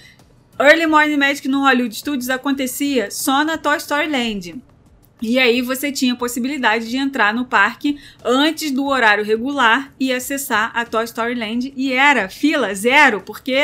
Early 0.59 0.87
Morning 0.87 1.17
Magic 1.17 1.47
no 1.47 1.61
Hollywood 1.61 1.95
Studios 1.95 2.29
acontecia 2.29 3.11
só 3.11 3.43
na 3.43 3.57
Toy 3.57 3.77
Story 3.77 4.07
Land. 4.07 4.55
E 5.19 5.39
aí 5.39 5.63
você 5.63 5.91
tinha 5.91 6.13
a 6.13 6.15
possibilidade 6.15 6.87
de 6.89 6.95
entrar 6.95 7.33
no 7.33 7.43
parque 7.45 7.97
antes 8.23 8.69
do 8.69 8.85
horário 8.85 9.23
regular 9.25 9.91
e 9.99 10.13
acessar 10.13 10.71
a 10.75 10.85
Toy 10.85 11.03
Story 11.05 11.33
Land. 11.33 11.73
E 11.75 11.91
era 11.91 12.29
fila 12.29 12.73
zero, 12.75 13.21
porque, 13.21 13.55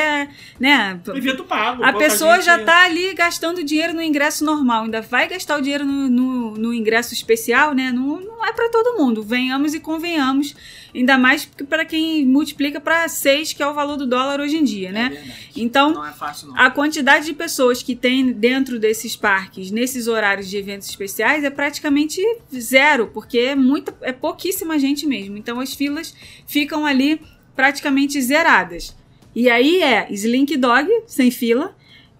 né, 0.59 0.99
Evento 1.13 1.43
pago. 1.43 1.83
a 1.83 1.93
pessoa 1.93 2.37
gente- 2.37 2.45
já 2.45 2.57
tá 2.63 2.85
ali 2.85 3.13
gastando 3.13 3.63
dinheiro 3.63 3.93
no 3.93 4.01
ingresso 4.01 4.43
normal, 4.43 4.85
ainda 4.85 5.01
vai 5.01 5.27
gastar 5.27 5.59
o 5.59 5.61
dinheiro 5.61 5.85
no, 5.85 6.09
no, 6.09 6.51
no 6.57 6.73
ingresso 6.73 7.13
especial, 7.13 7.73
né? 7.75 7.91
Não, 7.91 8.19
não 8.19 8.43
é 8.45 8.51
para 8.51 8.69
todo 8.69 8.97
mundo. 8.97 9.21
Venhamos 9.21 9.75
e 9.75 9.79
convenhamos, 9.79 10.55
ainda 10.93 11.19
mais 11.19 11.45
para 11.69 11.85
quem 11.85 12.25
multiplica 12.25 12.81
para 12.81 13.07
6, 13.07 13.53
que 13.53 13.61
é 13.61 13.67
o 13.67 13.73
valor 13.75 13.95
do 13.97 14.07
dólar 14.07 14.39
hoje 14.41 14.57
em 14.57 14.63
dia, 14.63 14.89
É 14.89 14.91
né? 14.91 15.09
verdade. 15.09 15.33
Então, 15.55 15.91
Não 15.93 16.05
é 16.05 16.11
fácil, 16.11 16.47
não. 16.47 16.57
a 16.59 16.71
quantidade 16.71 17.25
de 17.25 17.33
pessoas 17.33 17.83
que 17.83 17.95
tem 17.95 18.31
dentro 18.31 18.79
desses 18.79 19.15
parques, 19.15 19.69
nesses 19.69 20.07
horários 20.07 20.49
de 20.49 20.57
eventos 20.57 20.89
especiais, 20.89 21.42
é 21.43 21.49
praticamente 21.49 22.21
zero, 22.53 23.07
porque 23.13 23.37
é, 23.39 23.55
muita, 23.55 23.95
é 24.01 24.11
pouquíssima 24.11 24.79
gente 24.79 25.05
mesmo. 25.05 25.37
Então 25.37 25.59
as 25.59 25.73
filas 25.73 26.15
ficam 26.47 26.85
ali 26.85 27.21
praticamente 27.55 28.21
zeradas. 28.21 28.95
E 29.35 29.49
aí 29.49 29.81
é 29.81 30.07
Slink 30.11 30.55
Dog, 30.57 30.89
sem 31.07 31.31
fila, 31.31 31.75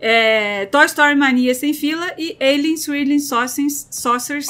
é, 0.05 0.65
Toy 0.65 0.85
Story 0.85 1.15
Mania 1.15 1.55
sem 1.55 1.73
fila 1.73 2.11
e 2.17 2.35
Alien 2.41 2.75
Swirling 2.75 3.19
Saucers, 3.19 3.87
Saucers 3.89 4.47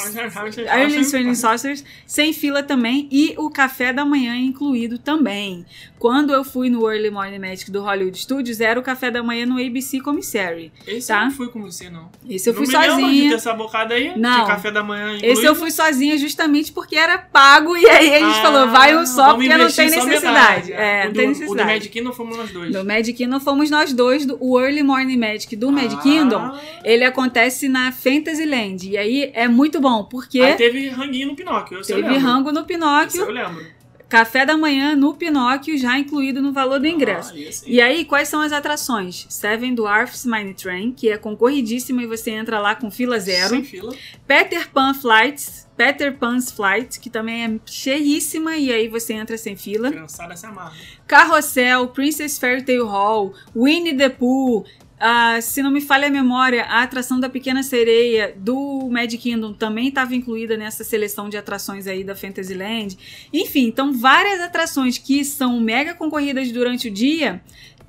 Alien 0.68 1.04
Swirling 1.04 1.36
Saucers 1.36 1.84
sem 2.08 2.34
fila 2.34 2.64
também 2.64 3.08
e 3.12 3.36
o 3.38 3.52
café 3.52 3.94
da 3.94 4.04
manhã 4.04 4.36
incluído 4.36 4.98
também. 4.98 5.64
Quando 6.00 6.34
eu 6.34 6.44
fui 6.44 6.70
no 6.70 6.90
Early 6.90 7.10
Morning 7.12 7.38
Magic 7.40 7.70
do 7.72 7.82
Hollywood 7.82 8.18
Studios, 8.18 8.60
era 8.60 8.78
o 8.80 8.84
café 8.84 9.10
da 9.12 9.22
manhã 9.24 9.46
no 9.46 9.58
ABC 9.64 10.02
Commissary. 10.02 10.72
Esse 10.86 11.08
tá? 11.10 11.20
eu 11.20 11.26
não 11.26 11.32
fui 11.32 11.48
com 11.50 11.62
você, 11.62 11.90
não. 11.90 12.10
Esse 12.28 12.50
eu 12.50 12.54
não 12.54 12.66
fui 12.66 12.74
lembro 12.76 12.96
de 12.98 13.02
sozinha. 13.02 13.36
essa 13.36 13.54
bocada 13.54 13.94
aí, 13.94 14.18
Não. 14.18 14.46
café 14.48 14.70
da 14.72 14.84
manhã 14.84 15.16
incluído. 15.16 15.26
Esse 15.40 15.46
eu 15.46 15.56
fui 15.56 15.72
sozinha 15.72 16.18
justamente 16.18 16.72
porque 16.74 16.96
era 16.98 17.18
pago 17.20 17.78
e 17.78 17.86
aí 17.88 18.14
a 18.16 18.20
gente 18.20 18.38
Ah, 18.40 18.42
falou, 18.42 18.68
vai 18.70 18.98
um 18.98 19.06
só 19.06 19.36
porque 19.36 19.48
não 19.50 19.70
tem 19.72 19.90
necessidade. 19.90 20.72
metade. 20.72 20.74
É, 20.74 21.04
o 21.04 21.06
não 21.06 21.12
do, 21.14 21.16
tem 21.16 21.24
O 21.24 21.28
do 21.34 21.40
necessidade. 21.40 21.70
Magic 21.70 21.90
Kingdom 21.90 22.12
fomos 22.12 22.38
nós 22.38 22.52
dois. 22.52 22.72
Do 22.74 22.84
Magic 22.84 23.14
Kingdom 23.14 23.40
fomos 23.40 23.70
nós 23.70 23.94
dois, 23.94 24.26
do, 24.26 24.38
o 24.42 24.60
Early 24.60 24.84
Morning 24.84 25.18
Magic 25.18 25.43
do 25.56 25.72
Magic 25.72 25.96
Ah. 25.96 26.02
Kingdom, 26.02 26.60
ele 26.84 27.04
acontece 27.04 27.68
na 27.68 27.92
Fantasyland. 27.92 28.90
E 28.90 28.98
aí 28.98 29.32
é 29.34 29.48
muito 29.48 29.80
bom, 29.82 30.04
porque 30.06 30.40
Aí 30.42 30.56
teve 30.56 30.88
ranguinho 30.90 31.28
no 31.30 31.36
Pinóquio, 31.36 31.78
eu 31.78 31.82
teve 31.84 32.18
rango 32.18 32.52
no 32.52 32.64
Pinóquio, 32.64 33.22
eu 33.22 33.32
lembro. 33.32 33.66
café 34.10 34.46
da 34.46 34.56
manhã 34.56 34.96
no 34.96 35.16
Pinóquio, 35.16 35.76
já 35.78 35.98
incluído 35.98 36.40
no 36.42 36.54
valor 36.54 36.80
do 36.80 36.86
ingresso. 36.88 37.34
Ah. 37.36 37.64
E 37.66 37.82
aí, 37.82 38.06
quais 38.06 38.28
são 38.28 38.42
as 38.42 38.52
atrações? 38.52 39.26
Seven 39.30 39.74
Dwarfs 39.74 40.24
Mine 40.26 40.54
Train, 40.54 40.92
que 40.92 41.10
é 41.10 41.18
concorridíssima 41.18 42.04
e 42.04 42.06
você 42.06 42.30
entra 42.32 42.60
lá 42.60 42.76
com 42.76 42.92
fila 42.92 43.20
zero. 43.20 43.50
Sem 43.50 43.64
fila. 43.64 43.94
Peter 44.28 44.70
Pan 44.72 44.94
Flights, 44.94 45.68
Peter 45.76 46.16
Pan's 46.16 46.52
Flight, 46.52 47.00
que 47.00 47.10
também 47.10 47.44
é 47.44 47.60
cheíssima 47.66 48.56
e 48.56 48.72
aí 48.72 48.88
você 48.88 49.14
entra 49.14 49.36
sem 49.40 49.56
fila. 49.56 49.90
Criançada 49.90 50.36
se 50.36 50.46
amarra. 50.46 50.72
Carrossel, 51.08 51.88
Princess 51.88 52.38
Fairy 52.38 52.62
Tale 52.64 52.84
Hall, 52.84 53.34
Winnie 53.56 53.98
the 53.98 54.10
Pooh, 54.10 54.64
ah, 55.06 55.42
se 55.42 55.62
não 55.62 55.70
me 55.70 55.82
falha 55.82 56.08
a 56.08 56.10
memória, 56.10 56.64
a 56.64 56.82
atração 56.82 57.20
da 57.20 57.28
Pequena 57.28 57.62
Sereia 57.62 58.34
do 58.38 58.88
Magic 58.90 59.18
Kingdom 59.22 59.52
também 59.52 59.90
estava 59.90 60.16
incluída 60.16 60.56
nessa 60.56 60.82
seleção 60.86 61.28
de 61.28 61.36
atrações 61.36 61.88
aí 61.88 62.06
da 62.06 62.16
Fantasyland. 62.16 62.98
Enfim, 63.34 63.66
então 63.68 63.92
várias 63.92 64.40
atrações 64.40 64.98
que 64.98 65.26
são 65.26 65.60
mega 65.60 65.94
concorridas 65.94 66.50
durante 66.54 66.88
o 66.88 66.92
dia, 66.92 67.42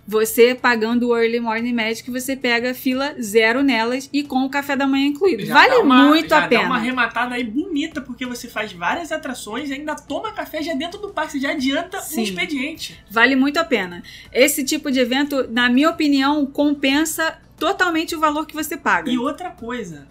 você 0.07 0.55
pagando 0.55 1.09
o 1.09 1.17
Early 1.17 1.41
Morning 1.41 1.73
Magic, 1.73 2.11
você 2.11 2.37
pega 2.37 2.75
fila 2.75 3.15
zero 3.21 3.63
nelas 3.63 4.09
e 4.13 4.23
com 4.23 4.45
o 4.45 4.51
café 4.51 4.77
da 4.77 4.87
manhã 4.87 5.07
incluído. 5.07 5.45
Já 5.47 5.55
vale 5.55 5.77
uma- 5.77 6.05
muito 6.09 6.33
a 6.35 6.43
pena. 6.43 6.63
Dá 6.63 6.67
uma 6.69 6.77
arrematada 6.77 7.35
aí 7.35 7.45
bonita, 7.45 8.01
porque 8.01 8.27
você 8.27 8.49
faz 8.49 8.73
várias 8.73 9.11
atrações 9.11 9.71
e 9.71 9.75
ainda 9.75 9.95
toma 9.97 10.33
café 10.33 10.63
já 10.63 10.75
dentro 10.75 11.01
do 11.01 11.09
parque, 11.11 11.33
você 11.33 11.41
já 11.41 11.51
adianta 11.53 12.01
Sim. 12.01 12.21
um 12.21 12.25
expediente. 12.25 13.03
Vale 13.11 13.35
muito 13.37 13.59
a 13.59 13.65
pena. 13.65 14.03
Esse 14.33 14.63
tipo 14.65 14.91
de 14.91 15.01
evento, 15.01 15.49
na 15.51 15.71
minha 15.71 15.89
opinião, 15.91 16.45
compensa 16.47 17.39
totalmente 17.59 18.15
o 18.15 18.21
valor 18.21 18.47
que 18.47 18.55
você 18.55 18.77
paga. 18.77 19.11
E 19.11 19.17
outra 19.19 19.51
coisa, 19.51 20.07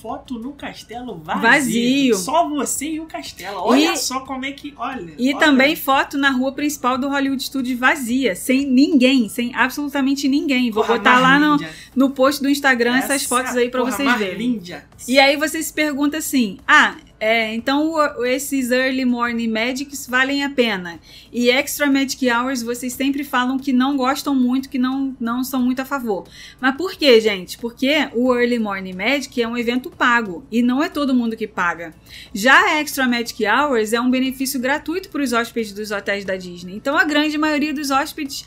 foto 0.00 0.38
no 0.38 0.52
castelo 0.52 1.14
vazio. 1.16 1.42
Vazio. 1.42 2.14
Só 2.16 2.48
você 2.48 2.92
e 2.92 3.00
o 3.00 3.06
castelo. 3.06 3.58
Olha 3.60 3.92
E- 3.92 3.96
só 3.96 4.20
como 4.20 4.44
é 4.44 4.52
que. 4.52 4.74
Olha. 4.76 5.12
E 5.18 5.28
olha. 5.34 5.38
também 5.38 5.76
foto 5.76 6.16
na 6.16 6.30
rua 6.30 6.52
principal 6.52 6.96
do 6.98 7.08
Hollywood 7.08 7.42
Studios 7.42 7.78
vazia, 7.78 8.34
sem 8.34 8.66
ninguém, 8.66 9.28
sem 9.28 9.54
absolutamente 9.54 10.28
ninguém. 10.28 10.70
Vou 10.70 10.82
Porra, 10.84 10.98
botar 10.98 11.18
lá 11.20 11.38
no, 11.38 11.58
no 11.94 12.10
post 12.10 12.42
do 12.42 12.48
Instagram 12.48 12.96
essas 12.96 13.22
Essa 13.22 13.28
fotos 13.28 13.56
aí 13.56 13.68
pra 13.68 13.80
porra 13.80 13.92
vocês 13.92 14.14
verem. 14.18 14.60
E 15.06 15.18
aí 15.18 15.36
você 15.36 15.62
se 15.62 15.72
pergunta 15.72 16.18
assim: 16.18 16.58
ah, 16.66 16.94
é, 17.20 17.52
então 17.54 17.94
esses 18.24 18.70
early 18.70 19.04
morning 19.04 19.48
magics 19.48 20.06
valem 20.06 20.44
a 20.44 20.50
pena. 20.50 21.00
E 21.32 21.50
extra 21.50 21.86
magic 21.90 22.30
hours 22.30 22.62
vocês 22.62 22.92
sempre 22.92 23.24
falam 23.24 23.58
que 23.58 23.72
não 23.72 23.96
gostam 23.96 24.34
muito, 24.34 24.68
que 24.68 24.78
não, 24.78 25.16
não 25.18 25.42
são 25.42 25.60
muito 25.60 25.80
a 25.80 25.84
favor. 25.84 26.26
Mas 26.60 26.76
por 26.76 26.92
quê, 26.92 27.20
gente? 27.20 27.58
Porque 27.58 28.08
o 28.14 28.32
early 28.34 28.58
morning 28.58 28.92
magic 28.94 29.40
é 29.42 29.48
um 29.48 29.56
evento 29.56 29.90
pago 29.90 30.44
e 30.50 30.62
não 30.62 30.82
é 30.82 30.88
todo 30.88 31.12
mundo 31.12 31.36
que 31.36 31.46
paga. 31.48 31.92
Já 32.32 32.56
a 32.66 32.80
extra 32.80 33.08
magic 33.08 33.44
hours 33.44 33.92
é 33.92 34.00
um 34.00 34.10
benefício 34.10 34.60
gratuito 34.60 35.08
para 35.08 35.22
os 35.22 35.32
hóspedes 35.32 35.72
dos 35.72 35.90
hotéis 35.90 36.24
da 36.24 36.36
Disney. 36.36 36.76
Então 36.76 36.96
a 36.96 37.04
grande 37.04 37.36
maioria 37.36 37.74
dos 37.74 37.90
hóspedes 37.90 38.44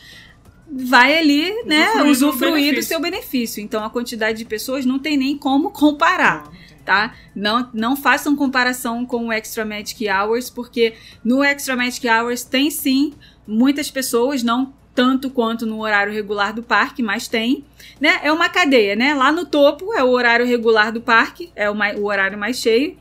vai 0.73 1.17
ali, 1.17 1.51
né, 1.65 1.87
Usufruir 1.87 2.05
do 2.05 2.09
usufruir 2.11 2.51
do 2.51 2.53
benefício. 2.53 2.83
seu 2.83 2.99
benefício. 3.01 3.61
Então 3.61 3.83
a 3.83 3.89
quantidade 3.89 4.37
de 4.37 4.45
pessoas 4.45 4.85
não 4.85 4.97
tem 4.97 5.17
nem 5.17 5.37
como 5.37 5.71
comparar 5.71 6.45
Não. 6.45 6.70
Tá? 6.85 7.13
Não, 7.35 7.69
não 7.73 7.95
façam 7.95 8.35
comparação 8.35 9.05
com 9.05 9.27
o 9.27 9.31
Extra 9.31 9.63
Magic 9.65 10.07
Hours, 10.09 10.49
porque 10.49 10.93
no 11.23 11.43
Extra 11.43 11.75
Magic 11.75 12.07
Hours 12.07 12.43
tem 12.43 12.69
sim 12.69 13.13
muitas 13.47 13.89
pessoas, 13.89 14.43
não 14.43 14.73
tanto 14.93 15.29
quanto 15.29 15.65
no 15.65 15.81
horário 15.81 16.11
regular 16.13 16.53
do 16.53 16.61
parque, 16.61 17.01
mas 17.01 17.27
tem, 17.27 17.63
né? 17.99 18.19
É 18.23 18.31
uma 18.31 18.49
cadeia, 18.49 18.95
né? 18.95 19.13
Lá 19.13 19.31
no 19.31 19.45
topo 19.45 19.93
é 19.93 20.03
o 20.03 20.09
horário 20.09 20.45
regular 20.45 20.91
do 20.91 20.99
parque, 21.01 21.49
é 21.55 21.69
o, 21.69 21.75
mai- 21.75 21.95
o 21.95 22.05
horário 22.05 22.37
mais 22.37 22.57
cheio. 22.57 22.97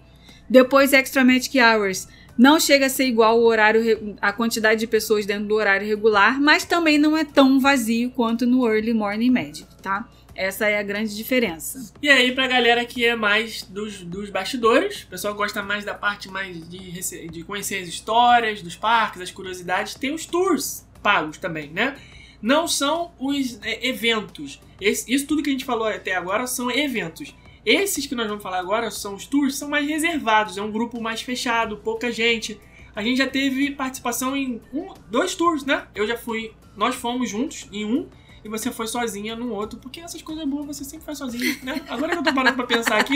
Depois 0.49 0.93
Extra 0.93 1.25
Magic 1.25 1.59
Hours 1.61 2.09
não 2.39 2.59
chega 2.59 2.87
a 2.87 2.89
ser 2.89 3.05
igual 3.07 3.39
o 3.39 3.45
horário 3.45 4.17
a 4.23 4.33
quantidade 4.33 4.81
de 4.81 4.87
pessoas 4.87 5.27
dentro 5.27 5.47
do 5.47 5.55
horário 5.57 5.87
regular, 5.87 6.41
mas 6.41 6.65
também 6.65 6.97
não 6.97 7.17
é 7.17 7.25
tão 7.25 7.59
vazio 7.61 8.11
quanto 8.11 8.47
no 8.47 8.67
Early 8.67 8.95
Morning 8.95 9.31
Magic, 9.31 9.67
tá? 9.83 10.09
Essa 10.43 10.69
é 10.69 10.79
a 10.79 10.83
grande 10.83 11.15
diferença. 11.15 11.93
E 12.01 12.09
aí, 12.09 12.33
pra 12.33 12.47
galera 12.47 12.83
que 12.87 13.05
é 13.05 13.15
mais 13.15 13.63
dos, 13.63 13.99
dos 14.03 14.31
bastidores, 14.31 15.03
o 15.03 15.09
pessoal 15.09 15.35
gosta 15.35 15.63
mais 15.63 15.85
da 15.85 15.93
parte 15.95 16.29
mais 16.31 16.67
de, 16.69 17.29
de 17.29 17.45
conhecer 17.45 17.83
as 17.83 17.89
histórias 17.89 18.63
dos 18.63 18.75
parques, 18.75 19.21
as 19.21 19.31
curiosidades, 19.31 19.95
tem 19.95 20.13
os 20.15 20.25
tours. 20.25 20.87
pagos 21.03 21.37
também, 21.39 21.69
né? 21.71 21.97
Não 22.41 22.67
são 22.67 23.13
os 23.19 23.59
é, 23.63 23.87
eventos. 23.87 24.59
Esse- 24.81 25.13
isso 25.13 25.27
tudo 25.27 25.43
que 25.43 25.51
a 25.51 25.53
gente 25.53 25.65
falou 25.65 25.87
até 25.87 26.15
agora 26.15 26.47
são 26.47 26.71
eventos. 26.71 27.35
Esses 27.67 28.07
que 28.07 28.15
nós 28.15 28.27
vamos 28.27 28.43
falar 28.43 28.59
agora 28.61 28.91
são 28.91 29.15
os 29.15 29.27
tours, 29.27 29.57
são 29.59 29.69
mais 29.69 29.87
reservados, 29.87 30.57
é 30.57 30.63
um 30.63 30.71
grupo 30.73 31.01
mais 31.03 31.21
fechado, 31.21 31.77
pouca 31.77 32.11
gente. 32.11 32.59
A 32.97 33.03
gente 33.03 33.19
já 33.19 33.27
teve 33.27 33.73
participação 33.73 34.35
em 34.35 34.61
um, 34.73 34.93
dois 35.11 35.35
tours, 35.35 35.65
né? 35.67 35.87
Eu 35.95 36.07
já 36.07 36.17
fui, 36.17 36.53
nós 36.77 36.95
fomos 36.95 37.29
juntos 37.29 37.69
em 37.71 37.85
um 37.85 38.09
e 38.45 38.49
você 38.49 38.71
foi 38.71 38.87
sozinha 38.87 39.37
no 39.37 39.53
outro, 39.53 39.79
porque 39.79 40.01
essas 40.01 40.23
coisas 40.23 40.45
boas 40.47 40.67
você 40.67 40.85
sempre 40.85 41.05
faz 41.07 41.19
sozinha, 41.19 41.59
né? 41.63 41.81
Agora 41.89 42.13
que 42.13 42.19
eu 42.19 42.23
tô 42.23 42.33
parando 42.35 42.57
pra 42.57 42.67
pensar 42.67 42.99
aqui, 42.99 43.15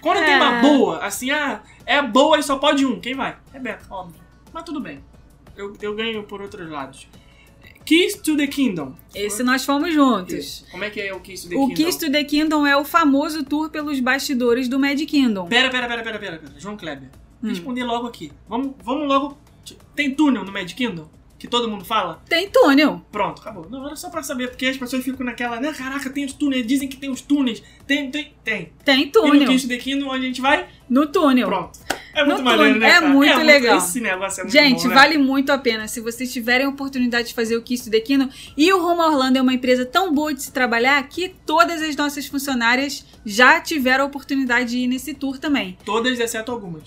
quando 0.00 0.24
tem 0.24 0.34
uma 0.36 0.58
É. 0.58 0.62
boa, 0.62 0.98
assim, 1.04 1.30
ah, 1.30 1.62
é 1.86 2.02
boa 2.02 2.38
e 2.38 2.42
só 2.42 2.56
pode 2.58 2.84
um, 2.84 2.98
quem 3.00 3.14
vai? 3.14 3.36
É 3.52 3.58
Beto, 3.58 3.86
óbvio. 3.90 4.20
Mas 4.52 4.62
tudo 4.64 4.80
bem. 4.80 5.00
Eu, 5.56 5.72
eu 5.80 5.94
ganho 5.94 6.22
por 6.24 6.40
outros 6.40 6.68
lados. 6.70 7.08
Keys 7.84 8.16
to 8.16 8.36
the 8.36 8.46
Kingdom. 8.46 8.94
Esse 9.14 9.42
nós 9.42 9.64
fomos 9.64 9.94
juntos. 9.94 10.34
Isso. 10.34 10.66
Como 10.70 10.84
é 10.84 10.90
que 10.90 11.00
é 11.00 11.14
o 11.14 11.20
Keys 11.20 11.42
to 11.44 11.48
the 11.48 11.56
O 11.56 11.68
Kingdom? 11.68 11.74
Kiss 11.84 11.98
to 11.98 12.12
the 12.12 12.22
Kingdom 12.24 12.66
é 12.66 12.76
o 12.76 12.84
famoso 12.84 13.42
tour 13.44 13.70
pelos 13.70 13.98
bastidores 14.00 14.68
do 14.68 14.78
Mad 14.78 15.00
Kingdom. 15.06 15.46
Pera, 15.46 15.70
pera, 15.70 15.88
pera, 15.88 16.02
pera, 16.02 16.18
pera, 16.18 16.38
pera. 16.38 16.52
João 16.58 16.76
Kleber. 16.76 17.08
Hum. 17.42 17.48
Responder 17.48 17.84
logo 17.84 18.06
aqui. 18.06 18.30
Vamos, 18.46 18.72
vamos 18.84 19.08
logo. 19.08 19.38
Tem 19.96 20.14
túnel 20.14 20.44
no 20.44 20.52
Mad 20.52 20.70
Kingdom? 20.74 21.08
Que 21.38 21.46
todo 21.46 21.68
mundo 21.68 21.84
fala? 21.84 22.20
Tem 22.28 22.48
túnel. 22.50 23.00
Pronto, 23.12 23.40
acabou. 23.40 23.68
Não, 23.70 23.86
era 23.86 23.94
só 23.94 24.10
pra 24.10 24.24
saber, 24.24 24.48
porque 24.48 24.66
as 24.66 24.76
pessoas 24.76 25.04
ficam 25.04 25.24
naquela, 25.24 25.60
né? 25.60 25.72
Caraca, 25.72 26.10
tem 26.10 26.24
os 26.24 26.32
túneis, 26.32 26.66
dizem 26.66 26.88
que 26.88 26.96
tem 26.96 27.10
os 27.10 27.20
túneis. 27.20 27.62
Tem, 27.86 28.10
tem, 28.10 28.32
tem. 28.42 28.72
Tem 28.84 29.02
E 29.02 29.06
no 29.06 29.12
túnel. 29.12 29.48
Kiss 29.48 29.62
to 29.62 29.68
the 29.68 29.76
Kingdom, 29.78 30.08
onde 30.08 30.24
a 30.24 30.26
gente 30.28 30.40
vai? 30.40 30.66
No 30.90 31.06
túnel. 31.06 31.46
Pronto. 31.46 31.78
É 32.12 32.24
muito 32.24 32.38
No 32.38 32.44
maneiro, 32.44 32.74
túnel, 32.74 32.80
né? 32.80 32.88
é 32.88 33.00
cara? 33.00 33.08
muito 33.08 33.38
legal. 33.38 33.78
Esse 33.78 34.00
negócio 34.00 34.40
é 34.40 34.42
muito 34.44 34.52
Gente, 34.52 34.82
bom, 34.82 34.88
né? 34.88 34.94
vale 34.96 35.18
muito 35.18 35.52
a 35.52 35.58
pena. 35.58 35.86
Se 35.86 36.00
vocês 36.00 36.32
tiverem 36.32 36.66
a 36.66 36.70
oportunidade 36.70 37.28
de 37.28 37.34
fazer 37.34 37.56
o 37.56 37.62
Kiss 37.62 37.84
to 37.84 37.90
the 37.90 38.00
Kingdom. 38.00 38.28
E 38.56 38.72
o 38.72 38.82
Rumo 38.82 39.00
a 39.02 39.06
Orlando 39.06 39.38
é 39.38 39.40
uma 39.42 39.54
empresa 39.54 39.86
tão 39.86 40.12
boa 40.12 40.34
de 40.34 40.42
se 40.42 40.52
trabalhar 40.52 41.00
que 41.08 41.28
todas 41.46 41.80
as 41.82 41.94
nossas 41.94 42.26
funcionárias 42.26 43.06
já 43.24 43.60
tiveram 43.60 44.02
a 44.04 44.06
oportunidade 44.08 44.70
de 44.70 44.78
ir 44.78 44.88
nesse 44.88 45.14
tour 45.14 45.38
também. 45.38 45.78
Todas, 45.84 46.18
exceto 46.18 46.50
algumas. 46.50 46.82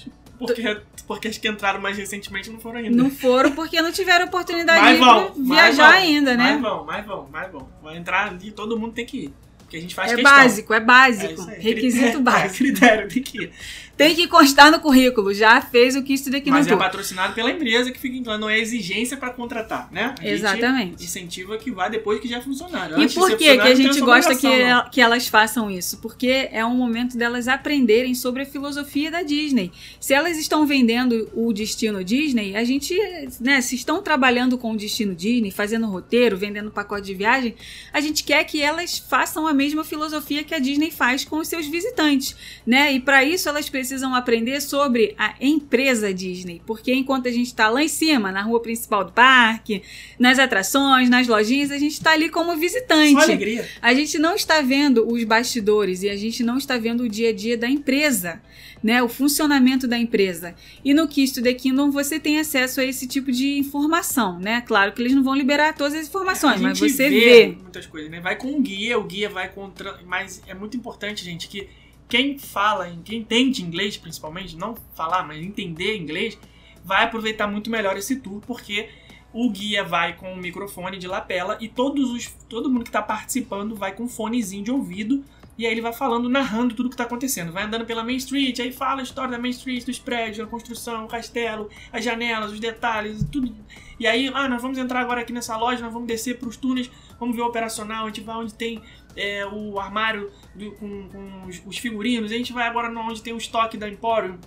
Porque, 0.48 0.82
porque 1.08 1.28
as 1.28 1.38
que 1.38 1.48
entraram 1.48 1.80
mais 1.80 1.98
recentemente 1.98 2.50
não 2.50 2.60
foram 2.60 2.80
ainda. 2.80 2.96
Não 2.96 3.10
foram 3.12 3.52
porque 3.52 3.82
não 3.82 3.92
tiveram 3.92 4.26
oportunidade 4.26 4.82
Mas 4.82 4.94
de 4.94 5.00
vão, 5.00 5.34
mas 5.38 5.48
viajar 5.48 5.92
vão, 5.92 6.00
ainda, 6.00 6.36
né? 6.38 6.44
Mais 6.52 6.62
vão, 6.62 6.86
mais 6.86 7.06
vão, 7.06 7.30
mais 7.32 7.52
vão. 7.52 7.70
Vai 7.84 7.98
entrar 7.98 8.28
ali, 8.28 8.52
todo 8.52 8.78
mundo 8.80 8.94
tem 8.94 9.06
que 9.06 9.26
ir. 9.26 9.34
Porque 9.60 9.78
a 9.78 9.82
gente 9.82 9.96
faz 9.96 10.12
É 10.12 10.16
questão. 10.16 10.34
básico, 10.38 10.74
é 10.74 10.78
É 10.78 10.80
básico. 10.82 11.34
isso 11.34 11.50
aí. 11.50 11.60
Requisito 11.62 12.18
É, 12.20 12.22
básico. 12.22 12.56
critério, 12.58 13.08
tem 13.08 13.24
que 13.24 13.44
ir. 13.44 13.52
Tem 13.98 14.16
que 14.16 14.28
constar 14.28 14.72
no 14.72 14.80
currículo. 14.80 15.34
Já 15.34 15.62
fez 15.62 15.96
o 15.96 16.02
Kiss 16.02 16.24
to 16.24 16.32
the 16.32 16.39
Kingdom 16.39 16.58
Mas 16.58 16.68
é 16.68 16.76
patrocinado 16.76 17.34
pela 17.34 17.52
empresa 17.52 17.92
que 17.92 18.00
fica 18.00 18.18
em 18.18 18.22
não 18.38 18.50
é 18.50 18.60
exigência 18.60 19.18
pra 19.18 19.30
contratar, 19.30 19.89
né? 19.92 20.16
A 20.20 20.28
Exatamente. 20.28 21.04
incentiva 21.04 21.58
que 21.58 21.72
vá 21.72 21.88
depois 21.88 22.20
que 22.20 22.28
já 22.28 22.42
funcionar. 22.42 22.92
E 22.92 22.94
Antes 22.96 23.14
de 23.14 23.20
por 23.20 23.38
que, 23.38 23.58
que 23.58 23.68
a 23.68 23.76
gente 23.76 24.00
gosta 24.00 24.36
que, 24.36 24.48
que 24.92 25.02
elas 25.02 25.28
façam 25.28 25.70
isso? 25.70 25.98
Porque 25.98 26.50
é 26.52 26.66
um 26.66 26.76
momento 26.76 27.18
delas 27.18 27.48
aprenderem 27.48 28.16
sobre 28.16 28.44
a 28.44 28.46
filosofia 28.46 29.12
da 29.12 29.22
Disney. 29.22 29.72
Se 30.00 30.14
elas 30.14 30.38
estão 30.38 30.66
vendendo 30.66 31.30
o 31.34 31.52
destino 31.54 32.04
Disney, 32.04 32.56
a 32.56 32.64
gente, 32.64 32.96
né, 33.39 33.62
se 33.62 33.76
estão 33.76 34.02
trabalhando 34.02 34.58
com 34.58 34.72
o 34.72 34.78
destino 34.78 35.14
Disney, 35.14 35.52
fazendo 35.52 35.88
roteiro, 35.88 36.38
vendendo 36.38 36.72
pacote 36.72 37.08
de 37.08 37.14
viagem, 37.14 37.56
a 37.92 38.00
gente 38.00 38.24
quer 38.24 38.44
que 38.44 38.62
elas 38.62 38.98
façam 38.98 39.48
a 39.48 39.54
mesma 39.54 39.84
filosofia 39.84 40.44
que 40.44 40.54
a 40.54 40.60
Disney 40.60 40.92
faz 40.92 41.26
com 41.26 41.38
os 41.38 41.48
seus 41.48 41.68
visitantes, 41.68 42.36
né? 42.66 42.94
E 42.94 43.00
para 43.00 43.24
isso 43.24 43.50
elas 43.50 43.70
precisam 43.82 44.14
aprender 44.14 44.62
sobre 44.62 45.16
a 45.18 45.34
empresa 45.42 46.14
Disney, 46.14 46.62
porque 46.68 46.94
enquanto 46.94 47.28
a 47.28 47.32
gente 47.32 47.48
está 47.48 47.68
lá 47.68 47.84
em 47.84 47.88
cima, 47.88 48.32
na 48.32 48.44
rua 48.44 48.62
principal 48.62 49.04
do 49.04 49.12
parque, 49.12 49.82
nas 50.20 50.38
atrações, 50.38 51.10
nas 51.10 51.28
lojinhas, 51.28 51.72
a 51.72 51.80
gente 51.80 51.94
está 51.94 52.12
ali 52.12 52.30
como 52.30 52.56
visitante. 52.56 53.14
Só 53.14 53.22
alegria. 53.22 53.68
A 53.82 53.92
gente 53.96 54.20
não 54.20 54.36
está 54.36 54.62
vendo 54.62 55.12
os 55.12 55.24
bastidores 55.24 56.04
e 56.04 56.10
a 56.10 56.16
gente 56.16 56.44
não 56.44 56.58
está 56.58 56.78
vendo 56.78 57.02
o 57.02 57.10
dia 57.10 57.30
a 57.30 57.34
dia 57.34 57.58
da 57.58 57.68
empresa, 57.68 58.40
né? 58.84 59.02
O 59.02 59.10
funcionamento 59.10 59.88
da 59.88 59.98
empresa. 59.98 60.54
E 60.86 60.94
no 60.94 61.08
Kiss 61.08 61.34
to 61.34 61.42
the 61.42 61.54
Kingdom 61.56 61.90
você 61.90 62.20
tem 62.20 62.40
acesso 62.40 62.82
a 62.82 62.86
esse 62.86 63.08
tipo 63.08 63.32
de 63.32 63.58
informação, 63.58 64.40
né? 64.40 64.62
Claro 64.62 64.92
que 64.94 65.02
eles 65.02 65.14
não 65.14 65.24
vão 65.24 65.34
liberar 65.34 65.74
todas 65.74 65.96
as 65.96 66.08
informações, 66.08 66.58
a 66.58 66.64
mas 66.64 66.80
você 66.80 67.10
vê, 67.10 67.20
vê. 67.20 67.58
muitas 67.60 67.88
coisas, 67.88 68.12
né? 68.12 68.20
Vai 68.20 68.36
com 68.36 68.48
um 68.48 68.62
guia, 68.62 69.00
o 69.00 69.04
guia 69.04 69.28
vai 69.28 69.50
contra. 69.50 70.00
Mas 70.06 70.40
é 70.46 70.54
muito 70.54 70.78
importante, 70.78 71.26
gente, 71.26 71.48
que 71.48 71.68
quem 72.12 72.38
fala, 72.38 72.89
em- 72.89 73.01
quem 73.01 73.20
entende 73.20 73.64
inglês, 73.64 73.95
principalmente, 73.95 74.57
não 74.57 74.76
falar, 74.93 75.26
mas 75.26 75.41
entender 75.41 75.95
inglês, 75.95 76.38
vai 76.84 77.05
aproveitar 77.05 77.47
muito 77.47 77.70
melhor 77.70 77.95
esse 77.95 78.18
tour, 78.18 78.41
porque 78.45 78.89
o 79.32 79.49
guia 79.49 79.82
vai 79.82 80.18
com 80.18 80.34
um 80.34 80.36
microfone 80.36 80.97
de 80.97 81.07
lapela 81.07 81.57
e 81.62 81.70
todos 81.70 82.12
os, 82.12 82.28
todo 82.49 82.70
mundo 82.70 82.84
que 82.84 82.89
está 82.89 83.01
participando 83.01 83.78
vai 83.78 83.93
com 83.93 84.03
um 84.03 84.09
fonezinho 84.09 84.62
de 84.62 84.70
ouvido. 84.70 85.24
E 85.57 85.66
aí 85.66 85.72
ele 85.72 85.80
vai 85.82 85.93
falando, 85.93 86.28
narrando 86.28 86.76
tudo 86.76 86.89
que 86.89 86.95
está 86.95 87.05
acontecendo. 87.05 87.51
Vai 87.53 87.64
andando 87.64 87.86
pela 87.86 88.03
Main 88.03 88.18
Street, 88.18 88.59
aí 88.59 88.74
fala 88.74 88.99
a 88.99 89.03
história 89.03 89.32
da 89.32 89.39
Main 89.39 89.51
Street, 89.51 89.86
dos 89.86 89.99
prédios, 89.99 90.45
a 90.45 90.49
construção, 90.49 91.05
o 91.05 91.07
castelo, 91.07 91.70
as 91.93 92.03
janelas, 92.03 92.51
os 92.51 92.59
detalhes, 92.59 93.24
tudo. 93.32 93.55
E 94.02 94.08
aí, 94.08 94.32
ah, 94.34 94.49
nós 94.49 94.60
vamos 94.60 94.80
entrar 94.80 94.99
agora 94.99 95.22
aqui 95.22 95.32
nessa 95.32 95.56
loja, 95.56 95.80
nós 95.84 95.93
vamos 95.93 96.08
descer 96.08 96.39
para 96.39 96.49
os 96.49 96.58
túneis, 96.58 96.89
vamos 97.20 97.36
ver 97.36 97.43
o 97.43 97.45
operacional, 97.45 98.06
a 98.06 98.08
gente 98.08 98.22
vai 98.22 98.36
onde 98.36 98.52
tem 98.52 98.82
é, 99.16 99.45
o 99.45 99.80
armário 99.80 100.32
do- 100.56 100.72
com, 100.72 101.08
com 101.08 101.45
os, 101.47 101.62
os 101.68 101.78
figurinos, 101.78 102.32
a 102.32 102.36
gente 102.36 102.52
vai 102.52 102.68
agora 102.68 102.89
onde 102.99 103.22
tem 103.22 103.32
o 103.32 103.38
estoque 103.38 103.78
da 103.78 103.88
Emporium, 103.88 104.39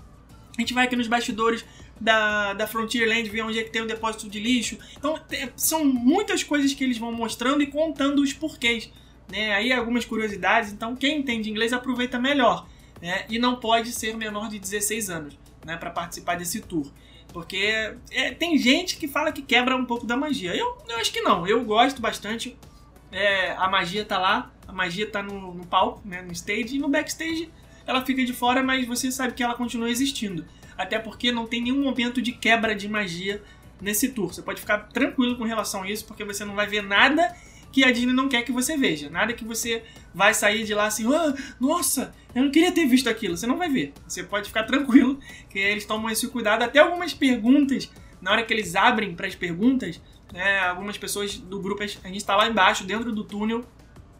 a 0.58 0.60
gente 0.60 0.74
vai 0.74 0.86
aqui 0.86 0.96
nos 0.96 1.06
bastidores 1.06 1.64
da, 2.00 2.52
da 2.54 2.66
Frontierland, 2.66 3.28
ver 3.30 3.42
onde 3.42 3.60
é 3.60 3.62
que 3.62 3.70
tem 3.70 3.80
o 3.80 3.86
depósito 3.86 4.28
de 4.28 4.40
lixo. 4.40 4.76
Então, 4.98 5.16
te- 5.18 5.52
são 5.56 5.84
muitas 5.84 6.42
coisas 6.42 6.74
que 6.74 6.82
eles 6.82 6.98
vão 6.98 7.12
mostrando 7.12 7.62
e 7.62 7.68
contando 7.68 8.20
os 8.22 8.32
porquês. 8.32 8.90
Né? 9.30 9.54
Aí 9.54 9.72
algumas 9.72 10.04
curiosidades, 10.04 10.72
então 10.72 10.96
quem 10.96 11.20
entende 11.20 11.48
inglês 11.48 11.72
aproveita 11.72 12.18
melhor. 12.18 12.66
Né? 13.00 13.24
E 13.28 13.38
não 13.38 13.54
pode 13.54 13.92
ser 13.92 14.16
menor 14.16 14.48
de 14.48 14.58
16 14.58 15.10
anos 15.10 15.38
né? 15.64 15.76
para 15.76 15.90
participar 15.90 16.36
desse 16.36 16.60
tour. 16.60 16.90
Porque 17.34 17.96
é, 18.12 18.30
tem 18.30 18.56
gente 18.56 18.96
que 18.96 19.08
fala 19.08 19.32
que 19.32 19.42
quebra 19.42 19.76
um 19.76 19.84
pouco 19.84 20.06
da 20.06 20.16
magia. 20.16 20.54
Eu, 20.54 20.78
eu 20.88 20.98
acho 20.98 21.12
que 21.12 21.20
não, 21.20 21.44
eu 21.44 21.64
gosto 21.64 22.00
bastante. 22.00 22.56
É, 23.10 23.50
a 23.54 23.68
magia 23.68 24.04
tá 24.04 24.16
lá, 24.18 24.52
a 24.68 24.72
magia 24.72 25.10
tá 25.10 25.20
no, 25.20 25.52
no 25.52 25.66
palco, 25.66 26.00
né, 26.06 26.22
no 26.22 26.30
stage, 26.32 26.76
e 26.76 26.78
no 26.78 26.88
backstage 26.88 27.50
ela 27.84 28.04
fica 28.04 28.24
de 28.24 28.32
fora, 28.32 28.62
mas 28.62 28.86
você 28.86 29.10
sabe 29.10 29.34
que 29.34 29.42
ela 29.42 29.54
continua 29.54 29.90
existindo. 29.90 30.46
Até 30.78 30.96
porque 30.96 31.32
não 31.32 31.44
tem 31.44 31.60
nenhum 31.60 31.82
momento 31.82 32.22
de 32.22 32.30
quebra 32.30 32.72
de 32.72 32.88
magia 32.88 33.42
nesse 33.80 34.10
tour. 34.10 34.32
Você 34.32 34.40
pode 34.40 34.60
ficar 34.60 34.78
tranquilo 34.90 35.36
com 35.36 35.42
relação 35.42 35.82
a 35.82 35.90
isso, 35.90 36.06
porque 36.06 36.24
você 36.24 36.44
não 36.44 36.54
vai 36.54 36.68
ver 36.68 36.84
nada 36.84 37.34
que 37.74 37.82
a 37.82 37.90
Disney 37.90 38.12
não 38.12 38.28
quer 38.28 38.42
que 38.42 38.52
você 38.52 38.76
veja. 38.76 39.10
Nada 39.10 39.32
que 39.32 39.44
você 39.44 39.82
vai 40.14 40.32
sair 40.32 40.62
de 40.64 40.72
lá 40.72 40.86
assim, 40.86 41.12
ah, 41.12 41.34
nossa, 41.58 42.14
eu 42.32 42.44
não 42.44 42.50
queria 42.52 42.70
ter 42.70 42.86
visto 42.86 43.08
aquilo. 43.08 43.36
Você 43.36 43.48
não 43.48 43.58
vai 43.58 43.68
ver. 43.68 43.92
Você 44.06 44.22
pode 44.22 44.46
ficar 44.46 44.62
tranquilo 44.62 45.18
que 45.50 45.58
eles 45.58 45.84
tomam 45.84 46.08
esse 46.08 46.28
cuidado. 46.28 46.62
Até 46.62 46.78
algumas 46.78 47.12
perguntas, 47.12 47.90
na 48.22 48.30
hora 48.30 48.44
que 48.44 48.54
eles 48.54 48.76
abrem 48.76 49.16
para 49.16 49.26
as 49.26 49.34
perguntas, 49.34 50.00
né, 50.32 50.60
algumas 50.60 50.96
pessoas 50.96 51.36
do 51.36 51.60
grupo, 51.60 51.82
a 51.82 51.86
gente 51.88 52.16
está 52.16 52.36
lá 52.36 52.46
embaixo, 52.46 52.84
dentro 52.84 53.10
do 53.10 53.24
túnel, 53.24 53.64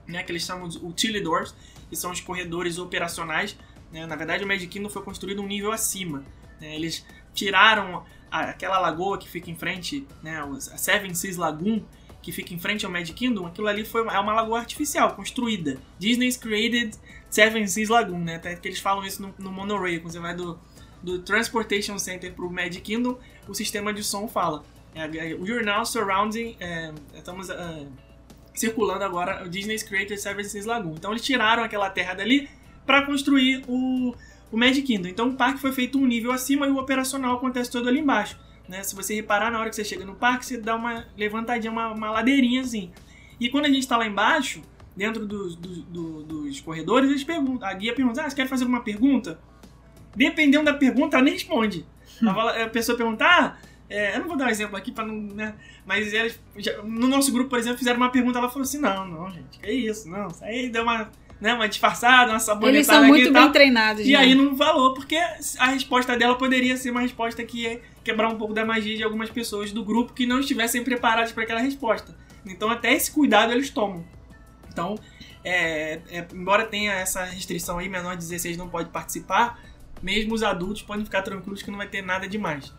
né, 0.05 0.25
que 0.25 0.33
eles 0.33 0.43
chamam 0.43 0.69
de 0.69 0.79
utility 0.79 1.23
doors, 1.23 1.55
que 1.89 1.95
são 1.95 2.11
os 2.11 2.21
corredores 2.21 2.77
operacionais. 2.77 3.57
né. 3.93 4.05
Na 4.05 4.17
verdade, 4.17 4.43
o 4.43 4.49
Magic 4.49 4.67
Kingdom 4.67 4.91
foi 4.91 5.03
construído 5.03 5.41
um 5.41 5.47
nível 5.47 5.71
acima. 5.71 6.25
né. 6.61 6.75
Eles 6.75 7.07
tiraram 7.33 8.05
aquela 8.33 8.81
lagoa 8.81 9.17
que 9.17 9.29
fica 9.29 9.49
em 9.49 9.55
frente, 9.55 10.05
né, 10.25 10.41
a 10.41 10.77
Seven 10.77 11.15
Seas 11.15 11.37
Lagoon, 11.37 11.85
que 12.25 12.33
fica 12.33 12.55
em 12.55 12.59
frente 12.59 12.87
ao 12.87 12.91
Magic 12.91 13.13
Kingdom, 13.13 13.47
aquilo 13.47 13.69
ali 13.69 13.85
foi, 13.85 14.01
é 14.01 14.19
uma 14.19 14.33
lagoa 14.33 14.59
artificial, 14.59 15.15
construída. 15.15 15.77
Disney's 15.99 16.39
created 16.39 16.97
Seven 17.29 17.67
Seas 17.69 17.91
Lagoon, 17.91 18.19
né? 18.19 18.37
Até 18.37 18.57
que 18.57 18.67
eles 18.67 18.81
falam 18.81 19.05
isso 19.05 19.21
no, 19.21 19.35
no 19.39 19.53
monorail, 19.53 20.01
quando 20.01 20.13
você 20.13 20.19
vai 20.19 20.35
do, 20.35 20.59
do 21.03 21.19
Transportation 21.19 21.99
Center 21.99 22.33
pro 22.33 22.51
Magic 22.51 22.81
Kingdom, 22.81 23.19
o 23.47 23.53
sistema 23.53 23.93
de 23.93 24.03
som 24.03 24.27
fala. 24.27 24.65
É, 24.95 25.03
é, 25.03 25.35
We're 25.35 25.63
now 25.63 25.85
surrounding, 25.85 26.57
é, 26.59 26.95
estamos 27.15 27.51
é, 27.51 27.87
circulando 28.55 29.05
agora 29.05 29.45
o 29.45 29.49
Disney's 29.51 29.83
created 29.83 30.19
Seven 30.19 30.45
Seas 30.45 30.65
Lagoon. 30.65 30.95
Então 30.95 31.11
eles 31.11 31.23
tiraram 31.23 31.63
aquela 31.63 31.91
terra 31.91 32.15
dali 32.15 32.49
para 32.87 33.03
construir 33.03 33.65
o, 33.69 34.15
o 34.51 34.57
Magic 34.57 34.87
Kingdom. 34.87 35.09
Então 35.09 35.29
o 35.29 35.35
parque 35.35 35.61
foi 35.61 35.73
feito 35.73 35.99
um 35.99 36.07
nível 36.07 36.33
acima 36.33 36.67
e 36.67 36.71
o 36.71 36.79
operacional 36.79 37.37
acontece 37.37 37.71
todo 37.71 37.87
ali 37.87 38.01
embaixo. 38.01 38.39
Né? 38.69 38.83
Se 38.83 38.95
você 38.95 39.15
reparar, 39.15 39.51
na 39.51 39.61
hora 39.61 39.69
que 39.71 39.77
você 39.77 39.85
chega 39.85 40.05
no 40.05 40.15
parque, 40.15 40.47
você 40.47 40.57
dá 40.57 40.75
uma 40.77 41.07
levantadinha, 41.17 41.71
uma, 41.71 41.89
uma 41.93 42.11
ladeirinha 42.11 42.61
assim. 42.63 42.91
E 43.39 43.49
quando 43.49 43.67
a 43.67 43.69
gente 43.69 43.81
está 43.81 43.97
lá 43.97 44.07
embaixo, 44.07 44.63
dentro 44.97 45.27
dos, 45.27 45.55
dos, 45.57 45.79
do- 45.85 46.23
dos 46.23 46.61
corredores, 46.61 47.11
eles 47.11 47.25
perguntam, 47.25 47.69
a 47.69 47.73
guia 47.75 47.95
pergunta, 47.95 48.23
ah, 48.23 48.31
você 48.31 48.37
quer 48.37 48.47
fazer 48.49 48.65
alguma 48.65 48.83
pergunta? 48.83 49.39
Dependendo 50.17 50.65
da 50.65 50.75
pergunta, 50.75 51.17
ela 51.17 51.25
nem 51.25 51.35
responde. 51.35 51.85
A 52.25 52.69
pessoa 52.69 52.97
pergunta, 52.97 53.25
ah, 53.25 53.57
é, 53.91 54.15
eu 54.17 54.21
não 54.21 54.29
vou 54.29 54.37
dar 54.37 54.47
um 54.47 54.51
exemplo 54.51 54.77
aqui 54.77 54.93
para 54.93 55.05
não, 55.05 55.15
né? 55.15 55.55
Mas 55.85 56.13
eles, 56.13 56.41
já- 56.57 56.81
no 56.83 57.09
nosso 57.09 57.33
grupo, 57.33 57.51
por 57.51 57.59
exemplo, 57.59 57.79
fizeram 57.79 57.97
uma 57.99 58.11
pergunta, 58.11 58.39
ela 58.39 58.49
falou 58.49 58.63
assim, 58.63 58.79
não, 58.79 59.07
não, 59.07 59.31
gente, 59.31 59.59
que 59.59 59.71
isso, 59.71 60.09
não, 60.09 60.29
isso 60.29 60.43
aí 60.45 60.69
deu 60.71 60.85
uma, 60.85 61.11
né, 61.41 61.53
uma 61.53 61.69
disfarçada, 61.69 62.31
uma 62.31 62.39
sabonetada 62.39 62.77
Eles 62.77 62.87
são 62.87 63.05
muito 63.05 63.29
e 63.29 63.33
tal. 63.33 63.43
bem 63.43 63.53
treinados, 63.53 64.07
E 64.07 64.13
né? 64.13 64.19
aí 64.19 64.35
não 64.35 64.57
falou, 64.57 64.95
porque 64.95 65.17
a 65.59 65.67
resposta 65.67 66.17
dela 66.17 66.37
poderia 66.37 66.77
ser 66.77 66.91
uma 66.93 67.01
resposta 67.01 67.43
que, 67.45 67.81
quebrar 68.05 68.29
um 68.29 68.37
pouco 68.37 68.53
da 68.55 68.65
magia 68.65 68.97
de 68.97 69.03
algumas 69.03 69.31
pessoas 69.31 69.73
do 69.73 69.83
grupo 69.85 70.13
que 70.13 70.27
não 70.27 70.41
estivessem 70.41 70.85
preparadas 70.85 71.33
para 71.33 71.43
aquela 71.45 71.61
resposta. 71.61 72.15
Então 72.47 72.69
até 72.71 72.93
esse 72.93 73.11
cuidado 73.11 73.53
eles 73.53 73.71
tomam. 73.71 74.05
Então, 74.71 74.97
é, 75.43 76.01
é, 76.11 76.27
embora 76.33 76.65
tenha 76.67 76.93
essa 76.93 77.25
restrição 77.25 77.79
aí, 77.79 77.89
menor 77.89 78.13
de 78.17 78.23
16 78.25 78.57
não 78.57 78.69
pode 78.69 78.91
participar, 78.91 79.59
mesmo 80.03 80.35
os 80.35 80.43
adultos 80.43 80.83
podem 80.83 81.05
ficar 81.05 81.23
tranquilos 81.23 81.63
que 81.63 81.71
não 81.71 81.79
vai 81.79 81.89
ter 81.89 82.03
nada 82.03 82.29
demais. 82.29 82.73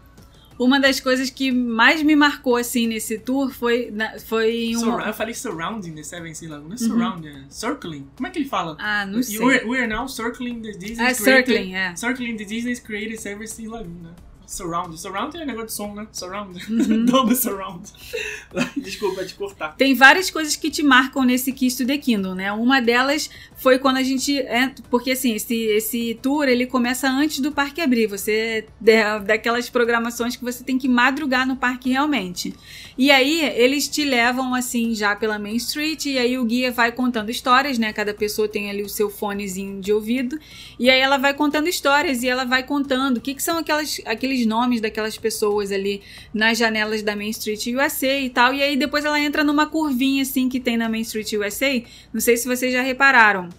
Uma 0.57 0.79
das 0.79 1.01
coisas 1.01 1.29
que 1.29 1.51
mais 1.51 2.01
me 2.01 2.15
marcou, 2.15 2.55
assim, 2.55 2.87
nesse 2.87 3.19
tour 3.19 3.51
foi, 3.51 3.91
na- 3.91 4.17
foi 4.19 4.71
Surra- 4.73 4.95
uma... 4.97 5.07
eu 5.07 5.13
falei 5.13 5.33
surrounding 5.33 5.93
the 5.95 6.03
Seven 6.03 6.33
Sea 6.33 6.49
Lagoon, 6.49 6.67
não 6.69 6.75
é 6.75 6.77
surrounding, 6.77 7.27
é 7.27 7.43
circling. 7.49 8.07
Como 8.15 8.25
é 8.27 8.29
que 8.29 8.39
ele 8.39 8.47
fala? 8.47 8.71
Uhum. 8.71 8.77
Ah, 8.79 9.05
não 9.05 9.21
sei. 9.21 9.37
We're, 9.39 9.65
we're 9.67 9.87
now 9.87 10.07
circling 10.07 10.61
the 10.61 10.71
Disney's 10.71 10.99
É, 10.99 11.13
created- 11.13 11.45
circling, 11.55 11.75
é. 11.75 11.95
Circling 11.97 12.37
the 12.37 12.45
Disney's 12.45 12.79
created 12.79 13.19
Seven 13.19 13.45
Sea 13.47 13.67
Lagoon, 13.67 14.01
né? 14.01 14.11
Surround. 14.47 14.99
Surround 14.99 15.37
é 15.37 15.45
negócio 15.45 15.67
de 15.67 15.73
som, 15.73 15.93
né? 15.93 16.07
Surround. 16.11 16.59
Uhum. 16.69 17.05
Double 17.05 17.35
surround. 17.35 17.91
Desculpa 18.77 19.25
te 19.25 19.33
cortar. 19.35 19.75
Tem 19.75 19.93
várias 19.93 20.29
coisas 20.29 20.55
que 20.55 20.69
te 20.69 20.83
marcam 20.83 21.23
nesse 21.23 21.51
Kiss 21.51 21.77
to 21.77 21.85
the 21.85 21.97
Kingdom, 21.97 22.35
né? 22.35 22.51
Uma 22.51 22.81
delas 22.81 23.29
foi 23.57 23.79
quando 23.79 23.97
a 23.97 24.03
gente. 24.03 24.37
É, 24.39 24.71
porque 24.89 25.11
assim, 25.11 25.33
esse, 25.35 25.55
esse 25.55 26.19
tour 26.21 26.47
ele 26.47 26.65
começa 26.65 27.09
antes 27.09 27.39
do 27.39 27.51
parque 27.51 27.81
abrir. 27.81 28.07
Você. 28.07 28.67
é 28.85 29.19
daquelas 29.19 29.69
programações 29.69 30.35
que 30.35 30.43
você 30.43 30.63
tem 30.63 30.77
que 30.77 30.87
madrugar 30.87 31.47
no 31.47 31.55
parque 31.55 31.89
realmente. 31.89 32.53
E 32.97 33.11
aí, 33.11 33.41
eles 33.55 33.87
te 33.87 34.05
levam 34.05 34.55
assim 34.55 34.95
já 34.95 35.15
pela 35.15 35.37
Main 35.37 35.57
Street, 35.57 36.05
e 36.05 36.17
aí 36.17 36.37
o 36.37 36.45
guia 36.45 36.71
vai 36.71 36.91
contando 36.91 37.29
histórias, 37.29 37.77
né? 37.77 37.91
Cada 37.91 38.13
pessoa 38.13 38.47
tem 38.47 38.69
ali 38.69 38.83
o 38.83 38.89
seu 38.89 39.09
fonezinho 39.09 39.81
de 39.81 39.91
ouvido. 39.91 40.39
E 40.79 40.89
aí 40.89 40.99
ela 40.99 41.17
vai 41.17 41.33
contando 41.33 41.67
histórias 41.67 42.23
e 42.23 42.27
ela 42.27 42.45
vai 42.45 42.63
contando 42.63 43.17
o 43.17 43.21
que, 43.21 43.33
que 43.33 43.43
são 43.43 43.57
aquelas, 43.57 44.01
aqueles 44.05 44.34
nomes 44.43 44.81
daquelas 44.81 45.15
pessoas 45.19 45.71
ali 45.71 46.01
nas 46.33 46.57
janelas 46.57 47.03
da 47.03 47.15
Main 47.15 47.29
Street 47.29 47.67
USA 47.67 48.17
e 48.17 48.29
tal. 48.31 48.55
E 48.55 48.63
aí 48.63 48.75
depois 48.75 49.05
ela 49.05 49.19
entra 49.19 49.43
numa 49.43 49.67
curvinha 49.67 50.23
assim 50.23 50.49
que 50.49 50.59
tem 50.59 50.77
na 50.77 50.89
Main 50.89 51.01
Street 51.01 51.31
USA. 51.33 51.83
Não 52.11 52.19
sei 52.19 52.35
se 52.37 52.47
vocês 52.47 52.73
já 52.73 52.81
repararam. 52.81 53.49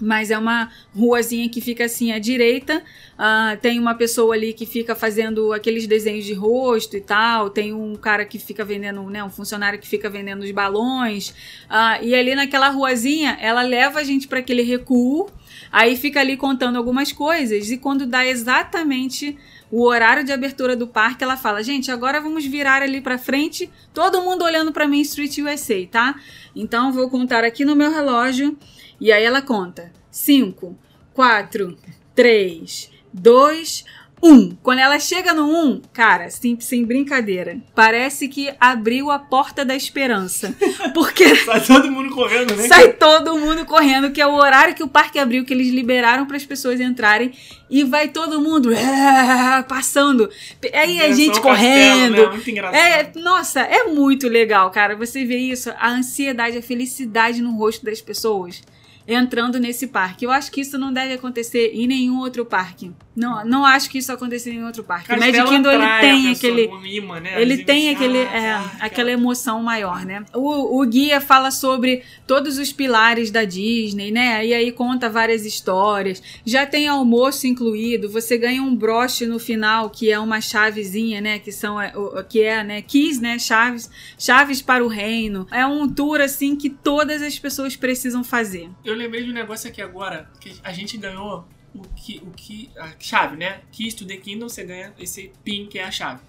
Mas 0.00 0.32
é 0.32 0.38
uma 0.38 0.68
ruazinha 0.92 1.48
que 1.48 1.60
fica 1.60 1.84
assim 1.84 2.10
à 2.10 2.18
direita. 2.18 2.82
Ah, 3.16 3.56
tem 3.62 3.78
uma 3.78 3.94
pessoa 3.94 4.34
ali 4.34 4.52
que 4.52 4.66
fica 4.66 4.96
fazendo 4.96 5.52
aqueles 5.52 5.86
desenhos 5.86 6.24
de 6.24 6.32
rosto 6.32 6.96
e 6.96 7.00
tal. 7.00 7.50
Tem 7.50 7.72
um 7.72 7.94
cara 7.94 8.24
que 8.24 8.36
fica 8.36 8.64
vendendo, 8.64 9.08
né? 9.08 9.22
Um 9.22 9.30
funcionário 9.30 9.78
que 9.78 9.86
fica 9.86 10.10
vendendo 10.10 10.42
os 10.42 10.50
balões. 10.50 11.32
Ah, 11.68 12.02
e 12.02 12.16
ali 12.16 12.34
naquela 12.34 12.68
ruazinha, 12.70 13.38
ela 13.40 13.62
leva 13.62 14.00
a 14.00 14.04
gente 14.04 14.26
para 14.26 14.40
aquele 14.40 14.62
recuo. 14.62 15.30
Aí 15.70 15.96
fica 15.96 16.18
ali 16.18 16.36
contando 16.36 16.76
algumas 16.76 17.12
coisas. 17.12 17.70
E 17.70 17.76
quando 17.76 18.04
dá 18.04 18.26
exatamente 18.26 19.38
o 19.72 19.84
horário 19.86 20.22
de 20.22 20.30
abertura 20.30 20.76
do 20.76 20.86
parque, 20.86 21.24
ela 21.24 21.38
fala: 21.38 21.62
gente, 21.62 21.90
agora 21.90 22.20
vamos 22.20 22.44
virar 22.44 22.82
ali 22.82 23.00
para 23.00 23.16
frente. 23.16 23.70
Todo 23.94 24.20
mundo 24.20 24.44
olhando 24.44 24.70
para 24.70 24.86
Main 24.86 25.00
Street 25.00 25.38
USA, 25.38 25.86
tá? 25.90 26.14
Então 26.54 26.92
vou 26.92 27.08
contar 27.08 27.42
aqui 27.42 27.64
no 27.64 27.74
meu 27.74 27.90
relógio. 27.90 28.56
E 29.00 29.10
aí 29.10 29.24
ela 29.24 29.40
conta: 29.40 29.90
5, 30.10 30.76
4, 31.14 31.78
3, 32.14 32.90
2, 33.14 33.84
1. 34.22 34.56
Quando 34.62 34.78
ela 34.78 34.98
chega 35.00 35.34
no 35.34 35.46
1, 35.46 35.82
cara, 35.92 36.30
sem, 36.30 36.58
sem 36.60 36.84
brincadeira, 36.84 37.58
parece 37.74 38.28
que 38.28 38.52
abriu 38.60 39.10
a 39.10 39.18
porta 39.18 39.64
da 39.64 39.74
esperança. 39.74 40.54
Porque 40.94 41.34
Sai 41.36 41.60
todo 41.60 41.90
mundo 41.90 42.14
correndo, 42.14 42.54
né? 42.54 42.68
sai 42.68 42.92
todo 42.92 43.36
mundo 43.36 43.64
correndo, 43.64 44.10
que 44.12 44.20
é 44.20 44.26
o 44.26 44.34
horário 44.34 44.74
que 44.74 44.82
o 44.82 44.88
parque 44.88 45.18
abriu, 45.18 45.44
que 45.44 45.52
eles 45.52 45.68
liberaram 45.70 46.24
para 46.26 46.36
as 46.36 46.44
pessoas 46.44 46.80
entrarem. 46.80 47.32
E 47.68 47.84
vai 47.84 48.08
todo 48.08 48.40
mundo 48.40 48.70
é, 48.72 49.62
passando. 49.62 50.28
Aí 50.74 51.00
a 51.00 51.10
gente 51.10 51.40
Castelo, 51.40 51.42
correndo. 51.42 52.16
né? 52.16 52.26
Muito 52.26 52.50
engraçado. 52.50 52.76
É, 52.76 53.12
nossa, 53.16 53.60
é 53.60 53.84
muito 53.84 54.28
legal, 54.28 54.70
cara. 54.70 54.94
Você 54.94 55.24
vê 55.24 55.38
isso, 55.38 55.72
a 55.78 55.90
ansiedade, 55.90 56.58
a 56.58 56.62
felicidade 56.62 57.40
no 57.40 57.56
rosto 57.56 57.84
das 57.84 58.00
pessoas 58.02 58.62
entrando 59.06 59.58
nesse 59.58 59.86
parque. 59.86 60.24
Eu 60.24 60.30
acho 60.30 60.50
que 60.50 60.60
isso 60.60 60.78
não 60.78 60.92
deve 60.92 61.14
acontecer 61.14 61.72
em 61.74 61.86
nenhum 61.86 62.20
outro 62.20 62.44
parque. 62.44 62.92
Não, 63.14 63.44
não 63.44 63.66
acho 63.66 63.90
que 63.90 63.98
isso 63.98 64.10
aconteça 64.10 64.48
em 64.48 64.54
nenhum 64.54 64.66
outro 64.66 64.82
parque. 64.82 65.12
o 65.12 65.18
Magic 65.18 65.36
Castelo 65.36 65.56
Kingdom 65.56 65.70
ele 65.70 66.00
tem 66.00 66.30
aquele 66.30 67.20
né? 67.20 67.42
ele 67.42 67.54
As 67.54 67.64
tem 67.64 67.90
aquele, 67.90 68.18
Ah, 68.18 68.72
é, 68.80 68.84
aquela 68.86 69.10
emoção 69.10 69.62
maior, 69.62 70.04
né? 70.06 70.24
O, 70.34 70.80
o 70.80 70.86
guia 70.86 71.20
fala 71.20 71.50
sobre 71.50 72.02
todos 72.26 72.58
os 72.58 72.72
pilares 72.72 73.30
da 73.30 73.44
Disney, 73.44 74.10
né? 74.10 74.46
E 74.46 74.54
aí 74.54 74.72
conta 74.72 75.10
várias 75.10 75.44
histórias. 75.44 76.22
Já 76.44 76.64
tem 76.64 76.88
almoço 76.88 77.46
incluído. 77.46 78.08
Você 78.08 78.38
ganha 78.38 78.62
um 78.62 78.74
broche 78.74 79.26
no 79.26 79.38
final 79.38 79.90
que 79.90 80.10
é 80.10 80.18
uma 80.18 80.40
chavezinha, 80.40 81.20
né? 81.20 81.38
Que 81.38 81.52
são 81.52 81.80
é, 81.80 81.92
que 82.28 82.40
é, 82.40 82.64
né? 82.64 82.80
Keys, 82.80 83.20
né? 83.20 83.38
Chaves, 83.38 83.90
chaves 84.18 84.62
para 84.62 84.82
o 84.82 84.88
reino. 84.88 85.46
É 85.50 85.66
um 85.66 85.86
tour 85.86 86.20
assim 86.20 86.56
que 86.56 86.70
todas 86.70 87.20
as 87.20 87.38
pessoas 87.38 87.76
precisam 87.76 88.24
fazer. 88.24 88.70
Eu 88.82 88.91
lembrei 88.96 89.24
de 89.24 89.30
um 89.30 89.34
negócio 89.34 89.68
aqui 89.68 89.80
agora, 89.80 90.30
que 90.40 90.54
a 90.62 90.72
gente 90.72 90.96
ganhou 90.96 91.46
o 91.74 91.82
que, 91.94 92.22
o 92.26 92.30
que, 92.30 92.70
a 92.76 92.92
chave, 92.98 93.36
né? 93.36 93.60
Keys 93.70 93.94
to 93.94 94.06
the 94.06 94.16
Kingdom, 94.16 94.48
você 94.48 94.64
ganha 94.64 94.92
esse 94.98 95.32
pin 95.42 95.66
que 95.66 95.78
é 95.78 95.84
a 95.84 95.90
chave. 95.90 96.20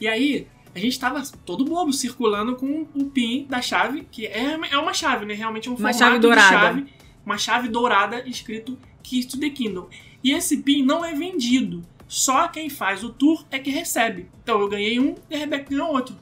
E 0.00 0.06
aí, 0.08 0.46
a 0.74 0.78
gente 0.78 0.98
tava 0.98 1.22
todo 1.44 1.64
bobo 1.64 1.92
circulando 1.92 2.56
com 2.56 2.86
o 2.94 3.04
pin 3.06 3.46
da 3.48 3.60
chave, 3.60 4.06
que 4.10 4.26
é, 4.26 4.58
é 4.70 4.78
uma 4.78 4.94
chave, 4.94 5.26
né? 5.26 5.34
Realmente 5.34 5.68
é 5.68 5.70
um 5.70 5.74
Uma 5.74 5.92
formato 5.92 5.98
chave 5.98 6.14
de 6.16 6.20
dourada. 6.20 6.48
chave, 6.48 6.86
uma 7.24 7.38
chave 7.38 7.68
dourada 7.68 8.28
escrito 8.28 8.78
Keys 9.02 9.26
to 9.26 9.38
the 9.38 9.50
Kingdom. 9.50 9.88
E 10.22 10.32
esse 10.32 10.58
pin 10.58 10.82
não 10.82 11.04
é 11.04 11.14
vendido. 11.14 11.82
Só 12.06 12.48
quem 12.48 12.70
faz 12.70 13.04
o 13.04 13.10
tour 13.10 13.44
é 13.50 13.58
que 13.58 13.70
recebe. 13.70 14.28
Então 14.42 14.60
eu 14.60 14.68
ganhei 14.68 14.98
um 14.98 15.14
e 15.28 15.34
a 15.34 15.38
Rebeca 15.38 15.68
ganhou 15.70 15.92
outro. 15.92 16.16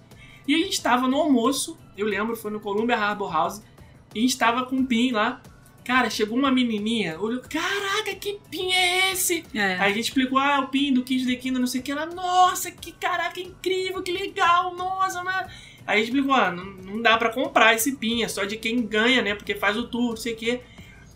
E 0.46 0.54
a 0.54 0.58
gente 0.58 0.72
estava 0.72 1.06
no 1.08 1.16
almoço, 1.16 1.78
eu 1.96 2.06
lembro, 2.06 2.36
foi 2.36 2.50
no 2.50 2.60
Columbia 2.60 2.96
Harbor 2.96 3.32
House, 3.32 3.62
e 4.14 4.18
a 4.18 4.20
gente 4.22 4.30
estava 4.30 4.64
com 4.64 4.76
um 4.76 4.86
pin 4.86 5.12
lá. 5.12 5.40
Cara, 5.86 6.10
chegou 6.10 6.36
uma 6.36 6.50
menininha, 6.50 7.16
olhou, 7.20 7.40
caraca, 7.48 8.12
que 8.18 8.40
pin 8.50 8.72
é 8.72 9.12
esse? 9.12 9.44
É. 9.54 9.74
Aí 9.78 9.92
a 9.92 9.94
gente 9.94 10.04
explicou, 10.08 10.36
ah, 10.38 10.58
o 10.60 10.68
pin 10.68 10.92
do 10.92 11.04
Kids 11.04 11.26
the 11.26 11.36
Kingdom, 11.36 11.60
não 11.60 11.66
sei 11.66 11.80
o 11.80 11.84
que. 11.84 11.92
Ela, 11.92 12.06
nossa, 12.06 12.70
que 12.72 12.90
caraca, 12.90 13.38
incrível, 13.38 14.02
que 14.02 14.10
legal, 14.10 14.74
nossa, 14.74 15.22
né? 15.22 15.46
Aí 15.86 15.94
a 15.94 15.96
gente 15.98 16.08
explicou, 16.08 16.34
ah, 16.34 16.50
não, 16.50 16.64
não 16.64 17.00
dá 17.00 17.16
pra 17.16 17.30
comprar 17.30 17.74
esse 17.74 17.92
pin, 17.96 18.22
é 18.24 18.28
só 18.28 18.44
de 18.44 18.56
quem 18.56 18.82
ganha, 18.82 19.22
né? 19.22 19.36
Porque 19.36 19.54
faz 19.54 19.76
o 19.76 19.84
tour, 19.86 20.10
não 20.10 20.16
sei 20.16 20.32
o 20.32 20.36
que. 20.36 20.60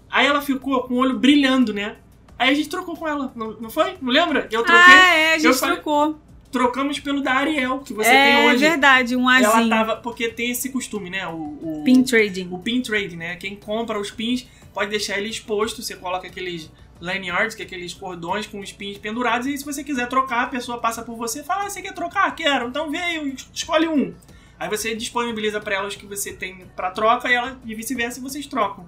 Aí 0.09 0.27
ela 0.27 0.41
ficou 0.41 0.81
com 0.85 0.95
o 0.95 0.99
olho 0.99 1.19
brilhando, 1.19 1.75
né? 1.75 1.97
Aí 2.39 2.51
a 2.51 2.55
gente 2.55 2.69
trocou 2.69 2.97
com 2.97 3.09
ela, 3.09 3.33
não, 3.35 3.53
não 3.61 3.71
foi? 3.71 3.95
Não 4.01 4.13
lembra? 4.13 4.47
Eu 4.53 4.63
troquei, 4.63 4.95
Ah, 4.95 5.15
é, 5.15 5.35
a 5.35 5.39
gente 5.39 5.55
falei- 5.59 5.75
trocou. 5.77 6.19
trocamos 6.53 6.99
pelo 7.01 7.21
da 7.21 7.33
Ariel, 7.33 7.81
que 7.81 7.93
você 7.93 8.09
é 8.09 8.37
tem 8.37 8.47
hoje. 8.49 8.59
verdade, 8.59 9.17
um 9.17 9.29
Ela 9.31 9.49
azinho. 9.49 9.69
tava, 9.69 9.97
porque 9.97 10.29
tem 10.29 10.51
esse 10.53 10.71
costume, 10.71 11.11
né? 11.11 11.27
O, 11.27 11.33
o, 11.61 11.83
Pin 11.85 12.03
trading. 12.05 12.49
o 12.53 12.59
pin 12.59 12.81
trade, 12.81 13.17
né? 13.17 13.35
Quem 13.37 13.57
compra 13.57 13.99
os 14.01 14.11
pins 14.13 14.47
pode 14.73 14.91
deixar 14.91 15.19
ele 15.19 15.29
exposto, 15.29 15.83
você 15.83 15.97
coloca 15.97 16.27
aqueles 16.27 16.71
lanyards, 17.01 17.55
que 17.55 17.63
é 17.63 17.65
aqueles 17.67 17.95
cordões 17.95 18.47
com 18.47 18.61
os 18.61 18.73
pins 18.73 18.99
pendurados, 18.99 19.47
e 19.47 19.57
se 19.57 19.65
você 19.65 19.83
quiser 19.83 20.07
trocar, 20.09 20.45
a 20.45 20.47
pessoa 20.49 20.79
passa 20.79 21.03
por 21.03 21.17
você 21.17 21.41
e 21.41 21.43
fala, 21.43 21.65
ah, 21.65 21.71
você 21.71 21.81
quer 21.81 21.95
trocar? 21.95 22.35
Quero, 22.35 22.69
então 22.69 22.91
veio, 22.91 23.35
escolhe 23.55 23.89
um. 23.89 24.15
Aí 24.59 24.69
você 24.69 24.95
disponibiliza 24.95 25.59
pra 25.61 25.77
ela 25.77 25.89
os 25.89 25.97
que 25.97 26.05
você 26.05 26.35
tem 26.35 26.67
pra 26.77 26.91
troca 26.91 27.31
e 27.31 27.33
ela 27.35 27.59
e 27.65 27.75
vice-versa 27.75 28.21
vocês 28.21 28.47
trocam. 28.47 28.87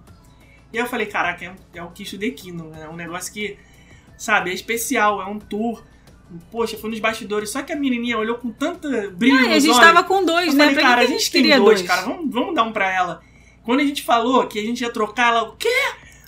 E 0.71 0.77
eu 0.77 0.87
falei, 0.87 1.07
caraca, 1.07 1.45
é, 1.45 1.51
um, 1.51 1.55
é 1.75 1.83
o 1.83 1.91
Quicho 1.91 2.19
de 2.19 2.31
Kino, 2.33 2.65
né? 2.69 2.83
É 2.85 2.89
um 2.89 2.97
negócio 2.97 3.33
que, 3.33 3.59
sabe, 4.19 4.51
é 4.51 4.55
especial, 4.55 5.21
é 5.23 5.27
um 5.27 5.39
tour. 5.39 5.83
Poxa, 6.51 6.79
foi 6.79 6.91
nos 6.91 6.99
bastidores, 7.01 7.51
só 7.51 7.63
que 7.63 7.73
a 7.73 7.77
menininha 7.77 8.17
olhou 8.19 8.37
com 8.37 8.51
tanta 8.51 9.11
brilho 9.11 9.39
Ah, 9.39 9.55
a 9.55 9.59
gente 9.59 9.71
olhos. 9.71 9.79
tava 9.79 10.03
com 10.03 10.25
dois, 10.25 10.49
Eu 10.49 10.55
né? 10.55 10.65
falei, 10.65 10.75
Pra 10.75 10.83
cara, 10.83 11.01
que 11.01 11.07
a 11.07 11.11
gente 11.11 11.31
tem 11.31 11.43
queria 11.43 11.59
dois, 11.59 11.83
cara, 11.83 12.03
vamos, 12.03 12.31
vamos 12.33 12.55
dar 12.55 12.63
um 12.63 12.73
pra 12.73 12.91
ela. 12.91 13.23
Quando 13.63 13.81
a 13.81 13.85
gente 13.85 14.03
falou 14.03 14.47
que 14.47 14.59
a 14.59 14.63
gente 14.63 14.81
ia 14.83 14.93
trocar, 14.93 15.29
ela, 15.29 15.43
o 15.45 15.57
quê? 15.57 15.69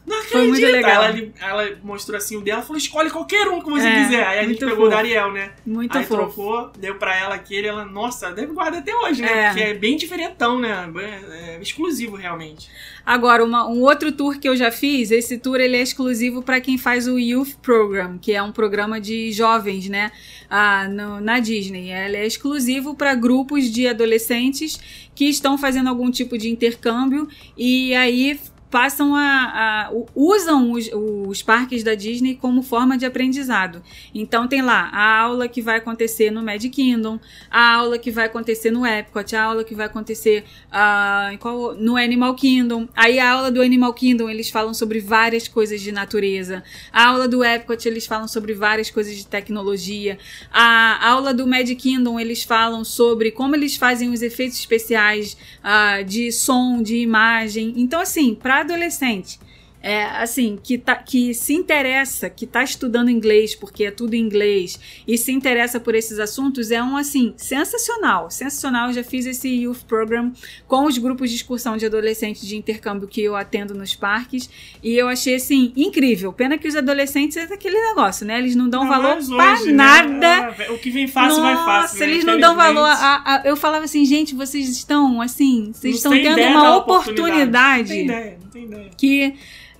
Não 0.07 0.17
acredito! 0.19 0.33
Foi 0.39 0.47
muito 0.49 0.67
legal. 0.67 1.03
Ela, 1.05 1.29
ela 1.41 1.79
mostrou 1.83 2.17
assim 2.19 2.37
o 2.37 2.41
dela, 2.43 2.61
falou, 2.61 2.77
escolhe 2.77 3.09
qualquer 3.11 3.49
um 3.49 3.61
que 3.63 3.71
você 3.71 3.87
É, 3.87 4.05
quiser. 4.05 4.27
Aí 4.27 4.39
a 4.41 4.45
gente 4.47 4.59
pegou 4.59 4.87
o 4.87 4.89
da 4.91 4.97
fofo. 4.97 4.99
Ariel, 4.99 5.33
né? 5.33 5.53
Muito 5.65 5.97
Aí 5.97 6.05
fofo. 6.05 6.21
trocou, 6.23 6.71
deu 6.79 6.97
pra 6.97 7.17
ela 7.19 7.35
aquele, 7.35 7.67
ela, 7.69 7.85
nossa, 7.87 8.31
deve 8.31 8.53
guardar 8.53 8.81
até 8.81 8.95
hoje, 8.95 9.23
né? 9.23 9.33
É. 9.33 9.47
Porque 9.49 9.63
é 9.63 9.75
bem 9.75 9.97
diferentão, 9.97 10.59
né? 10.59 10.91
É, 10.97 11.57
é 11.57 11.59
exclusivo, 11.63 12.17
realmente. 12.17 12.69
Agora, 13.07 13.45
uma- 13.45 13.67
um 13.69 13.81
outro 13.83 14.13
tour 14.13 14.39
que 14.39 14.49
eu 14.49 14.57
já 14.57 14.71
fiz, 14.71 15.11
esse 15.11 15.39
tour 15.39 15.59
ele 15.61 15.77
é 15.77 15.83
exclusivo 15.83 16.43
para 16.43 16.61
quem 16.61 16.77
faz 16.79 17.07
o 17.09 17.19
Youth 17.19 17.55
Program, 17.63 18.19
que 18.19 18.33
é 18.33 18.43
um 18.43 18.53
programa 18.53 19.01
de 19.01 19.31
jovens, 19.33 19.89
né, 19.89 20.11
ah, 20.51 20.87
no- 20.89 21.21
na 21.21 21.39
Disney. 21.39 21.91
Ele 21.93 22.17
é 22.17 22.27
exclusivo 22.27 22.95
para 22.95 23.15
grupos 23.15 23.71
de 23.71 23.87
adolescentes 23.89 24.79
que 25.15 25.27
estão 25.29 25.57
fazendo 25.57 25.89
algum 25.89 26.11
tipo 26.11 26.37
de 26.39 26.49
intercâmbio 26.51 27.29
e 27.57 27.95
aí 27.95 28.39
passam 28.75 29.15
a, 29.15 29.87
a 29.87 29.93
usam 30.17 30.73
os, 30.73 30.91
os, 30.93 31.41
parques 31.41 31.85
da 31.85 31.95
Disney 31.95 32.35
como 32.35 32.61
forma 32.61 32.99
de 32.99 33.07
aprendizado. 33.07 33.81
Então 34.13 34.49
tem 34.49 34.63
lá 34.63 34.91
a 34.93 35.21
aula 35.21 35.47
que 35.47 35.63
vai 35.63 35.77
acontecer 35.77 36.33
no 36.33 36.43
Magic 36.43 36.71
Kingdom, 36.71 37.21
a 37.49 37.75
aula 37.75 38.01
que 38.01 38.11
vai 38.11 38.27
acontecer 38.27 38.73
no 38.73 38.85
Epcot, 38.85 39.37
a 39.37 39.45
aula 39.45 39.63
que 39.63 39.77
vai 39.77 39.87
acontecer 39.87 40.43
uh, 40.73 41.39
qual, 41.39 41.77
no 41.77 41.97
Animal 41.97 42.35
Kingdom. 42.35 42.89
Aí 42.97 43.21
a 43.21 43.31
aula 43.31 43.49
do 43.49 43.63
Animal 43.63 43.95
Kingdom 43.95 44.29
eles 44.29 44.51
falam 44.51 44.75
sobre 44.75 44.99
várias 44.99 45.47
coisas 45.47 45.81
de 45.81 45.93
natureza. 45.93 46.65
A 46.93 47.11
aula 47.11 47.29
do 47.29 47.45
Epcot 47.45 47.87
eles 47.87 48.07
falam 48.07 48.27
sobre 48.27 48.55
várias 48.55 48.91
coisas 48.91 49.15
de 49.15 49.25
tecnologia. 49.25 50.19
A 50.53 51.11
aula 51.11 51.33
do 51.33 51.47
Magic 51.47 51.77
Kingdom 51.77 52.19
eles 52.19 52.43
falam 52.43 52.83
sobre 52.83 53.31
como 53.31 53.55
eles 53.55 53.77
fazem 53.77 54.11
os 54.11 54.21
efeitos 54.21 54.59
especiais 54.59 55.37
uh, 55.63 56.03
de 56.03 56.33
som, 56.33 56.83
de 56.83 56.97
imagem. 56.97 57.73
Então 57.77 58.01
assim, 58.01 58.35
para 58.35 58.64
adolescente 58.65 59.39
é, 59.85 60.05
assim, 60.05 60.59
que, 60.63 60.79
tá, 60.79 60.95
que 60.95 61.35
se 61.35 61.53
interessa, 61.53 62.31
que 62.31 62.47
está 62.47 62.65
estudando 62.65 63.11
inglês, 63.11 63.55
porque 63.55 63.85
é 63.85 63.91
tudo 63.91 64.17
inglês, 64.17 64.81
e 65.07 65.19
se 65.19 65.31
interessa 65.31 65.79
por 65.79 65.95
esses 65.95 66.19
assuntos, 66.19 66.71
é 66.71 66.83
um, 66.83 66.97
assim, 66.97 67.35
sensacional. 67.37 68.31
Sensacional. 68.31 68.89
Eu 68.89 68.95
já 68.95 69.05
fiz 69.05 69.27
esse 69.27 69.47
Youth 69.47 69.83
Program 69.87 70.33
com 70.67 70.87
os 70.87 70.97
grupos 70.97 71.29
de 71.29 71.37
excursão 71.37 71.77
de 71.77 71.85
adolescentes 71.85 72.49
de 72.49 72.57
intercâmbio 72.57 73.07
que 73.07 73.21
eu 73.21 73.37
atendo 73.37 73.75
nos 73.75 73.95
parques, 73.95 74.49
e 74.83 74.95
eu 74.95 75.07
achei, 75.07 75.35
assim, 75.35 75.71
incrível. 75.77 76.33
Pena 76.33 76.57
que 76.57 76.67
os 76.67 76.75
adolescentes 76.75 77.37
é 77.37 77.43
aquele 77.43 77.79
negócio, 77.89 78.25
né? 78.25 78.39
Eles 78.39 78.57
não 78.57 78.71
dão 78.71 78.85
não, 78.85 78.89
valor 78.89 79.19
hoje, 79.19 79.37
pra 79.37 79.61
né? 79.61 79.73
nada. 79.73 80.57
Ah, 80.67 80.73
o 80.73 80.79
que 80.79 80.89
vem 80.89 81.07
fácil, 81.07 81.43
Nossa, 81.43 81.57
vai 81.57 81.83
fácil. 81.83 82.01
Né? 82.01 82.07
eles 82.07 82.25
não 82.25 82.41
dão 82.41 82.57
valor. 82.57 82.89
A, 82.89 83.35
a, 83.35 83.43
eu 83.45 83.55
falava 83.55 83.85
assim, 83.85 84.03
gente, 84.07 84.35
vocês 84.35 84.67
estão, 84.71 85.21
assim, 85.21 85.73
vocês 85.75 86.03
não 86.03 86.15
estão 86.15 86.35
tendo 86.35 86.51
uma 86.51 86.79
oportunidade. 86.79 87.93
Ideia, 87.93 88.44
não. 88.61 88.91
Que 88.97 89.35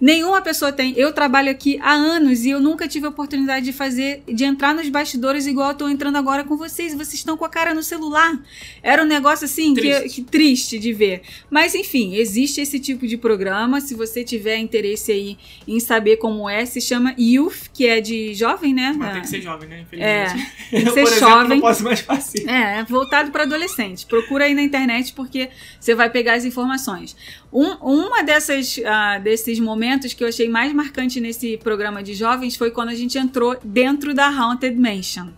Nenhuma 0.05 0.43
pessoa 0.43 0.71
tem. 0.71 0.93
Eu 0.99 1.15
trabalho 1.15 1.51
aqui 1.51 1.79
há 1.81 1.95
anos 1.95 2.45
e 2.45 2.51
eu 2.51 2.61
nunca 2.61 2.87
tive 2.87 3.07
a 3.07 3.09
oportunidade 3.09 3.65
de 3.65 3.73
fazer, 3.73 4.23
de 4.31 4.45
entrar 4.45 4.75
nos 4.75 4.87
bastidores 4.91 5.47
igual 5.47 5.71
eu 5.71 5.75
tô 5.75 5.89
entrando 5.89 6.17
agora 6.17 6.45
com 6.45 6.59
vocês. 6.59 6.93
Vocês 6.93 7.15
estão 7.15 7.39
com 7.39 7.45
a 7.47 7.49
cara 7.49 7.73
no 7.73 7.83
celular. 7.83 8.39
Era 8.83 9.03
um 9.03 9.07
negócio 9.07 9.47
assim 9.47 9.73
triste. 9.73 10.03
Que, 10.03 10.09
que 10.11 10.23
triste 10.23 10.79
de 10.79 10.93
ver. 10.93 11.23
Mas 11.49 11.75
enfim, 11.75 12.17
existe 12.17 12.61
esse 12.61 12.79
tipo 12.79 13.07
de 13.07 13.17
programa. 13.17 13.81
Se 13.81 13.95
você 13.95 14.23
tiver 14.23 14.59
interesse 14.59 15.11
aí 15.11 15.39
em 15.67 15.81
saber 15.81 16.19
como 16.19 16.51
é, 16.51 16.67
se 16.67 16.83
chama 16.83 17.15
Youth, 17.19 17.71
que 17.73 17.87
é 17.87 17.99
de 18.03 18.35
jovem, 18.35 18.75
né? 18.75 18.95
Mas 18.95 19.13
tem 19.13 19.23
que 19.23 19.29
ser 19.29 19.41
jovem, 19.41 19.71
né? 19.71 19.87
É, 19.93 20.27
tem 20.71 20.85
que 20.85 20.91
ser 20.93 21.01
eu, 21.01 21.05
por 21.07 21.15
jovem. 21.15 21.35
Exemplo, 21.35 21.49
não 21.49 21.61
posso 21.63 21.83
mais 21.83 22.01
fazer. 22.01 22.47
É, 22.47 22.85
voltado 22.85 23.31
para 23.31 23.45
adolescente. 23.45 24.05
Procura 24.05 24.45
aí 24.45 24.53
na 24.53 24.63
internet 24.63 25.15
porque 25.15 25.49
você 25.81 25.95
vai 25.95 26.11
pegar 26.11 26.35
as 26.35 26.45
informações. 26.45 27.17
Um, 27.51 27.71
uma 27.81 28.23
dessas, 28.25 28.79
uh, 28.79 29.23
desses 29.23 29.61
momentos 29.61 29.94
que 30.03 30.25
eu 30.25 30.29
achei 30.29 30.49
mais 30.49 30.73
marcante 30.73 31.21
nesse 31.21 31.57
programa 31.57 32.03
de 32.03 32.15
jovens 32.15 32.57
foi 32.57 32.71
quando 32.71 32.89
a 32.89 32.95
gente 32.95 33.17
entrou 33.17 33.57
dentro 33.63 34.13
da 34.13 34.27
Haunted 34.27 34.77
Mansion. 34.77 35.29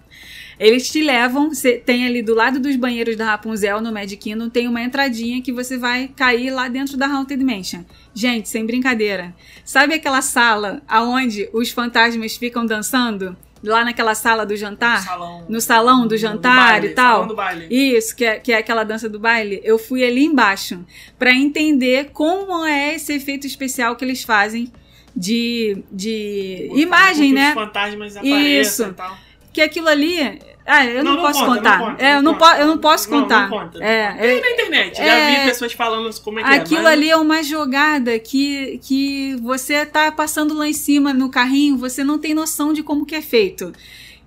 Eles 0.59 0.89
te 0.91 1.03
levam, 1.03 1.51
tem 1.85 2.07
ali 2.07 2.23
do 2.23 2.35
lado 2.35 2.59
dos 2.59 2.77
banheiros 2.77 3.15
da 3.15 3.27
Rapunzel 3.27 3.79
no 3.83 3.93
Magic 3.93 4.17
Kingdom, 4.17 4.49
tem 4.49 4.67
uma 4.67 4.83
entradinha 4.83 5.43
que 5.43 5.53
você 5.53 5.77
vai 5.77 6.09
cair 6.09 6.51
lá 6.51 6.67
dentro 6.67 6.97
da 6.97 7.07
Haunted 7.07 7.45
Mansion. 7.45 7.85
Gente, 8.15 8.49
sem 8.49 8.65
brincadeira. 8.65 9.35
Sabe 9.63 9.93
aquela 9.93 10.23
sala 10.23 10.83
aonde 10.89 11.51
os 11.53 11.71
fantasmas 11.71 12.39
ficam 12.39 12.65
dançando? 12.65 13.37
Lá 13.63 13.85
naquela 13.85 14.15
sala 14.15 14.45
do 14.45 14.57
jantar, 14.57 15.01
no 15.01 15.07
salão, 15.07 15.47
no 15.49 15.61
salão 15.61 16.07
do 16.07 16.17
jantar 16.17 16.81
do 16.81 16.81
baile, 16.81 16.87
e 16.87 16.95
tal. 16.95 17.27
Do 17.27 17.35
baile. 17.35 17.67
Isso, 17.71 18.15
que 18.15 18.25
é, 18.25 18.39
que 18.39 18.53
é 18.53 18.59
aquela 18.59 18.85
dança 18.85 19.09
do 19.09 19.19
baile. 19.19 19.61
Eu 19.65 19.79
fui 19.79 20.05
ali 20.05 20.25
embaixo 20.25 20.85
para 21.19 21.33
entender 21.33 22.11
como 22.13 22.65
é 22.65 22.95
esse 22.95 23.13
efeito 23.13 23.47
especial 23.47 23.97
que 23.97 24.05
eles 24.05 24.23
fazem 24.23 24.73
de, 25.15 25.83
de 25.91 26.71
imagem, 26.75 27.33
né? 27.33 27.49
Os 27.49 27.55
fantasmas 27.55 28.17
Isso. 28.23 28.85
E 28.85 28.93
tal. 28.93 29.17
Que 29.53 29.63
aquilo 29.63 29.89
ali 29.89 30.39
ah, 30.67 30.85
eu 30.85 31.05
não, 31.05 31.15
não 31.15 31.23
posso 31.23 31.41
conta, 31.41 31.55
contar. 31.55 31.79
Não 31.79 31.87
conta, 31.87 32.05
é, 32.05 32.17
eu, 32.17 32.23
não 32.23 32.35
conta. 32.35 32.59
eu 32.59 32.67
não 32.67 32.79
posso 32.79 33.09
contar. 33.09 33.49
Não, 33.49 33.59
conta. 33.59 33.85
É, 33.85 34.13
Tem 34.15 34.41
na 34.41 34.51
internet, 34.51 35.01
é, 35.01 35.07
já 35.07 35.39
vi 35.41 35.47
pessoas 35.47 35.73
falando 35.73 36.21
como 36.21 36.41
é 36.41 36.43
que 36.43 36.49
Aquilo 36.51 36.81
é, 36.81 36.83
mas... 36.83 36.93
ali 36.93 37.11
é 37.11 37.17
uma 37.17 37.43
jogada 37.43 38.19
que, 38.19 38.79
que 38.83 39.37
você 39.37 39.87
tá 39.87 40.11
passando 40.11 40.55
lá 40.55 40.67
em 40.67 40.73
cima 40.73 41.15
no 41.15 41.31
carrinho, 41.31 41.77
você 41.77 42.03
não 42.03 42.19
tem 42.19 42.35
noção 42.35 42.73
de 42.73 42.83
como 42.83 43.07
que 43.07 43.15
é 43.15 43.23
feito. 43.23 43.73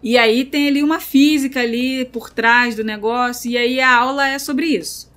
E 0.01 0.17
aí 0.17 0.45
tem 0.45 0.69
ali 0.69 0.81
uma 0.81 1.01
física 1.01 1.59
ali 1.59 2.05
por 2.05 2.29
trás 2.29 2.73
do 2.73 2.85
negócio, 2.85 3.51
e 3.51 3.57
aí 3.57 3.81
a 3.81 3.93
aula 3.93 4.25
é 4.25 4.39
sobre 4.39 4.67
isso. 4.67 5.09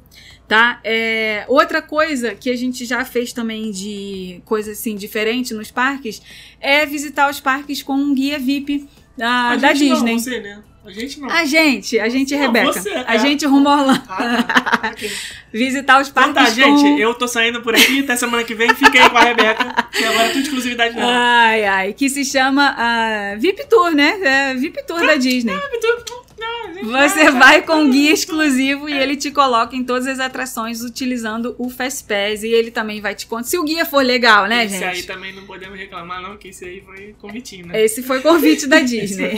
Tá? 0.49 0.81
É, 0.83 1.45
outra 1.49 1.81
coisa 1.81 2.35
que 2.35 2.51
a 2.51 2.57
gente 2.57 2.85
já 2.85 3.05
fez 3.05 3.33
também 3.33 3.71
de 3.71 4.43
coisa 4.45 4.73
assim 4.73 4.97
diferente 4.97 5.55
nos 5.55 5.71
parques 5.71 6.21
é 6.61 6.85
visitar 6.85 7.31
os 7.31 7.41
parques 7.41 7.81
com 7.81 7.95
um 7.95 8.13
guia 8.13 8.41
VIP 8.41 8.87
da, 9.17 9.55
da 9.57 9.73
Disney. 9.73 10.13
Não, 10.13 10.19
você, 10.19 10.41
né? 10.41 10.63
A 10.85 10.91
gente 10.91 11.21
não. 11.21 11.31
A 11.31 11.45
gente, 11.45 12.01
a 12.01 12.09
gente, 12.09 12.35
não, 12.35 12.41
Rebeca. 12.41 12.73
Você, 12.73 12.91
a 12.91 13.15
é. 13.15 13.19
gente 13.19 13.47
rumo 13.47 13.69
a 13.69 13.81
Orlando. 13.81 14.03
Ah, 14.09 14.91
okay. 14.93 15.11
Visitar 15.53 16.01
os 16.01 16.09
parques 16.09 16.31
então 16.33 16.45
tá, 16.45 16.51
com... 16.51 16.79
gente, 16.79 17.01
eu 17.01 17.15
tô 17.15 17.29
saindo 17.29 17.61
por 17.61 17.75
aqui, 17.75 18.01
até 18.01 18.17
semana 18.17 18.43
que 18.43 18.55
vem, 18.55 18.75
fiquem 18.75 19.01
aí 19.01 19.11
com 19.11 19.19
a 19.19 19.23
Rebeca, 19.23 19.87
que 19.93 20.03
agora 20.03 20.25
é 20.25 20.29
tudo 20.31 20.43
exclusividade 20.43 20.95
dela. 20.95 21.13
Ai, 21.15 21.65
ai, 21.65 21.93
que 21.93 22.09
se 22.09 22.25
chama 22.25 22.75
uh, 22.75 23.39
VIP 23.39 23.69
Tour, 23.69 23.91
né? 23.95 24.19
É, 24.23 24.55
VIP 24.55 24.83
Tour 24.87 25.07
da 25.07 25.17
Disney. 25.17 25.55
VIP 25.55 25.81
Tour, 25.81 26.22
você 26.83 27.31
vai 27.31 27.63
com 27.63 27.89
guia 27.91 28.13
exclusivo 28.13 28.89
e 28.89 28.93
ele 28.93 29.17
te 29.17 29.31
coloca 29.31 29.77
em 29.77 29.85
todas 29.85 30.07
as 30.07 30.19
atrações 30.19 30.83
utilizando 30.83 31.55
o 31.59 31.71
Fastpass 31.71 32.43
e 32.43 32.49
ele 32.49 32.71
também 32.71 33.01
vai 33.01 33.15
te 33.15 33.27
contar. 33.27 33.45
Se 33.45 33.59
o 33.59 33.65
guia 33.65 33.85
for 33.85 34.05
legal, 34.05 34.47
né, 34.47 34.65
esse 34.65 34.79
gente? 34.79 34.85
Esse 34.99 35.01
aí 35.01 35.03
também 35.17 35.33
não 35.35 35.45
podemos 35.45 35.79
reclamar, 35.79 36.21
não, 36.21 36.37
que 36.37 36.49
esse 36.49 36.65
aí 36.65 36.81
foi 36.81 37.15
convitinho, 37.21 37.67
né? 37.67 37.83
Esse 37.83 38.03
foi 38.03 38.21
convite 38.21 38.67
da 38.67 38.81
Disney. 38.81 39.33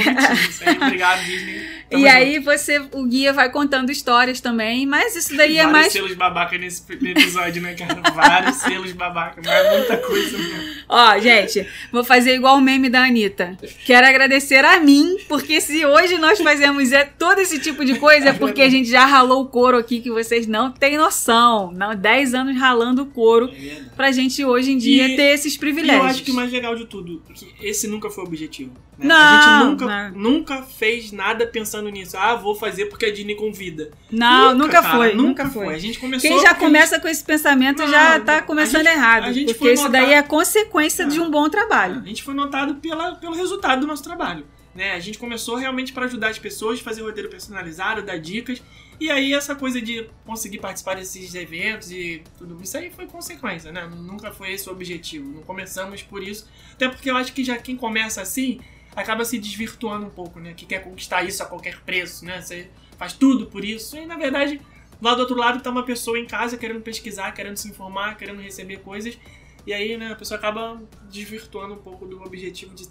Esse 0.48 0.68
aí, 0.68 0.76
obrigado, 0.80 1.24
Disney. 1.24 1.61
Tamo 1.90 2.02
e 2.02 2.07
junto. 2.07 2.16
aí 2.16 2.38
você, 2.38 2.82
o 2.92 3.05
guia 3.05 3.32
vai 3.32 3.50
contando 3.50 3.90
histórias 3.90 4.40
também, 4.40 4.86
mas 4.86 5.14
isso 5.14 5.36
daí 5.36 5.55
Vários 5.57 5.68
é 5.68 5.72
mais. 5.72 5.92
selos 5.92 6.14
babaca 6.14 6.57
nesse 6.57 6.82
episódio, 6.90 7.62
né, 7.62 7.74
cara? 7.74 8.00
Vários 8.12 8.57
selos 8.57 8.92
babaca, 8.92 9.40
mas 9.44 9.78
muita 9.78 9.96
coisa 9.98 10.38
mesmo. 10.38 10.74
Ó, 10.88 11.18
gente, 11.18 11.66
vou 11.92 12.05
fazer 12.05 12.34
igual 12.34 12.57
o 12.57 12.61
meme 12.61 12.88
da 12.88 13.05
Anitta. 13.05 13.57
Quero 13.84 14.07
agradecer 14.07 14.64
a 14.64 14.80
mim, 14.80 15.18
porque 15.28 15.61
se 15.61 15.84
hoje 15.84 16.18
nós 16.18 16.40
fazemos 16.40 16.92
é 16.97 17.05
todo 17.05 17.38
esse 17.38 17.59
tipo 17.59 17.84
de 17.84 17.99
coisa, 17.99 18.30
é 18.30 18.32
porque 18.32 18.62
a 18.62 18.68
gente 18.68 18.88
já 18.88 19.05
ralou 19.05 19.42
o 19.42 19.47
couro 19.47 19.76
aqui 19.76 20.01
que 20.01 20.11
vocês 20.11 20.47
não 20.47 20.70
têm 20.70 20.97
noção. 20.97 21.72
Não, 21.72 21.95
10 21.95 22.34
anos 22.34 22.57
ralando 22.57 23.03
o 23.03 23.07
couro 23.07 23.51
é 23.55 23.82
pra 23.97 24.12
gente 24.12 24.45
hoje 24.45 24.72
em 24.72 24.78
dia 24.78 25.09
e, 25.09 25.16
ter 25.16 25.34
esses 25.34 25.57
privilégios. 25.57 26.05
eu 26.05 26.11
acho 26.11 26.22
que 26.22 26.30
o 26.30 26.34
mais 26.34 26.53
legal 26.53 26.74
de 26.74 26.86
tudo, 26.86 27.22
que 27.34 27.55
esse 27.61 27.86
nunca 27.88 28.11
foi 28.11 28.24
o 28.24 28.26
objetivo. 28.26 28.72
Né? 28.99 29.07
Não, 29.07 29.16
a 29.16 29.40
gente 29.40 29.70
nunca, 29.70 30.11
não. 30.11 30.18
nunca 30.18 30.62
fez 30.62 31.11
nada 31.11 31.47
pensando 31.47 31.88
nisso. 31.88 32.16
Ah, 32.16 32.36
vou 32.36 32.55
fazer 32.55 32.86
porque 32.86 33.07
a 33.07 33.12
Disney 33.12 33.34
convida. 33.34 33.90
Não, 34.11 34.53
nunca, 34.53 34.55
nunca 34.55 34.82
cara, 34.82 34.97
foi. 34.97 35.14
Nunca, 35.14 35.51
foi. 35.51 35.66
foi. 35.66 35.74
A 35.74 35.78
gente 35.78 35.99
começou. 35.99 36.30
Quem 36.30 36.40
já 36.40 36.55
começa 36.55 36.95
gente... 36.95 37.03
com 37.03 37.09
esse 37.09 37.24
pensamento 37.24 37.80
não, 37.80 37.88
já 37.88 38.20
tá 38.20 38.42
começando 38.42 38.84
gente, 38.84 38.97
errado. 38.97 39.34
porque 39.47 39.72
isso 39.72 39.88
daí 39.88 40.12
é 40.12 40.22
consequência 40.22 41.05
não. 41.07 41.12
de 41.12 41.20
um 41.20 41.30
bom 41.30 41.49
trabalho. 41.49 42.01
A 42.05 42.09
gente 42.09 42.22
foi 42.22 42.34
notado 42.34 42.76
pela, 42.76 43.16
pelo 43.16 43.34
resultado 43.34 43.80
do 43.80 43.86
nosso 43.86 44.03
trabalho. 44.03 44.45
Né? 44.75 44.93
A 44.93 45.01
gente 45.01 45.18
começou 45.18 45.57
realmente 45.57 45.93
para 45.93 46.07
ajudar 46.07 46.29
as 46.29 46.39
pessoas, 46.39 46.81
fazer 46.81 47.03
roteiro 47.03 47.29
personalizado, 47.29 48.03
dar 48.03 48.18
dicas. 48.18 48.61
E 49.01 49.11
aí 49.11 49.33
essa 49.33 49.55
coisa 49.55 49.81
de 49.81 50.09
conseguir 50.25 50.59
participar 50.59 50.97
desses 50.97 51.35
eventos 51.35 51.91
e 51.91 52.22
tudo 52.39 52.61
isso 52.62 52.77
aí 52.77 52.91
foi 52.91 53.07
consequência, 53.07 53.70
né? 53.72 53.87
Nunca 53.87 54.33
foi 54.33 54.53
esse 54.53 54.68
o 54.68 54.72
objetivo. 54.72 55.29
Não 55.29 55.43
começamos 55.43 56.03
por 56.03 56.22
isso. 56.22 56.49
Até 56.72 56.89
porque 56.89 57.11
eu 57.11 57.16
acho 57.16 57.33
que 57.33 57.45
já 57.45 57.57
quem 57.57 57.77
começa 57.77 58.20
assim 58.20 58.61
acaba 58.95 59.25
se 59.25 59.39
desvirtuando 59.39 60.07
um 60.07 60.11
pouco, 60.11 60.41
né? 60.41 60.55
Que 60.55 60.66
quer 60.66 60.83
conquistar 60.83 61.22
isso 61.22 61.43
a 61.43 61.47
qualquer 61.47 61.81
preço, 61.81 62.25
né? 62.25 62.41
Você 62.41 62.68
faz 62.97 63.12
tudo 63.12 63.47
por 63.47 63.64
isso. 63.64 63.97
E 63.97 64.07
na 64.07 64.16
verdade, 64.16 64.61
lá 65.01 65.14
do 65.14 65.20
outro 65.20 65.37
lado 65.37 65.61
tá 65.61 65.70
uma 65.70 65.85
pessoa 65.85 66.18
em 66.18 66.27
casa 66.27 66.57
querendo 66.57 66.81
pesquisar, 66.81 67.33
querendo 67.33 67.57
se 67.57 67.68
informar, 67.68 68.16
querendo 68.16 68.41
receber 68.41 68.79
coisas. 68.79 69.18
E 69.66 69.72
aí, 69.72 69.97
né, 69.97 70.12
a 70.12 70.14
pessoa 70.14 70.37
acaba 70.37 70.81
desvirtuando 71.11 71.75
um 71.75 71.79
pouco 71.79 72.07
do 72.07 72.22
objetivo 72.22 72.75
de 72.75 72.87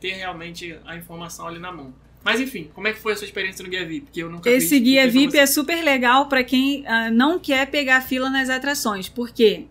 ter 0.00 0.12
realmente 0.12 0.78
a 0.84 0.96
informação 0.96 1.46
ali 1.46 1.58
na 1.58 1.72
mão. 1.72 1.92
Mas 2.26 2.40
enfim, 2.40 2.68
como 2.74 2.88
é 2.88 2.92
que 2.92 2.98
foi 2.98 3.12
a 3.12 3.16
sua 3.16 3.24
experiência 3.24 3.62
no 3.62 3.70
Guia 3.70 3.86
VIP? 3.86 4.06
Porque 4.06 4.22
eu 4.22 4.28
nunca 4.28 4.50
Esse 4.50 4.80
Guia 4.80 5.08
VIP 5.08 5.38
é 5.38 5.46
super 5.46 5.80
legal 5.84 6.26
para 6.26 6.42
quem 6.42 6.80
uh, 6.80 7.12
não 7.12 7.38
quer 7.38 7.66
pegar 7.68 8.00
fila 8.00 8.28
nas 8.28 8.50
atrações. 8.50 9.08
Por 9.08 9.30
quê? 9.30 9.66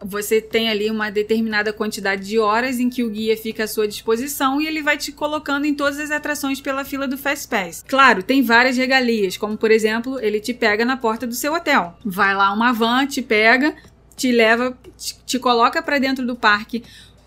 Você 0.00 0.40
tem 0.40 0.68
ali 0.68 0.88
uma 0.88 1.10
determinada 1.10 1.72
quantidade 1.72 2.24
de 2.24 2.38
horas 2.38 2.78
em 2.78 2.88
que 2.88 3.02
o 3.02 3.10
guia 3.10 3.36
fica 3.36 3.64
à 3.64 3.66
sua 3.66 3.88
disposição 3.88 4.60
e 4.60 4.68
ele 4.68 4.82
vai 4.82 4.96
te 4.96 5.10
colocando 5.10 5.64
em 5.64 5.74
todas 5.74 5.98
as 5.98 6.12
atrações 6.12 6.60
pela 6.60 6.84
fila 6.84 7.08
do 7.08 7.18
Fast 7.18 7.48
Pass. 7.48 7.84
Claro, 7.88 8.22
tem 8.22 8.40
várias 8.40 8.76
regalias, 8.76 9.36
como 9.36 9.56
por 9.56 9.72
exemplo, 9.72 10.20
ele 10.20 10.38
te 10.38 10.54
pega 10.54 10.84
na 10.84 10.96
porta 10.96 11.26
do 11.26 11.34
seu 11.34 11.54
hotel. 11.54 11.98
Vai 12.04 12.36
lá 12.36 12.52
uma 12.52 12.72
van, 12.72 13.06
te 13.06 13.20
pega, 13.20 13.74
te 14.14 14.30
leva, 14.30 14.78
te, 14.96 15.18
te 15.26 15.38
coloca 15.40 15.82
para 15.82 15.98
dentro 15.98 16.26
do 16.26 16.36
parque 16.36 16.84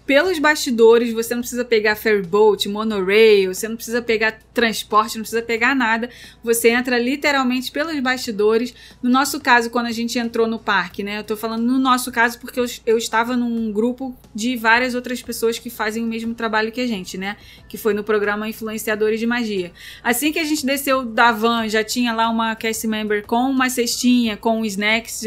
pelos 0.10 0.40
bastidores, 0.40 1.14
você 1.14 1.36
não 1.36 1.42
precisa 1.42 1.64
pegar 1.64 1.96
ferryboat, 1.96 2.68
monorail, 2.68 3.54
você 3.54 3.68
não 3.68 3.76
precisa 3.76 4.02
pegar 4.02 4.40
transporte, 4.56 5.18
não 5.18 5.22
precisa 5.22 5.44
pegar 5.44 5.76
nada. 5.76 6.10
Você 6.44 6.70
entra 6.70 6.98
literalmente 6.98 7.72
pelos 7.72 8.00
bastidores. 8.00 8.74
No 9.04 9.10
nosso 9.12 9.40
caso, 9.40 9.70
quando 9.70 9.86
a 9.86 9.92
gente 9.92 10.18
entrou 10.18 10.48
no 10.48 10.58
parque, 10.58 11.04
né? 11.04 11.20
Eu 11.20 11.24
tô 11.24 11.38
falando 11.38 11.64
no 11.64 11.78
nosso 11.78 12.12
caso 12.12 12.40
porque 12.40 12.60
eu, 12.60 12.66
eu 12.88 12.98
estava 12.98 13.38
num 13.38 13.72
grupo 13.72 14.18
de 14.34 14.58
várias 14.58 14.96
outras 14.96 15.22
pessoas 15.22 15.60
que 15.60 15.70
fazem 15.70 16.04
o 16.04 16.08
mesmo 16.08 16.34
trabalho 16.34 16.72
que 16.72 16.82
a 16.82 16.88
gente, 16.88 17.16
né? 17.16 17.38
Que 17.68 17.78
foi 17.78 17.94
no 17.94 18.04
programa 18.04 18.50
Influenciadores 18.50 19.20
de 19.20 19.28
Magia. 19.28 19.72
Assim 20.04 20.32
que 20.32 20.40
a 20.40 20.44
gente 20.44 20.66
desceu 20.66 21.06
da 21.06 21.32
van, 21.32 21.70
já 21.70 21.84
tinha 21.84 22.14
lá 22.14 22.32
uma 22.32 22.56
cast 22.56 22.88
member 22.88 23.28
com 23.28 23.48
uma 23.48 23.70
cestinha, 23.70 24.36
com 24.36 24.66
snacks, 24.66 25.22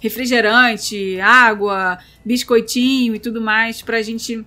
refrigerante, 0.00 1.20
água, 1.20 2.00
biscoitinho 2.24 3.14
e 3.14 3.18
tudo 3.18 3.40
mais 3.40 3.82
pra 3.82 4.02
gente 4.02 4.44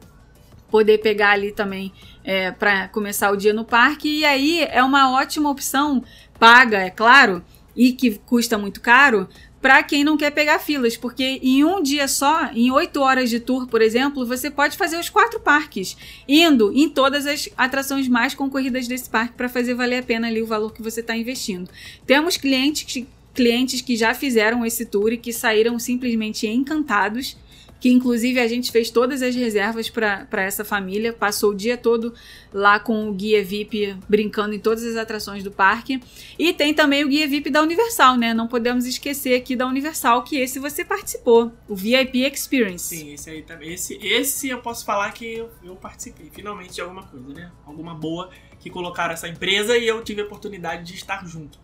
poder 0.70 0.98
pegar 1.00 1.32
ali 1.32 1.52
também 1.52 1.94
é, 2.24 2.52
para 2.52 2.88
começar 2.90 3.32
o 3.32 3.38
dia 3.38 3.54
no 3.54 3.64
parque. 3.64 4.20
E 4.20 4.26
aí 4.26 4.62
é 4.64 4.84
uma 4.84 5.12
ótima 5.12 5.50
opção, 5.50 6.04
paga, 6.40 6.80
é 6.80 6.90
claro, 6.90 7.44
e 7.76 7.94
que 7.94 8.18
custa 8.26 8.58
muito 8.58 8.82
caro, 8.82 9.28
para 9.62 9.82
quem 9.82 10.04
não 10.04 10.18
quer 10.18 10.32
pegar 10.32 10.60
filas, 10.60 10.96
porque 10.96 11.40
em 11.42 11.64
um 11.64 11.82
dia 11.82 12.08
só, 12.08 12.50
em 12.54 12.72
oito 12.72 13.02
horas 13.02 13.30
de 13.30 13.40
tour, 13.40 13.68
por 13.68 13.82
exemplo, 13.82 14.26
você 14.26 14.52
pode 14.52 14.78
fazer 14.78 14.98
os 14.98 15.10
quatro 15.10 15.40
parques, 15.40 15.98
indo 16.28 16.72
em 16.74 16.90
todas 16.90 17.26
as 17.26 17.50
atrações 17.58 18.08
mais 18.08 18.34
concorridas 18.34 18.88
desse 18.88 19.10
parque 19.10 19.34
para 19.34 19.50
fazer 19.50 19.74
valer 19.74 20.00
a 20.00 20.04
pena 20.04 20.28
ali 20.28 20.42
o 20.42 20.48
valor 20.48 20.74
que 20.74 20.82
você 20.82 21.02
está 21.02 21.16
investindo. 21.16 21.70
Temos 22.06 22.38
clientes 22.38 22.84
que, 22.84 23.08
clientes 23.34 23.82
que 23.82 23.96
já 23.96 24.14
fizeram 24.14 24.66
esse 24.66 24.86
tour 24.86 25.12
e 25.12 25.18
que 25.18 25.34
saíram 25.34 25.78
simplesmente 25.80 26.48
encantados 26.48 27.36
que 27.80 27.90
inclusive 27.90 28.40
a 28.40 28.48
gente 28.48 28.72
fez 28.72 28.90
todas 28.90 29.22
as 29.22 29.36
reservas 29.36 29.90
para 29.90 30.42
essa 30.42 30.66
família, 30.66 31.14
passou 31.14 31.52
o 31.52 31.56
dia 31.56 31.78
todo 31.78 32.14
lá 32.54 32.80
com 32.80 33.10
o 33.10 33.14
guia 33.14 33.44
VIP 33.44 33.96
brincando 34.10 34.56
em 34.56 34.60
todas 34.60 34.84
as 34.84 34.96
atrações 34.96 35.44
do 35.44 35.52
parque. 35.52 36.02
E 36.38 36.54
tem 36.54 36.74
também 36.74 37.04
o 37.04 37.08
guia 37.08 37.28
VIP 37.28 37.50
da 37.50 37.62
Universal, 37.62 38.18
né? 38.18 38.34
Não 38.34 38.48
podemos 38.48 38.86
esquecer 38.86 39.36
aqui 39.36 39.56
da 39.56 39.68
Universal, 39.68 40.24
que 40.24 40.38
esse 40.38 40.60
você 40.60 40.84
participou, 40.84 41.52
o 41.68 41.76
VIP 41.76 42.24
Experience. 42.24 42.96
Sim, 42.96 43.14
esse 43.14 43.30
aí 43.30 43.42
também. 43.44 43.74
Esse, 43.74 43.98
esse 44.02 44.50
eu 44.50 44.60
posso 44.60 44.86
falar 44.86 45.12
que 45.12 45.36
eu, 45.36 45.50
eu 45.64 45.76
participei 45.76 46.30
finalmente 46.32 46.74
de 46.74 46.82
alguma 46.82 47.04
coisa, 47.04 47.34
né? 47.34 47.52
Alguma 47.66 47.94
boa 47.94 48.30
que 48.60 48.70
colocaram 48.70 49.14
essa 49.14 49.28
empresa 49.28 49.78
e 49.78 49.88
eu 49.88 50.04
tive 50.04 50.22
a 50.22 50.26
oportunidade 50.26 50.84
de 50.84 50.96
estar 50.96 51.26
junto. 51.28 51.60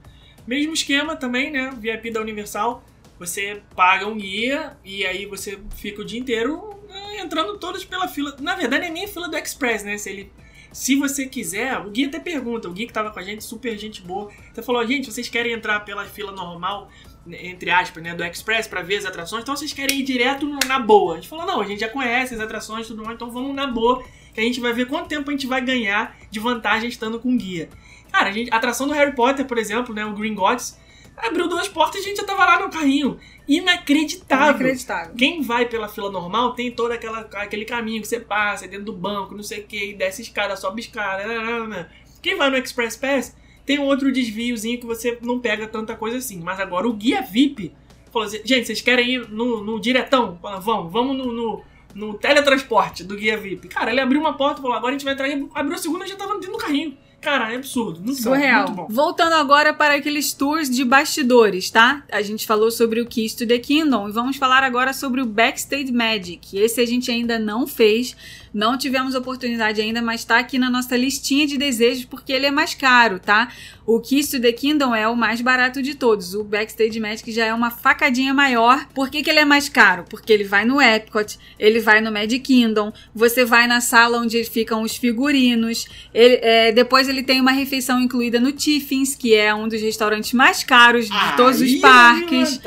Mesmo 0.45 0.73
esquema 0.73 1.15
também, 1.15 1.51
né? 1.51 1.73
VIP 1.79 2.11
da 2.11 2.21
Universal 2.21 2.83
você 3.19 3.61
paga 3.75 4.07
um 4.07 4.17
guia 4.17 4.77
e 4.83 5.05
aí 5.05 5.25
você 5.25 5.59
fica 5.75 6.01
o 6.01 6.05
dia 6.05 6.19
inteiro 6.19 6.73
né, 6.89 7.21
entrando 7.21 7.57
todos 7.57 7.83
pela 7.83 8.07
fila. 8.07 8.35
Na 8.39 8.55
verdade, 8.55 8.85
é 8.85 8.89
nem 8.89 9.05
a 9.05 9.07
fila 9.07 9.27
do 9.27 9.37
Express, 9.37 9.83
né? 9.83 9.97
Se 9.97 10.09
ele. 10.09 10.31
Se 10.71 10.95
você 10.95 11.27
quiser, 11.27 11.77
o 11.77 11.91
guia 11.91 12.07
até 12.07 12.19
pergunta, 12.19 12.67
o 12.67 12.71
guia 12.71 12.87
que 12.87 12.93
tava 12.93 13.11
com 13.11 13.19
a 13.19 13.21
gente, 13.21 13.43
super 13.43 13.77
gente 13.77 14.01
boa, 14.01 14.31
até 14.49 14.59
falou, 14.63 14.83
gente, 14.87 15.11
vocês 15.11 15.29
querem 15.29 15.53
entrar 15.53 15.81
pela 15.81 16.03
fila 16.05 16.31
normal, 16.31 16.89
né, 17.27 17.45
entre 17.45 17.69
aspas, 17.69 18.01
né, 18.01 18.15
do 18.15 18.23
Express 18.23 18.67
para 18.67 18.81
ver 18.81 18.95
as 18.95 19.05
atrações, 19.05 19.43
então 19.43 19.55
vocês 19.55 19.71
querem 19.71 19.99
ir 19.99 20.03
direto 20.03 20.47
na 20.65 20.79
boa. 20.79 21.13
A 21.13 21.15
gente 21.17 21.29
falou, 21.29 21.45
não, 21.45 21.61
a 21.61 21.65
gente 21.67 21.81
já 21.81 21.89
conhece 21.89 22.33
as 22.33 22.39
atrações 22.39 22.87
e 22.87 22.89
tudo 22.89 23.03
mais, 23.03 23.13
então 23.13 23.29
vamos 23.29 23.53
na 23.53 23.67
boa, 23.67 24.03
que 24.33 24.39
a 24.39 24.43
gente 24.43 24.59
vai 24.59 24.73
ver 24.73 24.87
quanto 24.87 25.07
tempo 25.07 25.29
a 25.29 25.33
gente 25.33 25.45
vai 25.45 25.61
ganhar 25.61 26.17
de 26.31 26.39
vantagem 26.39 26.89
estando 26.89 27.19
com 27.19 27.37
guia. 27.37 27.69
Cara, 28.11 28.29
a, 28.29 28.31
gente, 28.31 28.51
a 28.51 28.57
atração 28.57 28.87
do 28.87 28.93
Harry 28.93 29.13
Potter, 29.13 29.45
por 29.45 29.59
exemplo, 29.59 29.93
né, 29.93 30.03
o 30.03 30.13
Green 30.13 30.33
Gods, 30.33 30.79
Abriu 31.15 31.47
duas 31.47 31.67
portas 31.67 32.01
e 32.01 32.05
a 32.05 32.07
gente 32.09 32.17
já 32.17 32.23
tava 32.23 32.45
lá 32.45 32.59
no 32.59 32.69
carrinho. 32.69 33.19
Inacreditável. 33.47 34.55
Inacreditável. 34.55 35.15
Quem 35.15 35.41
vai 35.41 35.65
pela 35.65 35.87
fila 35.87 36.09
normal 36.09 36.53
tem 36.53 36.71
todo 36.71 36.91
aquela, 36.91 37.21
aquele 37.33 37.65
caminho 37.65 38.01
que 38.01 38.07
você 38.07 38.19
passa 38.19 38.67
dentro 38.67 38.85
do 38.85 38.93
banco, 38.93 39.35
não 39.35 39.43
sei 39.43 39.61
o 39.61 39.63
que, 39.63 39.93
desce 39.93 40.21
escada, 40.21 40.55
sobe 40.55 40.81
escada. 40.81 41.25
Nanana. 41.25 41.89
Quem 42.21 42.35
vai 42.35 42.49
no 42.49 42.57
Express 42.57 42.95
Pass 42.95 43.35
tem 43.65 43.79
outro 43.79 44.11
desviozinho 44.11 44.79
que 44.79 44.85
você 44.85 45.17
não 45.21 45.39
pega 45.39 45.67
tanta 45.67 45.95
coisa 45.95 46.17
assim. 46.17 46.39
Mas 46.41 46.59
agora 46.59 46.87
o 46.87 46.93
guia 46.93 47.21
VIP 47.21 47.73
falou 48.11 48.27
assim: 48.27 48.41
gente, 48.43 48.67
vocês 48.67 48.81
querem 48.81 49.15
ir 49.15 49.29
no, 49.29 49.63
no 49.63 49.79
diretão? 49.79 50.37
Fala, 50.41 50.59
vamos, 50.59 50.91
vamos 50.91 51.17
no, 51.17 51.31
no, 51.31 51.61
no, 51.93 52.13
teletransporte 52.15 53.03
do 53.03 53.15
guia 53.15 53.37
VIP. 53.37 53.67
Cara, 53.67 53.91
ele 53.91 53.99
abriu 53.99 54.21
uma 54.21 54.33
porta 54.37 54.59
e 54.59 54.61
falou: 54.61 54.77
agora 54.77 54.95
a 54.95 54.97
gente 54.97 55.05
vai 55.05 55.13
entrar. 55.13 55.27
Abriu 55.53 55.75
a 55.75 55.79
segunda 55.79 56.05
e 56.05 56.07
já 56.07 56.15
tava 56.15 56.33
dentro 56.35 56.51
do 56.51 56.57
carrinho. 56.57 56.97
Cara, 57.23 57.53
é 57.53 57.55
absurdo. 57.55 58.01
Muito 58.01 58.21
Surreal. 58.21 58.65
Bom, 58.65 58.75
muito 58.75 58.87
bom. 58.89 58.93
Voltando 58.93 59.33
agora 59.35 59.73
para 59.73 59.95
aqueles 59.95 60.33
tours 60.33 60.69
de 60.69 60.83
bastidores, 60.83 61.69
tá? 61.69 62.03
A 62.11 62.21
gente 62.21 62.45
falou 62.45 62.69
sobre 62.69 62.99
o 62.99 63.05
Keys 63.05 63.33
to 63.33 63.47
the 63.47 63.57
Kingdom 63.59 64.09
e 64.09 64.11
vamos 64.11 64.35
falar 64.35 64.61
agora 64.61 64.91
sobre 64.91 65.21
o 65.21 65.25
Backstage 65.25 65.89
Magic. 65.89 66.57
Esse 66.57 66.81
a 66.81 66.85
gente 66.85 67.09
ainda 67.09 67.39
não 67.39 67.65
fez, 67.65 68.13
não 68.53 68.77
tivemos 68.77 69.15
oportunidade 69.15 69.81
ainda, 69.81 70.01
mas 70.01 70.23
tá 70.23 70.37
aqui 70.37 70.59
na 70.59 70.69
nossa 70.69 70.95
listinha 70.95 71.47
de 71.47 71.57
desejos 71.57 72.05
porque 72.05 72.31
ele 72.31 72.45
é 72.45 72.51
mais 72.51 72.73
caro, 72.75 73.19
tá? 73.19 73.49
O 73.85 73.99
Keys 73.99 74.29
to 74.29 74.39
the 74.39 74.51
Kingdom 74.51 74.95
é 74.95 75.07
o 75.07 75.15
mais 75.15 75.41
barato 75.41 75.81
de 75.81 75.95
todos. 75.95 76.33
O 76.33 76.43
Backstage 76.43 76.99
Magic 76.99 77.29
já 77.31 77.45
é 77.45 77.53
uma 77.53 77.69
facadinha 77.69 78.33
maior. 78.33 78.87
Por 78.93 79.09
que, 79.09 79.21
que 79.21 79.29
ele 79.29 79.39
é 79.39 79.45
mais 79.45 79.67
caro? 79.67 80.05
Porque 80.09 80.31
ele 80.31 80.45
vai 80.45 80.63
no 80.63 80.81
Epcot, 80.81 81.37
ele 81.59 81.79
vai 81.79 81.99
no 81.99 82.11
Magic 82.11 82.39
Kingdom, 82.39 82.93
você 83.13 83.43
vai 83.43 83.67
na 83.67 83.81
sala 83.81 84.19
onde 84.19 84.41
ficam 84.45 84.83
os 84.83 84.95
figurinos. 84.95 85.85
Ele, 86.13 86.35
é, 86.41 86.71
depois 86.71 87.09
ele 87.09 87.23
tem 87.23 87.41
uma 87.41 87.51
refeição 87.51 87.99
incluída 87.99 88.39
no 88.39 88.53
Tiffins, 88.53 89.15
que 89.15 89.35
é 89.35 89.53
um 89.53 89.67
dos 89.67 89.81
restaurantes 89.81 90.31
mais 90.31 90.63
caros 90.63 91.07
de 91.07 91.13
Aí 91.13 91.35
todos 91.35 91.59
os 91.59 91.73
é 91.73 91.79
parques. 91.79 92.61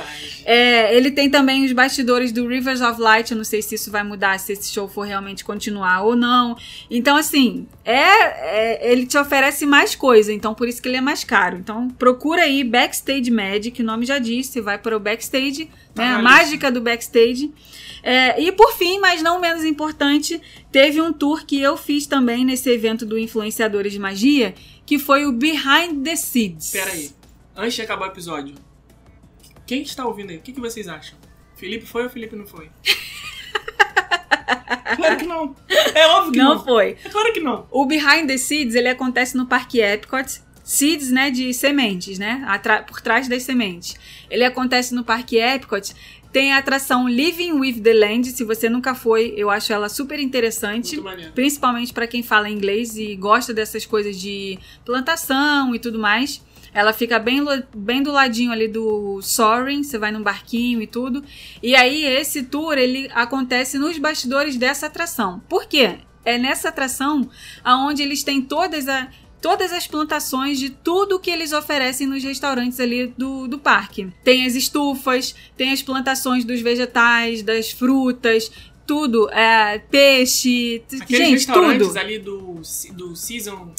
É, 0.44 0.94
ele 0.94 1.10
tem 1.10 1.30
também 1.30 1.64
os 1.64 1.72
bastidores 1.72 2.30
do 2.30 2.46
Rivers 2.46 2.82
of 2.82 3.00
Light. 3.00 3.30
Eu 3.30 3.38
não 3.38 3.44
sei 3.44 3.62
se 3.62 3.74
isso 3.74 3.90
vai 3.90 4.02
mudar, 4.02 4.38
se 4.38 4.52
esse 4.52 4.70
show 4.70 4.86
for 4.86 5.06
realmente 5.06 5.44
continuar 5.44 5.75
ou 5.80 6.14
não. 6.16 6.56
Então, 6.90 7.16
assim, 7.16 7.66
é, 7.84 7.94
é- 8.84 8.92
ele 8.92 9.06
te 9.06 9.16
oferece 9.18 9.64
mais 9.66 9.94
coisa. 9.94 10.32
Então, 10.32 10.54
por 10.54 10.68
isso 10.68 10.80
que 10.80 10.88
ele 10.88 10.96
é 10.96 11.00
mais 11.00 11.24
caro. 11.24 11.56
Então, 11.58 11.88
procura 11.88 12.42
aí 12.42 12.62
Backstage 12.64 13.30
Magic, 13.30 13.80
o 13.80 13.84
nome 13.84 14.06
já 14.06 14.18
diz. 14.18 14.46
Você 14.46 14.60
vai 14.60 14.78
para 14.78 14.96
o 14.96 15.00
backstage, 15.00 15.66
Tá 15.94 16.02
né? 16.02 16.08
A 16.08 16.18
lista. 16.18 16.22
mágica 16.22 16.70
do 16.72 16.80
backstage. 16.80 17.52
É, 18.02 18.40
e 18.40 18.52
por 18.52 18.72
fim, 18.76 18.98
mas 19.00 19.20
não 19.22 19.40
menos 19.40 19.64
importante, 19.64 20.40
teve 20.70 21.00
um 21.00 21.12
tour 21.12 21.44
que 21.44 21.60
eu 21.60 21.76
fiz 21.76 22.06
também 22.06 22.44
nesse 22.44 22.70
evento 22.70 23.04
do 23.04 23.18
Influenciadores 23.18 23.92
de 23.92 23.98
Magia, 23.98 24.54
que 24.84 24.96
foi 24.98 25.26
o 25.26 25.32
Behind 25.32 26.04
the 26.04 26.14
Seeds. 26.14 26.70
Pera 26.70 26.92
aí. 26.92 27.10
Antes 27.56 27.74
de 27.74 27.82
acabar 27.82 28.06
o 28.08 28.12
episódio, 28.12 28.54
quem 29.66 29.82
está 29.82 30.06
ouvindo 30.06 30.30
aí? 30.30 30.36
O 30.36 30.40
que, 30.40 30.52
que 30.52 30.60
vocês 30.60 30.86
acham? 30.86 31.18
Felipe 31.56 31.84
foi 31.86 32.04
ou 32.04 32.10
Felipe 32.10 32.36
não 32.36 32.46
foi? 32.46 32.68
claro 34.96 35.16
que 35.16 35.26
não. 35.26 35.54
É 35.94 36.06
óbvio 36.08 36.32
que 36.32 36.38
não. 36.38 36.54
Não 36.56 36.64
foi. 36.64 36.96
É 37.04 37.08
claro 37.08 37.32
que 37.32 37.40
não. 37.40 37.66
O 37.70 37.84
Behind 37.86 38.26
the 38.26 38.36
Seeds, 38.36 38.74
ele 38.74 38.88
acontece 38.88 39.36
no 39.36 39.46
Parque 39.46 39.80
Epcot. 39.80 40.40
Seeds, 40.64 41.12
né, 41.12 41.30
de 41.30 41.54
sementes, 41.54 42.18
né, 42.18 42.42
atra- 42.48 42.82
por 42.82 43.00
trás 43.00 43.28
das 43.28 43.44
sementes. 43.44 43.94
Ele 44.28 44.44
acontece 44.44 44.92
no 44.94 45.04
Parque 45.04 45.38
Epcot. 45.38 45.94
Tem 46.32 46.52
a 46.52 46.58
atração 46.58 47.08
Living 47.08 47.52
with 47.52 47.80
the 47.80 47.94
Land, 47.94 48.30
se 48.32 48.42
você 48.44 48.68
nunca 48.68 48.92
foi, 48.94 49.32
eu 49.36 49.48
acho 49.48 49.72
ela 49.72 49.88
super 49.88 50.18
interessante. 50.18 50.96
Principalmente 51.34 51.92
para 51.94 52.06
quem 52.08 52.20
fala 52.22 52.50
inglês 52.50 52.96
e 52.98 53.14
gosta 53.14 53.54
dessas 53.54 53.86
coisas 53.86 54.20
de 54.20 54.58
plantação 54.84 55.74
e 55.74 55.78
tudo 55.78 55.98
mais. 56.00 56.42
Ela 56.76 56.92
fica 56.92 57.18
bem, 57.18 57.42
bem 57.74 58.02
do 58.02 58.12
ladinho 58.12 58.52
ali 58.52 58.68
do 58.68 59.22
Soaring, 59.22 59.82
você 59.82 59.96
vai 59.96 60.12
num 60.12 60.22
barquinho 60.22 60.82
e 60.82 60.86
tudo. 60.86 61.24
E 61.62 61.74
aí 61.74 62.04
esse 62.04 62.42
tour 62.42 62.76
ele 62.76 63.08
acontece 63.14 63.78
nos 63.78 63.96
bastidores 63.96 64.56
dessa 64.56 64.84
atração. 64.84 65.40
Por 65.48 65.64
quê? 65.64 66.00
É 66.22 66.36
nessa 66.36 66.68
atração 66.68 67.30
aonde 67.64 68.02
eles 68.02 68.22
têm 68.22 68.42
todas 68.42 68.86
a 68.88 69.08
Todas 69.40 69.70
as 69.70 69.86
plantações 69.86 70.58
de 70.58 70.70
tudo 70.70 71.20
que 71.20 71.30
eles 71.30 71.52
oferecem 71.52 72.06
nos 72.06 72.24
restaurantes 72.24 72.80
ali 72.80 73.06
do, 73.16 73.46
do 73.46 73.58
parque. 73.58 74.08
Tem 74.24 74.44
as 74.44 74.54
estufas, 74.54 75.36
tem 75.56 75.72
as 75.72 75.82
plantações 75.82 76.44
dos 76.44 76.60
vegetais, 76.62 77.42
das 77.42 77.70
frutas, 77.70 78.50
tudo. 78.86 79.30
É, 79.30 79.78
peixe, 79.78 80.82
Aqueles 81.00 81.08
gente, 81.08 81.32
restaurantes 81.34 81.86
tudo. 81.86 81.98
ali 81.98 82.18
do, 82.18 82.60
do 82.94 83.14
Season. 83.14 83.72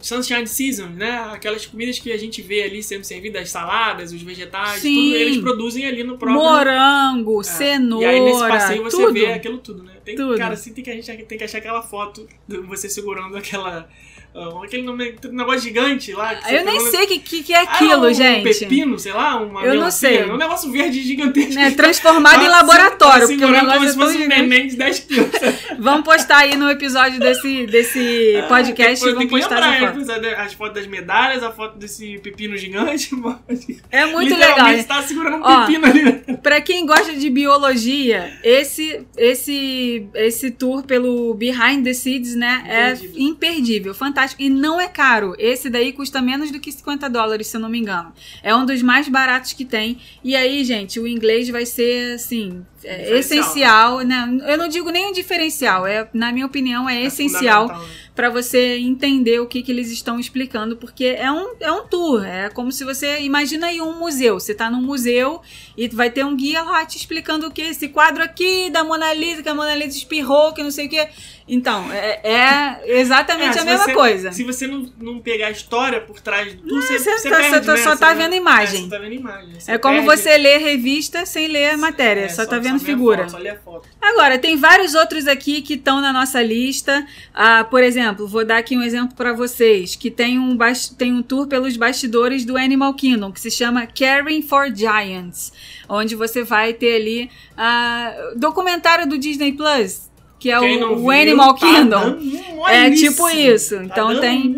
Sunshine 0.00 0.46
Season, 0.46 0.86
né? 0.86 1.10
Aquelas 1.32 1.66
comidas 1.66 1.98
que 1.98 2.10
a 2.12 2.16
gente 2.16 2.40
vê 2.42 2.62
ali 2.62 2.82
sendo 2.82 3.04
servidas, 3.04 3.42
as 3.42 3.50
saladas, 3.50 4.12
os 4.12 4.22
vegetais, 4.22 4.80
Sim. 4.80 4.94
tudo 4.94 5.16
eles 5.16 5.36
produzem 5.38 5.86
ali 5.86 6.02
no 6.02 6.16
próprio. 6.16 6.40
Morango, 6.42 7.40
É. 7.40 7.44
cenoura, 7.44 8.06
E 8.06 8.08
aí 8.08 8.20
nesse 8.20 8.40
passeio 8.40 8.82
você 8.82 8.96
tudo. 8.96 9.12
vê 9.12 9.26
aquilo 9.26 9.58
tudo, 9.58 9.82
né? 9.82 9.92
Tem, 10.04 10.16
Tudo. 10.16 10.36
Cara, 10.38 10.54
assim 10.54 10.72
tem 10.72 10.82
que 10.82 10.90
a 10.90 10.94
gente 10.94 11.24
tem 11.24 11.36
que 11.38 11.44
achar 11.44 11.58
aquela 11.58 11.82
foto 11.82 12.26
de 12.48 12.56
você 12.58 12.88
segurando 12.88 13.36
aquela. 13.36 13.88
Ah, 14.34 14.64
aquele 14.64 14.82
nome, 14.84 15.14
negócio 15.32 15.60
gigante 15.60 16.12
lá. 16.12 16.34
Eu 16.48 16.64
nem 16.64 16.78
sei 16.80 17.04
o 17.04 17.06
que, 17.08 17.18
que, 17.18 17.42
que 17.42 17.52
é 17.52 17.58
Ah, 17.58 17.62
aquilo, 17.62 18.06
um 18.06 18.14
gente. 18.14 18.42
pepino, 18.60 18.98
sei 18.98 19.12
lá, 19.12 19.36
uma 19.36 19.60
Eu 19.62 19.66
não 19.68 19.72
melancia, 19.76 20.08
sei. 20.08 20.30
Um 20.30 20.36
negócio 20.36 20.70
verde 20.70 21.02
gigantesco. 21.02 21.54
Né, 21.54 21.70
transformado 21.72 22.44
em 22.44 22.48
laboratório, 22.48 23.26
se- 23.26 23.32
porque 23.34 23.44
o 23.44 23.50
negócio 23.50 23.72
como 23.74 23.84
é 23.86 23.92
se 23.92 23.98
fosse 23.98 24.16
um 24.24 24.28
neném 24.28 24.68
de 24.68 24.76
10 24.76 24.98
quilos. 25.00 25.30
Vamos 25.78 26.04
postar 26.04 26.38
aí 26.38 26.56
no 26.56 26.70
episódio 26.70 27.18
desse, 27.18 27.66
desse 27.66 28.44
podcast. 28.48 29.02
Ah, 29.04 29.06
Depois 29.06 29.14
tem 29.14 29.14
vamos 29.14 29.24
que 29.24 29.30
postar 29.48 29.60
lembrar, 29.70 29.80
foto. 29.94 30.04
precisa 30.06 30.36
as 30.36 30.52
fotos 30.52 30.74
das 30.74 30.86
medalhas, 30.86 31.42
a 31.42 31.50
foto 31.50 31.78
desse 31.78 32.18
pepino 32.18 32.56
gigante. 32.56 33.10
É 33.90 34.06
muito 34.06 34.34
legal. 34.36 34.68
né? 34.68 34.82
tá 34.84 35.02
segurando 35.02 35.38
um 35.38 35.42
Ó, 35.42 35.66
pepino 35.66 35.86
ali. 35.86 36.36
Pra 36.42 36.60
quem 36.60 36.86
gosta 36.86 37.12
de 37.14 37.28
biologia, 37.30 38.32
esse 38.42 39.00
esse 39.16 40.06
esse, 40.14 40.50
tour 40.50 40.82
pelo 40.82 41.34
Behind 41.34 41.82
the 41.84 41.92
Scenes, 41.92 42.34
né? 42.36 42.62
Imperdível. 42.64 43.14
É 43.16 43.22
imperdível, 43.22 43.94
fantástico. 43.94 44.19
E 44.38 44.48
não 44.48 44.80
é 44.80 44.88
caro. 44.88 45.34
Esse 45.38 45.68
daí 45.68 45.92
custa 45.92 46.20
menos 46.20 46.50
do 46.50 46.60
que 46.60 46.70
50 46.70 47.08
dólares, 47.08 47.46
se 47.46 47.56
eu 47.56 47.60
não 47.60 47.68
me 47.68 47.78
engano. 47.78 48.12
É 48.42 48.54
um 48.54 48.64
dos 48.64 48.82
mais 48.82 49.08
baratos 49.08 49.52
que 49.52 49.64
tem. 49.64 49.98
E 50.22 50.34
aí, 50.36 50.64
gente, 50.64 50.98
o 50.98 51.06
inglês 51.06 51.48
vai 51.48 51.66
ser, 51.66 52.14
assim, 52.14 52.64
é 52.84 53.14
Diferencial, 53.14 54.00
essencial. 54.00 54.00
Né? 54.00 54.38
Eu 54.46 54.58
não 54.58 54.68
digo 54.68 54.90
nem 54.90 55.06
um 55.06 55.12
diferencial, 55.12 55.86
é, 55.86 56.08
na 56.12 56.32
minha 56.32 56.46
opinião, 56.46 56.88
é, 56.88 57.02
essencial 57.04 57.68
fundamental, 57.68 57.88
né? 57.88 58.10
para 58.14 58.28
você 58.28 58.76
entender 58.78 59.40
o 59.40 59.46
que, 59.46 59.62
que 59.62 59.72
eles 59.72 59.90
estão 59.90 60.18
explicando, 60.18 60.76
porque 60.76 61.04
é 61.06 61.30
um, 61.30 61.54
é 61.60 61.72
um 61.72 61.86
tour, 61.86 62.24
é 62.24 62.50
como 62.50 62.70
se 62.70 62.84
você 62.84 63.20
imagina 63.20 63.68
aí 63.68 63.80
um 63.80 63.98
museu, 63.98 64.38
você 64.38 64.54
tá 64.54 64.70
num 64.70 64.82
museu 64.82 65.40
e 65.76 65.88
vai 65.88 66.10
ter 66.10 66.24
um 66.24 66.36
guia 66.36 66.62
lá 66.62 66.84
te 66.84 66.98
explicando 66.98 67.46
o 67.46 67.50
que 67.50 67.62
esse 67.62 67.88
quadro 67.88 68.22
aqui 68.22 68.68
da 68.68 68.84
Mona 68.84 69.14
Lisa, 69.14 69.42
que 69.42 69.48
a 69.48 69.54
Mona 69.54 69.74
Lisa 69.74 69.96
espirrou, 69.96 70.52
que 70.52 70.62
não 70.62 70.70
sei 70.70 70.86
o 70.86 70.90
que. 70.90 71.08
Então, 71.52 71.92
é, 71.92 72.20
é 72.22 73.00
exatamente 73.00 73.58
É, 73.58 73.60
a 73.60 73.64
mesma 73.64 73.84
você- 73.86 73.92
coisa. 73.92 74.30
Se 74.30 74.44
você 74.44 74.68
não, 74.68 74.86
não 75.00 75.18
pegar 75.18 75.48
a 75.48 75.50
história 75.50 76.00
por 76.00 76.20
trás 76.20 76.48
de 76.52 76.58
tudo, 76.58 76.80
você, 76.80 76.96
você 76.98 77.18
você 77.18 77.28
tá- 77.28 77.36
perde, 77.38 77.50
você 77.50 77.60
tá- 77.66 77.72
né? 77.74 77.78
só 77.82 77.96
tá 77.96 78.10
não- 78.14 78.22
vendo 78.22 78.34
imagem. 78.36 78.86
É, 78.86 78.88
tá 78.88 78.98
vendo 78.98 79.14
imagem. 79.14 79.48
É 79.66 79.76
como 79.76 80.02
perde- 80.04 80.22
você 80.22 80.38
lê 80.38 80.58
revista 80.58 81.26
sem 81.26 81.48
ler 81.48 81.76
matéria, 81.76 82.20
É, 82.26 82.28
só, 82.28 82.46
tá 82.46 82.58
vendo 82.60 82.76
a 82.76 82.78
figura. 82.78 83.28
foto, 83.28 83.42
só 83.42 83.50
a 83.50 83.56
foto. 83.56 83.88
Agora, 84.00 84.38
tem 84.38 84.56
vários 84.56 84.94
outros 84.94 85.26
aqui 85.26 85.60
que 85.60 85.74
estão 85.74 86.00
na 86.00 86.12
nossa 86.12 86.40
lista. 86.40 87.04
Ah, 87.34 87.64
por 87.64 87.82
exemplo, 87.82 88.28
vou 88.28 88.44
dar 88.44 88.58
aqui 88.58 88.76
um 88.76 88.82
exemplo 88.82 89.16
para 89.16 89.32
vocês, 89.32 89.96
que 89.96 90.08
tem 90.10 90.38
um, 90.38 90.56
tem 90.96 91.12
um 91.12 91.20
tour 91.22 91.48
pelos 91.48 91.76
bastidores 91.76 92.44
do 92.44 92.56
Animal 92.56 92.94
Kingdom, 92.94 93.32
que 93.32 93.40
se 93.40 93.50
chama 93.50 93.86
Caring 93.88 94.42
for 94.42 94.72
Giants, 94.72 95.52
onde 95.88 96.14
você 96.14 96.44
vai 96.44 96.72
ter 96.74 96.94
ali 96.94 97.30
ah, 97.56 98.14
documentário 98.36 99.06
do 99.08 99.18
Disney 99.18 99.52
Plus, 99.52 100.09
que 100.40 100.50
é 100.50 100.58
o, 100.58 100.62
o 101.02 101.10
Animal 101.10 101.54
tá 101.54 101.66
Kingdom. 101.66 102.18
É 102.66 102.90
tipo 102.90 103.28
isso. 103.28 103.76
Tá 103.76 103.84
Então 103.84 104.18
tem-. 104.20 104.56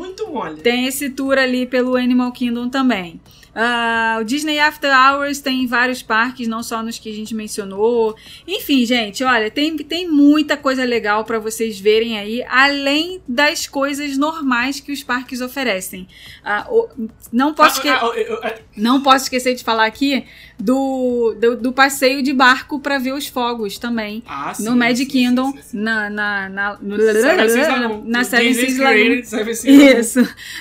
Tem 0.63 0.87
esse 0.87 1.11
tour 1.11 1.37
ali 1.37 1.67
pelo 1.67 1.97
Animal 1.97 2.31
Kingdom 2.33 2.69
também. 2.71 3.21
Ah, 3.55 4.17
o 4.19 4.25
Disney 4.25 4.59
After 4.59 4.91
Hours 4.91 5.39
tem 5.41 5.65
em 5.65 5.67
vários 5.67 6.01
parques, 6.03 6.49
não 6.49 6.63
só 6.63 6.83
nos 6.83 6.99
que 6.99 7.11
a 7.11 7.13
gente 7.13 7.35
mencionou. 7.35 8.17
Enfim, 8.49 8.87
gente, 8.87 9.23
olha, 9.23 9.51
tem, 9.51 9.77
tem 9.77 10.09
muita 10.09 10.57
coisa 10.57 10.85
legal 10.85 11.23
para 11.27 11.39
vocês 11.39 11.79
verem 11.79 12.17
aí, 12.19 12.43
além 12.49 13.21
das 13.29 13.67
coisas 13.67 14.17
normais 14.17 14.81
que 14.81 14.91
os 14.91 15.03
parques 15.03 15.43
oferecem. 15.43 16.09
Ah, 16.43 16.67
o- 16.71 16.89
não, 17.31 17.53
posso 17.53 17.87
Ah, 17.87 18.01
ah, 18.03 18.19
eu- 18.19 18.41
não 18.75 19.03
posso 19.03 19.25
esquecer 19.25 19.55
de 19.55 19.63
falar 19.63 19.85
aqui 19.85 20.25
do, 20.63 21.35
do, 21.41 21.57
do 21.57 21.73
passeio 21.73 22.23
de 22.23 22.33
barco 22.33 22.79
para 22.79 22.97
ver 22.97 23.13
os 23.13 23.27
fogos 23.27 23.79
também. 23.79 24.23
ah, 24.29 24.55
sim, 24.55 24.65
no 24.65 24.77
Magic 24.77 25.11
sim, 25.11 25.19
Kingdom, 25.19 25.53
na, 25.73 26.09
na, 26.09 26.49
na, 26.49 26.79
na 28.05 28.25
Seven 28.25 28.55
Seas 28.55 28.79
Lagoon. 28.79 29.23
Isso, 29.99 30.21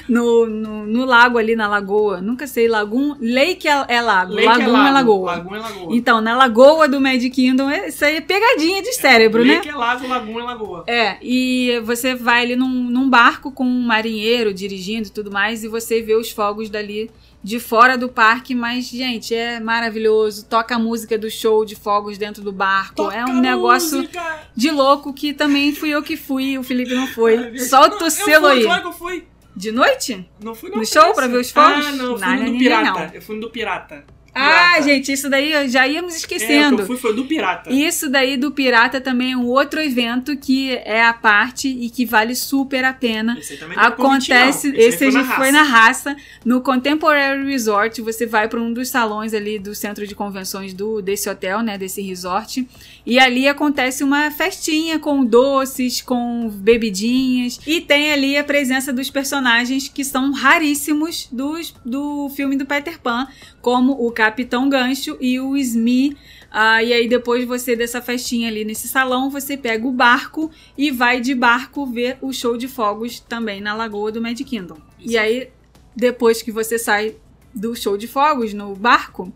no, 0.10 0.48
no, 0.48 0.86
no 0.88 1.06
lago 1.06 1.38
ali, 1.38 1.56
na 1.56 1.68
lagoa. 1.68 2.20
Nunca 2.20 2.48
sei, 2.48 2.68
lagoon. 2.68 3.16
Lake 3.22 3.68
é, 3.68 3.86
é 3.88 4.02
lago, 4.02 4.34
Lake 4.34 4.48
lagoon 4.48 4.64
é, 4.64 4.72
lago, 4.72 4.94
lagoa. 4.94 5.32
Lagoon 5.36 5.56
é 5.56 5.60
lagoa. 5.60 5.96
Então, 5.96 6.20
na 6.20 6.36
lagoa 6.36 6.88
do 6.88 7.00
Magic 7.00 7.30
Kingdom, 7.30 7.70
é- 7.70 7.90
isso 7.90 8.04
aí 8.04 8.16
é 8.16 8.22
pegadinha 8.22 8.82
de 8.82 8.94
cérebro, 8.94 9.46
né? 9.46 9.56
Lake 9.56 9.70
é 9.70 9.76
lago, 9.76 10.08
lagoon 10.08 10.40
é 10.40 10.44
lagoa. 10.44 10.84
É, 10.88 11.18
e 11.22 11.80
você 11.84 12.16
vai 12.16 12.42
ali 12.42 12.56
num, 12.56 12.68
num 12.68 13.08
barco 13.08 13.52
com 13.52 13.66
um 13.66 13.82
marinheiro 13.82 14.52
dirigindo 14.52 15.08
e 15.08 15.12
tudo 15.12 15.30
mais, 15.30 15.64
e 15.64 15.68
você 15.68 16.02
vê 16.02 16.16
os 16.16 16.32
fogos 16.32 16.70
dali 16.70 17.12
de 17.44 17.60
fora 17.60 17.98
do 17.98 18.08
parque, 18.08 18.54
mas, 18.54 18.86
gente, 18.88 19.34
é 19.34 19.60
maravilhoso. 19.60 20.46
Toca 20.46 20.76
a 20.76 20.80
música 20.80 21.18
do 21.18 21.30
show 21.30 21.66
de 21.66 21.76
fogos 21.76 22.18
dentro 22.18 22.42
do 22.44 22.52
barco. 22.52 23.10
é 23.12 23.20
Toca 23.22 23.32
um 23.32 23.40
negócio 23.42 23.98
música. 24.00 24.40
de 24.56 24.70
louco 24.70 25.14
que 25.14 25.34
também 25.34 25.74
fui 25.74 25.90
eu 25.90 26.04
que 26.04 26.16
fui, 26.16 26.58
o 26.58 26.64
Felipe 26.64 26.94
não 26.94 27.08
foi. 27.08 27.58
Solta 27.60 28.06
o 28.06 28.10
selo 28.10 28.48
aí. 28.48 28.64
Claro 28.64 28.82
que 28.82 28.88
eu 28.88 28.94
fui. 28.94 29.28
De 29.56 29.72
noite? 29.72 30.26
Não 30.42 30.56
fui 30.56 30.70
No 30.70 30.78
não, 30.78 30.86
show 30.86 31.04
foi 31.06 31.14
pra 31.14 31.28
ver 31.28 31.38
os 31.38 31.52
fogos? 31.52 31.86
Ah, 31.86 31.92
não, 31.92 32.06
eu 32.12 32.18
fui 32.18 32.26
Não, 32.28 32.36
no 32.38 32.44
não, 32.44 32.52
do 32.54 32.58
Pirata. 32.58 33.12
Eu 33.14 33.22
fui 33.22 33.36
no 33.36 33.42
do 33.42 33.50
Pirata. 33.50 34.06
Ah, 34.34 34.72
Pirata. 34.76 34.82
gente, 34.84 35.12
isso 35.12 35.30
daí 35.30 35.68
já 35.70 35.86
íamos 35.88 36.14
É, 36.14 36.16
o 36.16 36.20
esquecendo. 36.20 36.76
que 36.78 36.82
eu 36.84 36.88
fui 36.88 36.98
foi 36.98 37.14
do 37.14 37.26
Pirata. 37.26 37.70
Isso 37.72 38.10
daí 38.10 38.38
do 38.38 38.50
Pirata 38.52 39.02
também 39.02 39.34
é 39.34 39.38
um 39.38 39.46
outro 39.48 39.82
evento 39.82 40.38
que 40.38 40.72
é 40.86 41.04
a 41.04 41.14
parte 41.14 41.68
e 41.68 41.90
que 41.90 42.06
vale 42.06 42.34
super 42.34 42.86
a 42.86 42.94
pena. 42.94 43.38
Esse 43.38 43.54
aí 43.54 43.60
também 43.60 43.78
é 43.78 43.82
Acontece, 43.82 44.70
não. 44.70 44.76
esse, 44.80 45.04
aí 45.04 45.10
a 45.10 45.12
gente 45.12 45.26
raça. 45.26 45.36
foi 45.42 45.52
na 45.52 45.64
raça. 45.64 46.16
No 46.46 46.62
Contemporary 46.62 47.44
Resort, 47.46 48.02
você 48.02 48.26
vai 48.26 48.48
para 48.48 48.60
um 48.62 48.72
dos 48.72 48.88
salões 48.90 49.34
ali 49.34 49.60
do 49.60 49.76
centro 49.76 50.08
de 50.08 50.16
convenções 50.16 50.74
do 50.74 51.02
desse 51.02 51.30
hotel, 51.30 51.62
né, 51.62 51.78
desse 51.78 52.02
resort, 52.02 52.66
e 53.06 53.20
ali 53.20 53.48
acontece 53.50 54.04
uma 54.04 54.32
festinha 54.32 54.98
com 54.98 55.26
doces, 55.26 56.02
com 56.02 56.50
bebidinhas, 56.50 57.60
e 57.68 57.82
tem 57.82 58.12
ali 58.14 58.38
a 58.38 58.44
presença 58.44 58.94
dos 58.94 59.10
personagens 59.10 59.88
que 59.88 60.04
são 60.06 60.32
raríssimos 60.32 61.28
dos, 61.32 61.74
do 61.86 62.30
filme 62.30 62.56
do 62.56 62.66
Peter 62.66 63.00
Pan, 63.00 63.28
como 63.62 63.94
o 63.94 64.12
Capitão 64.26 64.70
Gancho 64.70 65.18
e 65.20 65.40
o 65.40 65.58
Smee. 65.58 66.16
Ah, 66.52 66.84
e 66.84 66.94
aí, 66.94 67.08
depois 67.08 67.44
você 67.46 67.76
dessa 67.76 68.02
festinha 68.02 68.50
ali 68.50 68.64
nesse 68.64 68.88
salão, 68.88 69.30
você 69.32 69.58
pega 69.58 69.88
o 69.88 69.92
barco 69.92 70.52
e 70.78 70.92
vai 70.92 71.20
de 71.20 71.34
barco 71.34 71.86
ver 71.88 72.18
o 72.22 72.32
show 72.32 72.56
de 72.56 72.68
fogos 72.68 73.20
também 73.20 73.60
na 73.62 73.74
Lagoa 73.74 74.12
do 74.12 74.22
Magic 74.22 74.44
Kingdom. 74.44 74.78
Isso. 75.00 75.14
E 75.14 75.18
aí, 75.18 75.50
depois 75.96 76.42
que 76.44 76.52
você 76.52 76.78
sai 76.78 77.16
do 77.54 77.76
show 77.76 77.98
de 77.98 78.08
fogos 78.08 78.54
no 78.54 78.76
barco, 78.76 79.34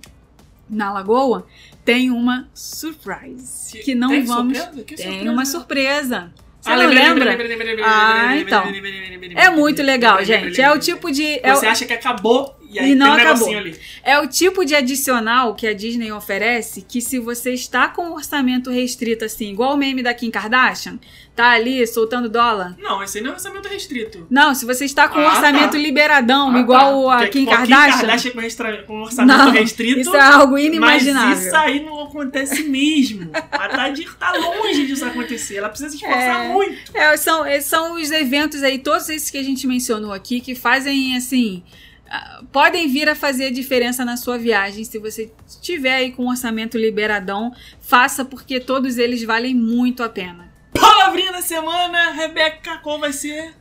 na 0.70 0.92
lagoa, 0.94 1.46
tem 1.84 2.10
uma 2.12 2.48
surprise. 2.54 3.80
Que 3.80 3.96
não 3.96 4.10
Tem 4.10 4.24
vamos. 4.26 4.58
surpresa? 4.58 4.84
Que 4.86 4.96
Tem 4.96 5.06
surpresa? 5.08 5.32
uma 5.32 5.46
surpresa. 5.46 6.34
Você 6.62 6.70
Ah, 6.72 6.76
não 6.78 6.80
lembrei, 6.88 7.04
lembra? 7.04 7.26
lembrei, 7.32 7.48
lembrei, 7.58 7.84
Ah, 7.86 8.38
então. 8.38 8.64
É 9.36 9.50
muito 9.52 9.82
legal, 9.84 10.24
gente. 10.24 10.60
É 10.62 10.72
o 10.72 10.80
tipo 10.80 11.12
de. 11.12 11.40
é 11.44 11.54
Você 11.56 11.66
acha 11.68 11.86
que 11.86 11.94
acabou 11.94 12.56
e 12.70 12.80
aí 12.80 12.92
E 12.92 12.96
não 12.96 13.10
um 13.10 13.14
acabou. 13.14 13.50
É 14.04 14.20
o 14.20 14.28
tipo 14.28 14.66
de 14.66 14.76
adicional 14.76 15.54
que 15.56 15.68
a 15.68 15.74
Disney 15.74 16.12
oferece 16.12 16.82
que 16.82 17.02
se 17.02 17.20
você 17.20 17.52
está 17.54 17.88
com 17.88 18.10
um 18.10 18.14
orçamento 18.14 18.70
restrito 18.70 19.26
assim, 19.26 19.52
igual 19.52 19.74
o 19.74 19.78
meme 19.78 20.02
da 20.04 20.14
Kim 20.14 20.30
Kardashian, 20.32 21.00
tá 21.36 21.52
ali 21.52 21.86
soltando 21.86 22.30
dólar. 22.30 22.76
Não, 22.80 23.04
esse 23.04 23.18
aí 23.18 23.24
não 23.24 23.32
é 23.32 23.34
orçamento 23.34 23.68
restrito. 23.68 24.26
Não, 24.30 24.56
se 24.56 24.66
você 24.66 24.86
está 24.86 25.08
com 25.08 25.20
um 25.20 25.26
Ah, 25.28 25.34
orçamento 25.34 25.72
tá. 25.72 25.78
liberadão, 25.78 26.56
Ah, 26.56 26.60
igual 26.60 27.06
tá. 27.08 27.14
a 27.16 27.18
Porque 27.20 27.40
Kim 27.40 27.46
Kardashian, 27.46 28.18
Kim 28.18 28.32
Kardashian 28.32 28.78
com, 28.82 28.88
com 28.88 29.02
orçamento 29.02 29.38
Não, 29.38 29.52
restrito. 29.52 30.00
isso 30.00 30.16
é 30.16 30.22
algo 30.22 30.58
inimaginável. 30.58 31.30
Mas 31.36 31.46
isso 31.46 31.56
aí 31.56 31.84
não 31.84 32.04
acontece 32.04 32.64
mesmo. 32.64 33.30
A 33.52 33.68
Tadir 33.68 34.16
tá 34.18 34.32
longe 34.34 34.86
disso 34.88 35.04
acontecer. 35.06 35.58
Ela 35.58 35.70
precisa 35.70 35.90
se 35.90 35.98
esforçar 35.98 36.46
É. 36.46 36.50
muito. 36.54 36.76
É, 36.94 37.18
são, 37.18 37.46
é, 37.46 37.60
são 37.60 37.96
os 37.96 38.12
eventos 38.12 38.64
aí, 38.64 38.80
todos 38.80 39.10
esses 39.10 39.30
que 39.30 39.38
a 39.38 39.44
gente 39.44 39.68
mencionou 39.68 40.14
aqui, 40.14 40.40
que 40.40 40.56
fazem 40.56 41.16
assim. 41.18 41.64
Podem 42.52 42.88
vir 42.88 43.10
a 43.10 43.16
fazer 43.16 43.52
diferença 43.52 44.06
na 44.06 44.18
sua 44.18 44.38
viagem. 44.38 44.84
Se 44.84 44.98
você 45.00 45.32
tiver 45.62 45.96
aí 45.96 46.12
com 46.12 46.26
um 46.26 46.30
orçamento 46.30 46.78
liberadão, 46.78 47.54
faça 47.80 48.24
porque 48.24 48.60
todos 48.60 48.98
eles 48.98 49.24
valem 49.24 49.54
muito 49.54 50.04
a 50.04 50.10
pena. 50.10 50.54
Palavrinha 50.74 51.32
da 51.32 51.42
semana, 51.42 52.12
Rebeca, 52.12 52.78
qual 52.78 53.00
vai 53.00 53.14
ser? 53.14 53.54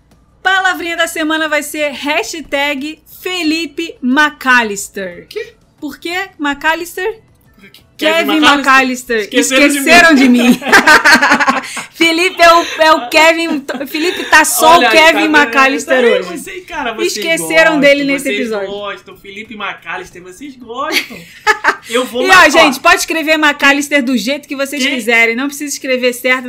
Palavrinha 0.43 0.97
da 0.97 1.07
semana 1.07 1.49
vai 1.49 1.63
ser 1.63 1.91
hashtag 1.93 3.03
Felipe 3.23 3.97
McAllister. 4.03 5.27
Que? 5.29 5.55
Por 5.81 5.99
que 5.99 6.31
McAllister? 6.39 7.23
Kevin 7.97 8.39
McAllister. 8.41 9.21
Esqueceram 9.21 9.67
Esqueceram, 9.67 10.15
de 10.15 10.23
de 10.23 10.29
mim. 10.29 10.59
Felipe 11.93 12.43
é 12.43 12.53
o, 12.53 12.65
é 12.83 12.93
o 12.93 13.09
Kevin. 13.09 13.65
Felipe 13.87 14.25
tá 14.25 14.45
só 14.45 14.77
Olha 14.77 14.89
o 14.89 14.91
aí, 14.91 14.97
Kevin 14.99 15.33
tá? 15.33 15.45
McAllister 15.45 16.03
Tá 16.03 16.09
hoje. 16.09 16.39
Você, 16.39 16.61
cara, 16.63 16.93
vocês 16.93 17.17
Esqueceram 17.17 17.49
gostam, 17.49 17.81
dele 17.81 18.05
nesse 18.05 18.25
vocês 18.25 18.41
episódio. 18.41 18.69
gostam, 18.69 19.17
Felipe 19.17 19.55
McAllister, 19.55 20.23
vocês 20.23 20.57
gostam. 20.57 21.19
Eu 21.89 22.05
vou 22.05 22.27
E 22.27 22.31
ó, 22.31 22.49
gente, 22.49 22.81
pode 22.81 22.97
escrever 22.97 23.39
McAllister 23.39 24.03
do 24.03 24.17
jeito 24.17 24.49
que 24.49 24.57
vocês 24.57 24.83
Quem? 24.83 24.95
quiserem. 24.95 25.37
Não 25.37 25.47
precisa 25.47 25.73
escrever 25.73 26.13
certo. 26.13 26.49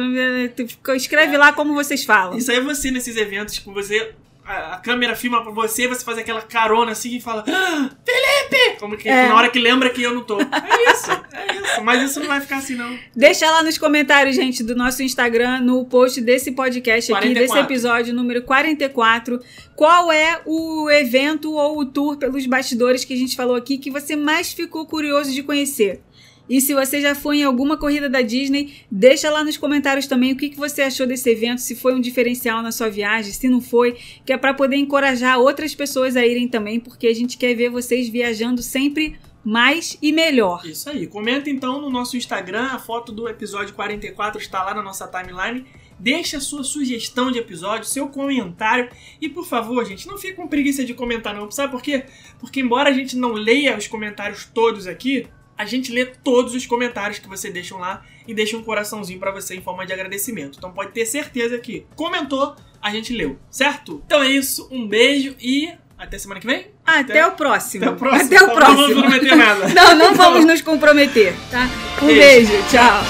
Escreve 0.96 1.38
lá 1.38 1.54
como 1.54 1.74
vocês 1.74 2.04
falam. 2.04 2.38
Isso 2.38 2.52
aí 2.52 2.58
é 2.58 2.62
você 2.62 2.90
nesses 2.92 3.16
eventos, 3.16 3.54
tipo, 3.54 3.72
você. 3.72 4.14
A, 4.46 4.76
a 4.76 4.78
câmera 4.78 5.16
filma 5.16 5.42
pra 5.42 5.52
você, 5.52 5.88
você 5.88 6.06
faz 6.06 6.18
aquela 6.20 6.42
carona 6.42 6.92
assim 6.92 7.16
e 7.18 7.22
fala. 7.22 7.44
"Ah, 7.48 7.90
Felipe! 8.06 8.80
Como 8.80 8.96
que 8.96 9.10
É. 9.10 9.28
na 9.28 9.36
hora 9.36 9.50
que 9.50 9.58
lembra 9.60 9.90
que 9.90 10.04
eu 10.04 10.14
não 10.14 10.24
tô. 10.24 10.40
É 10.40 10.92
isso, 10.94 11.12
é 11.34 11.56
isso. 11.56 11.84
Mas 11.84 12.02
isso 12.12 12.20
não 12.20 12.28
vai 12.28 12.40
ficar 12.40 12.58
assim, 12.58 12.76
não. 12.76 12.98
Deixa 13.16 13.50
lá 13.50 13.64
nos 13.64 13.78
comentários, 13.78 14.36
gente, 14.36 14.64
do 14.64 14.76
nosso 14.76 15.02
Instagram, 15.02 15.62
no 15.62 15.86
post 15.86 16.22
desse 16.22 16.52
podcast 16.52 17.12
aqui, 17.12 17.22
44. 17.34 17.54
desse 17.54 17.58
episódio 17.66 18.14
número 18.14 18.44
44. 18.44 19.40
Qual 19.76 20.12
é 20.12 20.40
o 20.46 20.90
evento 20.90 21.52
ou 21.54 21.80
o 21.80 21.86
tour 21.86 22.18
pelos 22.18 22.46
bastidores 22.46 23.04
que 23.04 23.14
a 23.14 23.18
gente 23.18 23.36
falou 23.36 23.56
aqui 23.56 23.78
que 23.78 23.90
você 23.90 24.16
mais 24.16 24.54
ficou 24.54 24.86
curioso 24.86 25.32
de 25.34 25.42
conhecer? 25.44 26.02
E 26.50 26.62
se 26.62 26.74
você 26.74 27.02
já 27.02 27.16
foi 27.16 27.40
em 27.40 27.44
alguma 27.44 27.78
corrida 27.78 28.10
da 28.10 28.22
Disney, 28.22 28.74
deixa 28.90 29.30
lá 29.32 29.44
nos 29.44 29.58
comentários 29.58 30.06
também 30.06 30.34
o 30.34 30.38
que, 30.38 30.56
você 30.56 30.84
achou 30.84 31.08
desse 31.08 31.30
evento, 31.30 31.60
se 31.60 31.76
foi 31.76 31.94
um 31.96 32.00
diferencial 32.00 32.62
na 32.62 32.72
sua 32.72 32.90
viagem, 32.90 33.34
se 33.34 33.50
não 33.50 33.60
foi, 33.60 33.98
que 34.26 34.32
é 34.32 34.38
para 34.38 34.54
poder 34.54 34.76
encorajar 34.76 35.40
outras 35.40 35.74
pessoas 35.74 36.16
a 36.16 36.26
irem 36.26 36.48
também, 36.48 36.80
porque 36.80 37.08
a 37.08 37.16
gente 37.16 37.38
quer 37.38 37.56
ver 37.56 37.70
vocês 37.70 38.08
viajando 38.08 38.62
sempre 38.62 39.18
mais 39.44 39.98
e 40.02 40.12
melhor. 40.12 40.66
Isso 40.66 40.90
aí. 40.90 41.06
Comenta 41.06 41.50
então 41.50 41.80
no 41.80 41.90
nosso 41.90 42.18
Instagram, 42.18 42.68
a 42.72 42.80
foto 42.80 43.12
do 43.12 43.30
episódio 43.30 43.76
44 43.76 44.42
está 44.42 44.64
lá 44.64 44.74
na 44.74 44.82
nossa 44.82 45.08
timeline. 45.08 45.66
Deixe 45.98 46.36
a 46.36 46.42
sua 46.42 46.64
sugestão 46.64 47.32
de 47.32 47.40
episódio, 47.40 47.88
seu 47.88 48.08
comentário. 48.08 48.90
E 49.22 49.30
por 49.30 49.46
favor, 49.46 49.86
gente, 49.86 50.08
não 50.08 50.18
fique 50.18 50.34
com 50.34 50.48
preguiça 50.48 50.84
de 50.84 50.94
comentar, 50.94 51.34
não. 51.34 51.50
Sabe 51.52 51.72
por 51.72 51.82
quê? 51.82 52.06
Porque 52.40 52.60
embora 52.60 52.90
a 52.90 52.94
gente 52.94 53.16
não 53.16 53.34
leia 53.34 53.78
os 53.78 53.88
comentários 53.88 54.50
todos 54.52 54.88
aqui, 54.88 55.28
a 55.58 55.66
gente 55.66 55.92
lê 55.92 56.06
todos 56.06 56.54
os 56.54 56.66
comentários 56.66 57.20
que 57.20 57.28
você 57.28 57.50
deixam 57.50 57.78
lá 57.80 58.04
e 58.28 58.34
deixa 58.34 58.58
um 58.58 58.64
coraçãozinho 58.64 59.20
para 59.20 59.32
você 59.32 59.56
em 59.56 59.62
forma 59.62 59.86
de 59.86 59.94
agradecimento. 59.94 60.58
Então 60.58 60.72
pode 60.72 60.92
ter 60.92 61.06
certeza 61.06 61.58
que 61.60 61.86
comentou, 61.96 62.56
a 62.82 62.92
gente 62.92 63.14
leu, 63.14 63.38
certo? 63.50 64.02
Então 64.06 64.22
é 64.22 64.30
isso, 64.30 64.68
um 64.72 64.88
beijo 64.88 65.36
e 65.40 65.72
até 65.98 66.18
semana 66.18 66.42
que 66.42 66.46
vem? 66.48 66.68
Até, 66.86 67.00
até 67.14 67.26
o 67.28 67.32
próximo. 67.32 67.86
Até 67.86 67.94
o 67.94 67.96
próximo. 67.98 68.26
Até 68.26 68.44
o 68.44 68.48
Tá, 68.48 68.54
próximo. 68.54 68.78
Não 68.82 68.88
vamos 68.90 69.02
prometer 69.02 69.36
nada. 69.36 69.68
Não, 69.74 69.96
não 69.96 70.14
vamos 70.14 70.46
nos 70.46 70.62
comprometer, 70.62 71.34
tá? 71.50 71.70
Um 72.02 72.08
Beijo. 72.08 72.52
beijo, 72.52 72.64
tchau. 72.70 73.02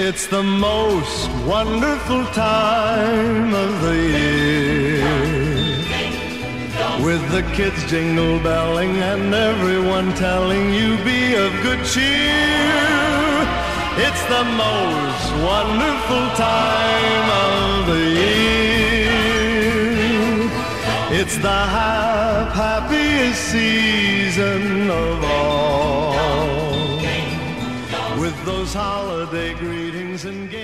It's 0.00 0.26
the 0.28 0.40
most 0.42 1.28
wonderful 1.46 2.24
time 2.32 3.52
of 3.54 3.86
the 3.86 3.94
year. 3.94 4.41
With 7.02 7.24
the 7.32 7.42
kids 7.56 7.84
jingle 7.90 8.38
belling 8.38 8.94
and 9.10 9.34
everyone 9.34 10.14
telling 10.14 10.72
you 10.72 10.96
be 10.98 11.34
of 11.34 11.50
good 11.64 11.84
cheer. 11.84 13.42
It's 14.06 14.24
the 14.34 14.44
most 14.44 15.26
wonderful 15.50 16.24
time 16.36 17.30
of 17.48 17.86
the 17.88 18.04
year. 18.22 19.20
It's 21.20 21.36
the 21.38 21.60
hap- 21.76 22.52
happiest 22.52 23.40
season 23.50 24.88
of 24.88 25.24
all. 25.24 27.00
With 28.20 28.36
those 28.44 28.72
holiday 28.72 29.54
greetings 29.54 30.24
and 30.24 30.48
gay 30.48 30.61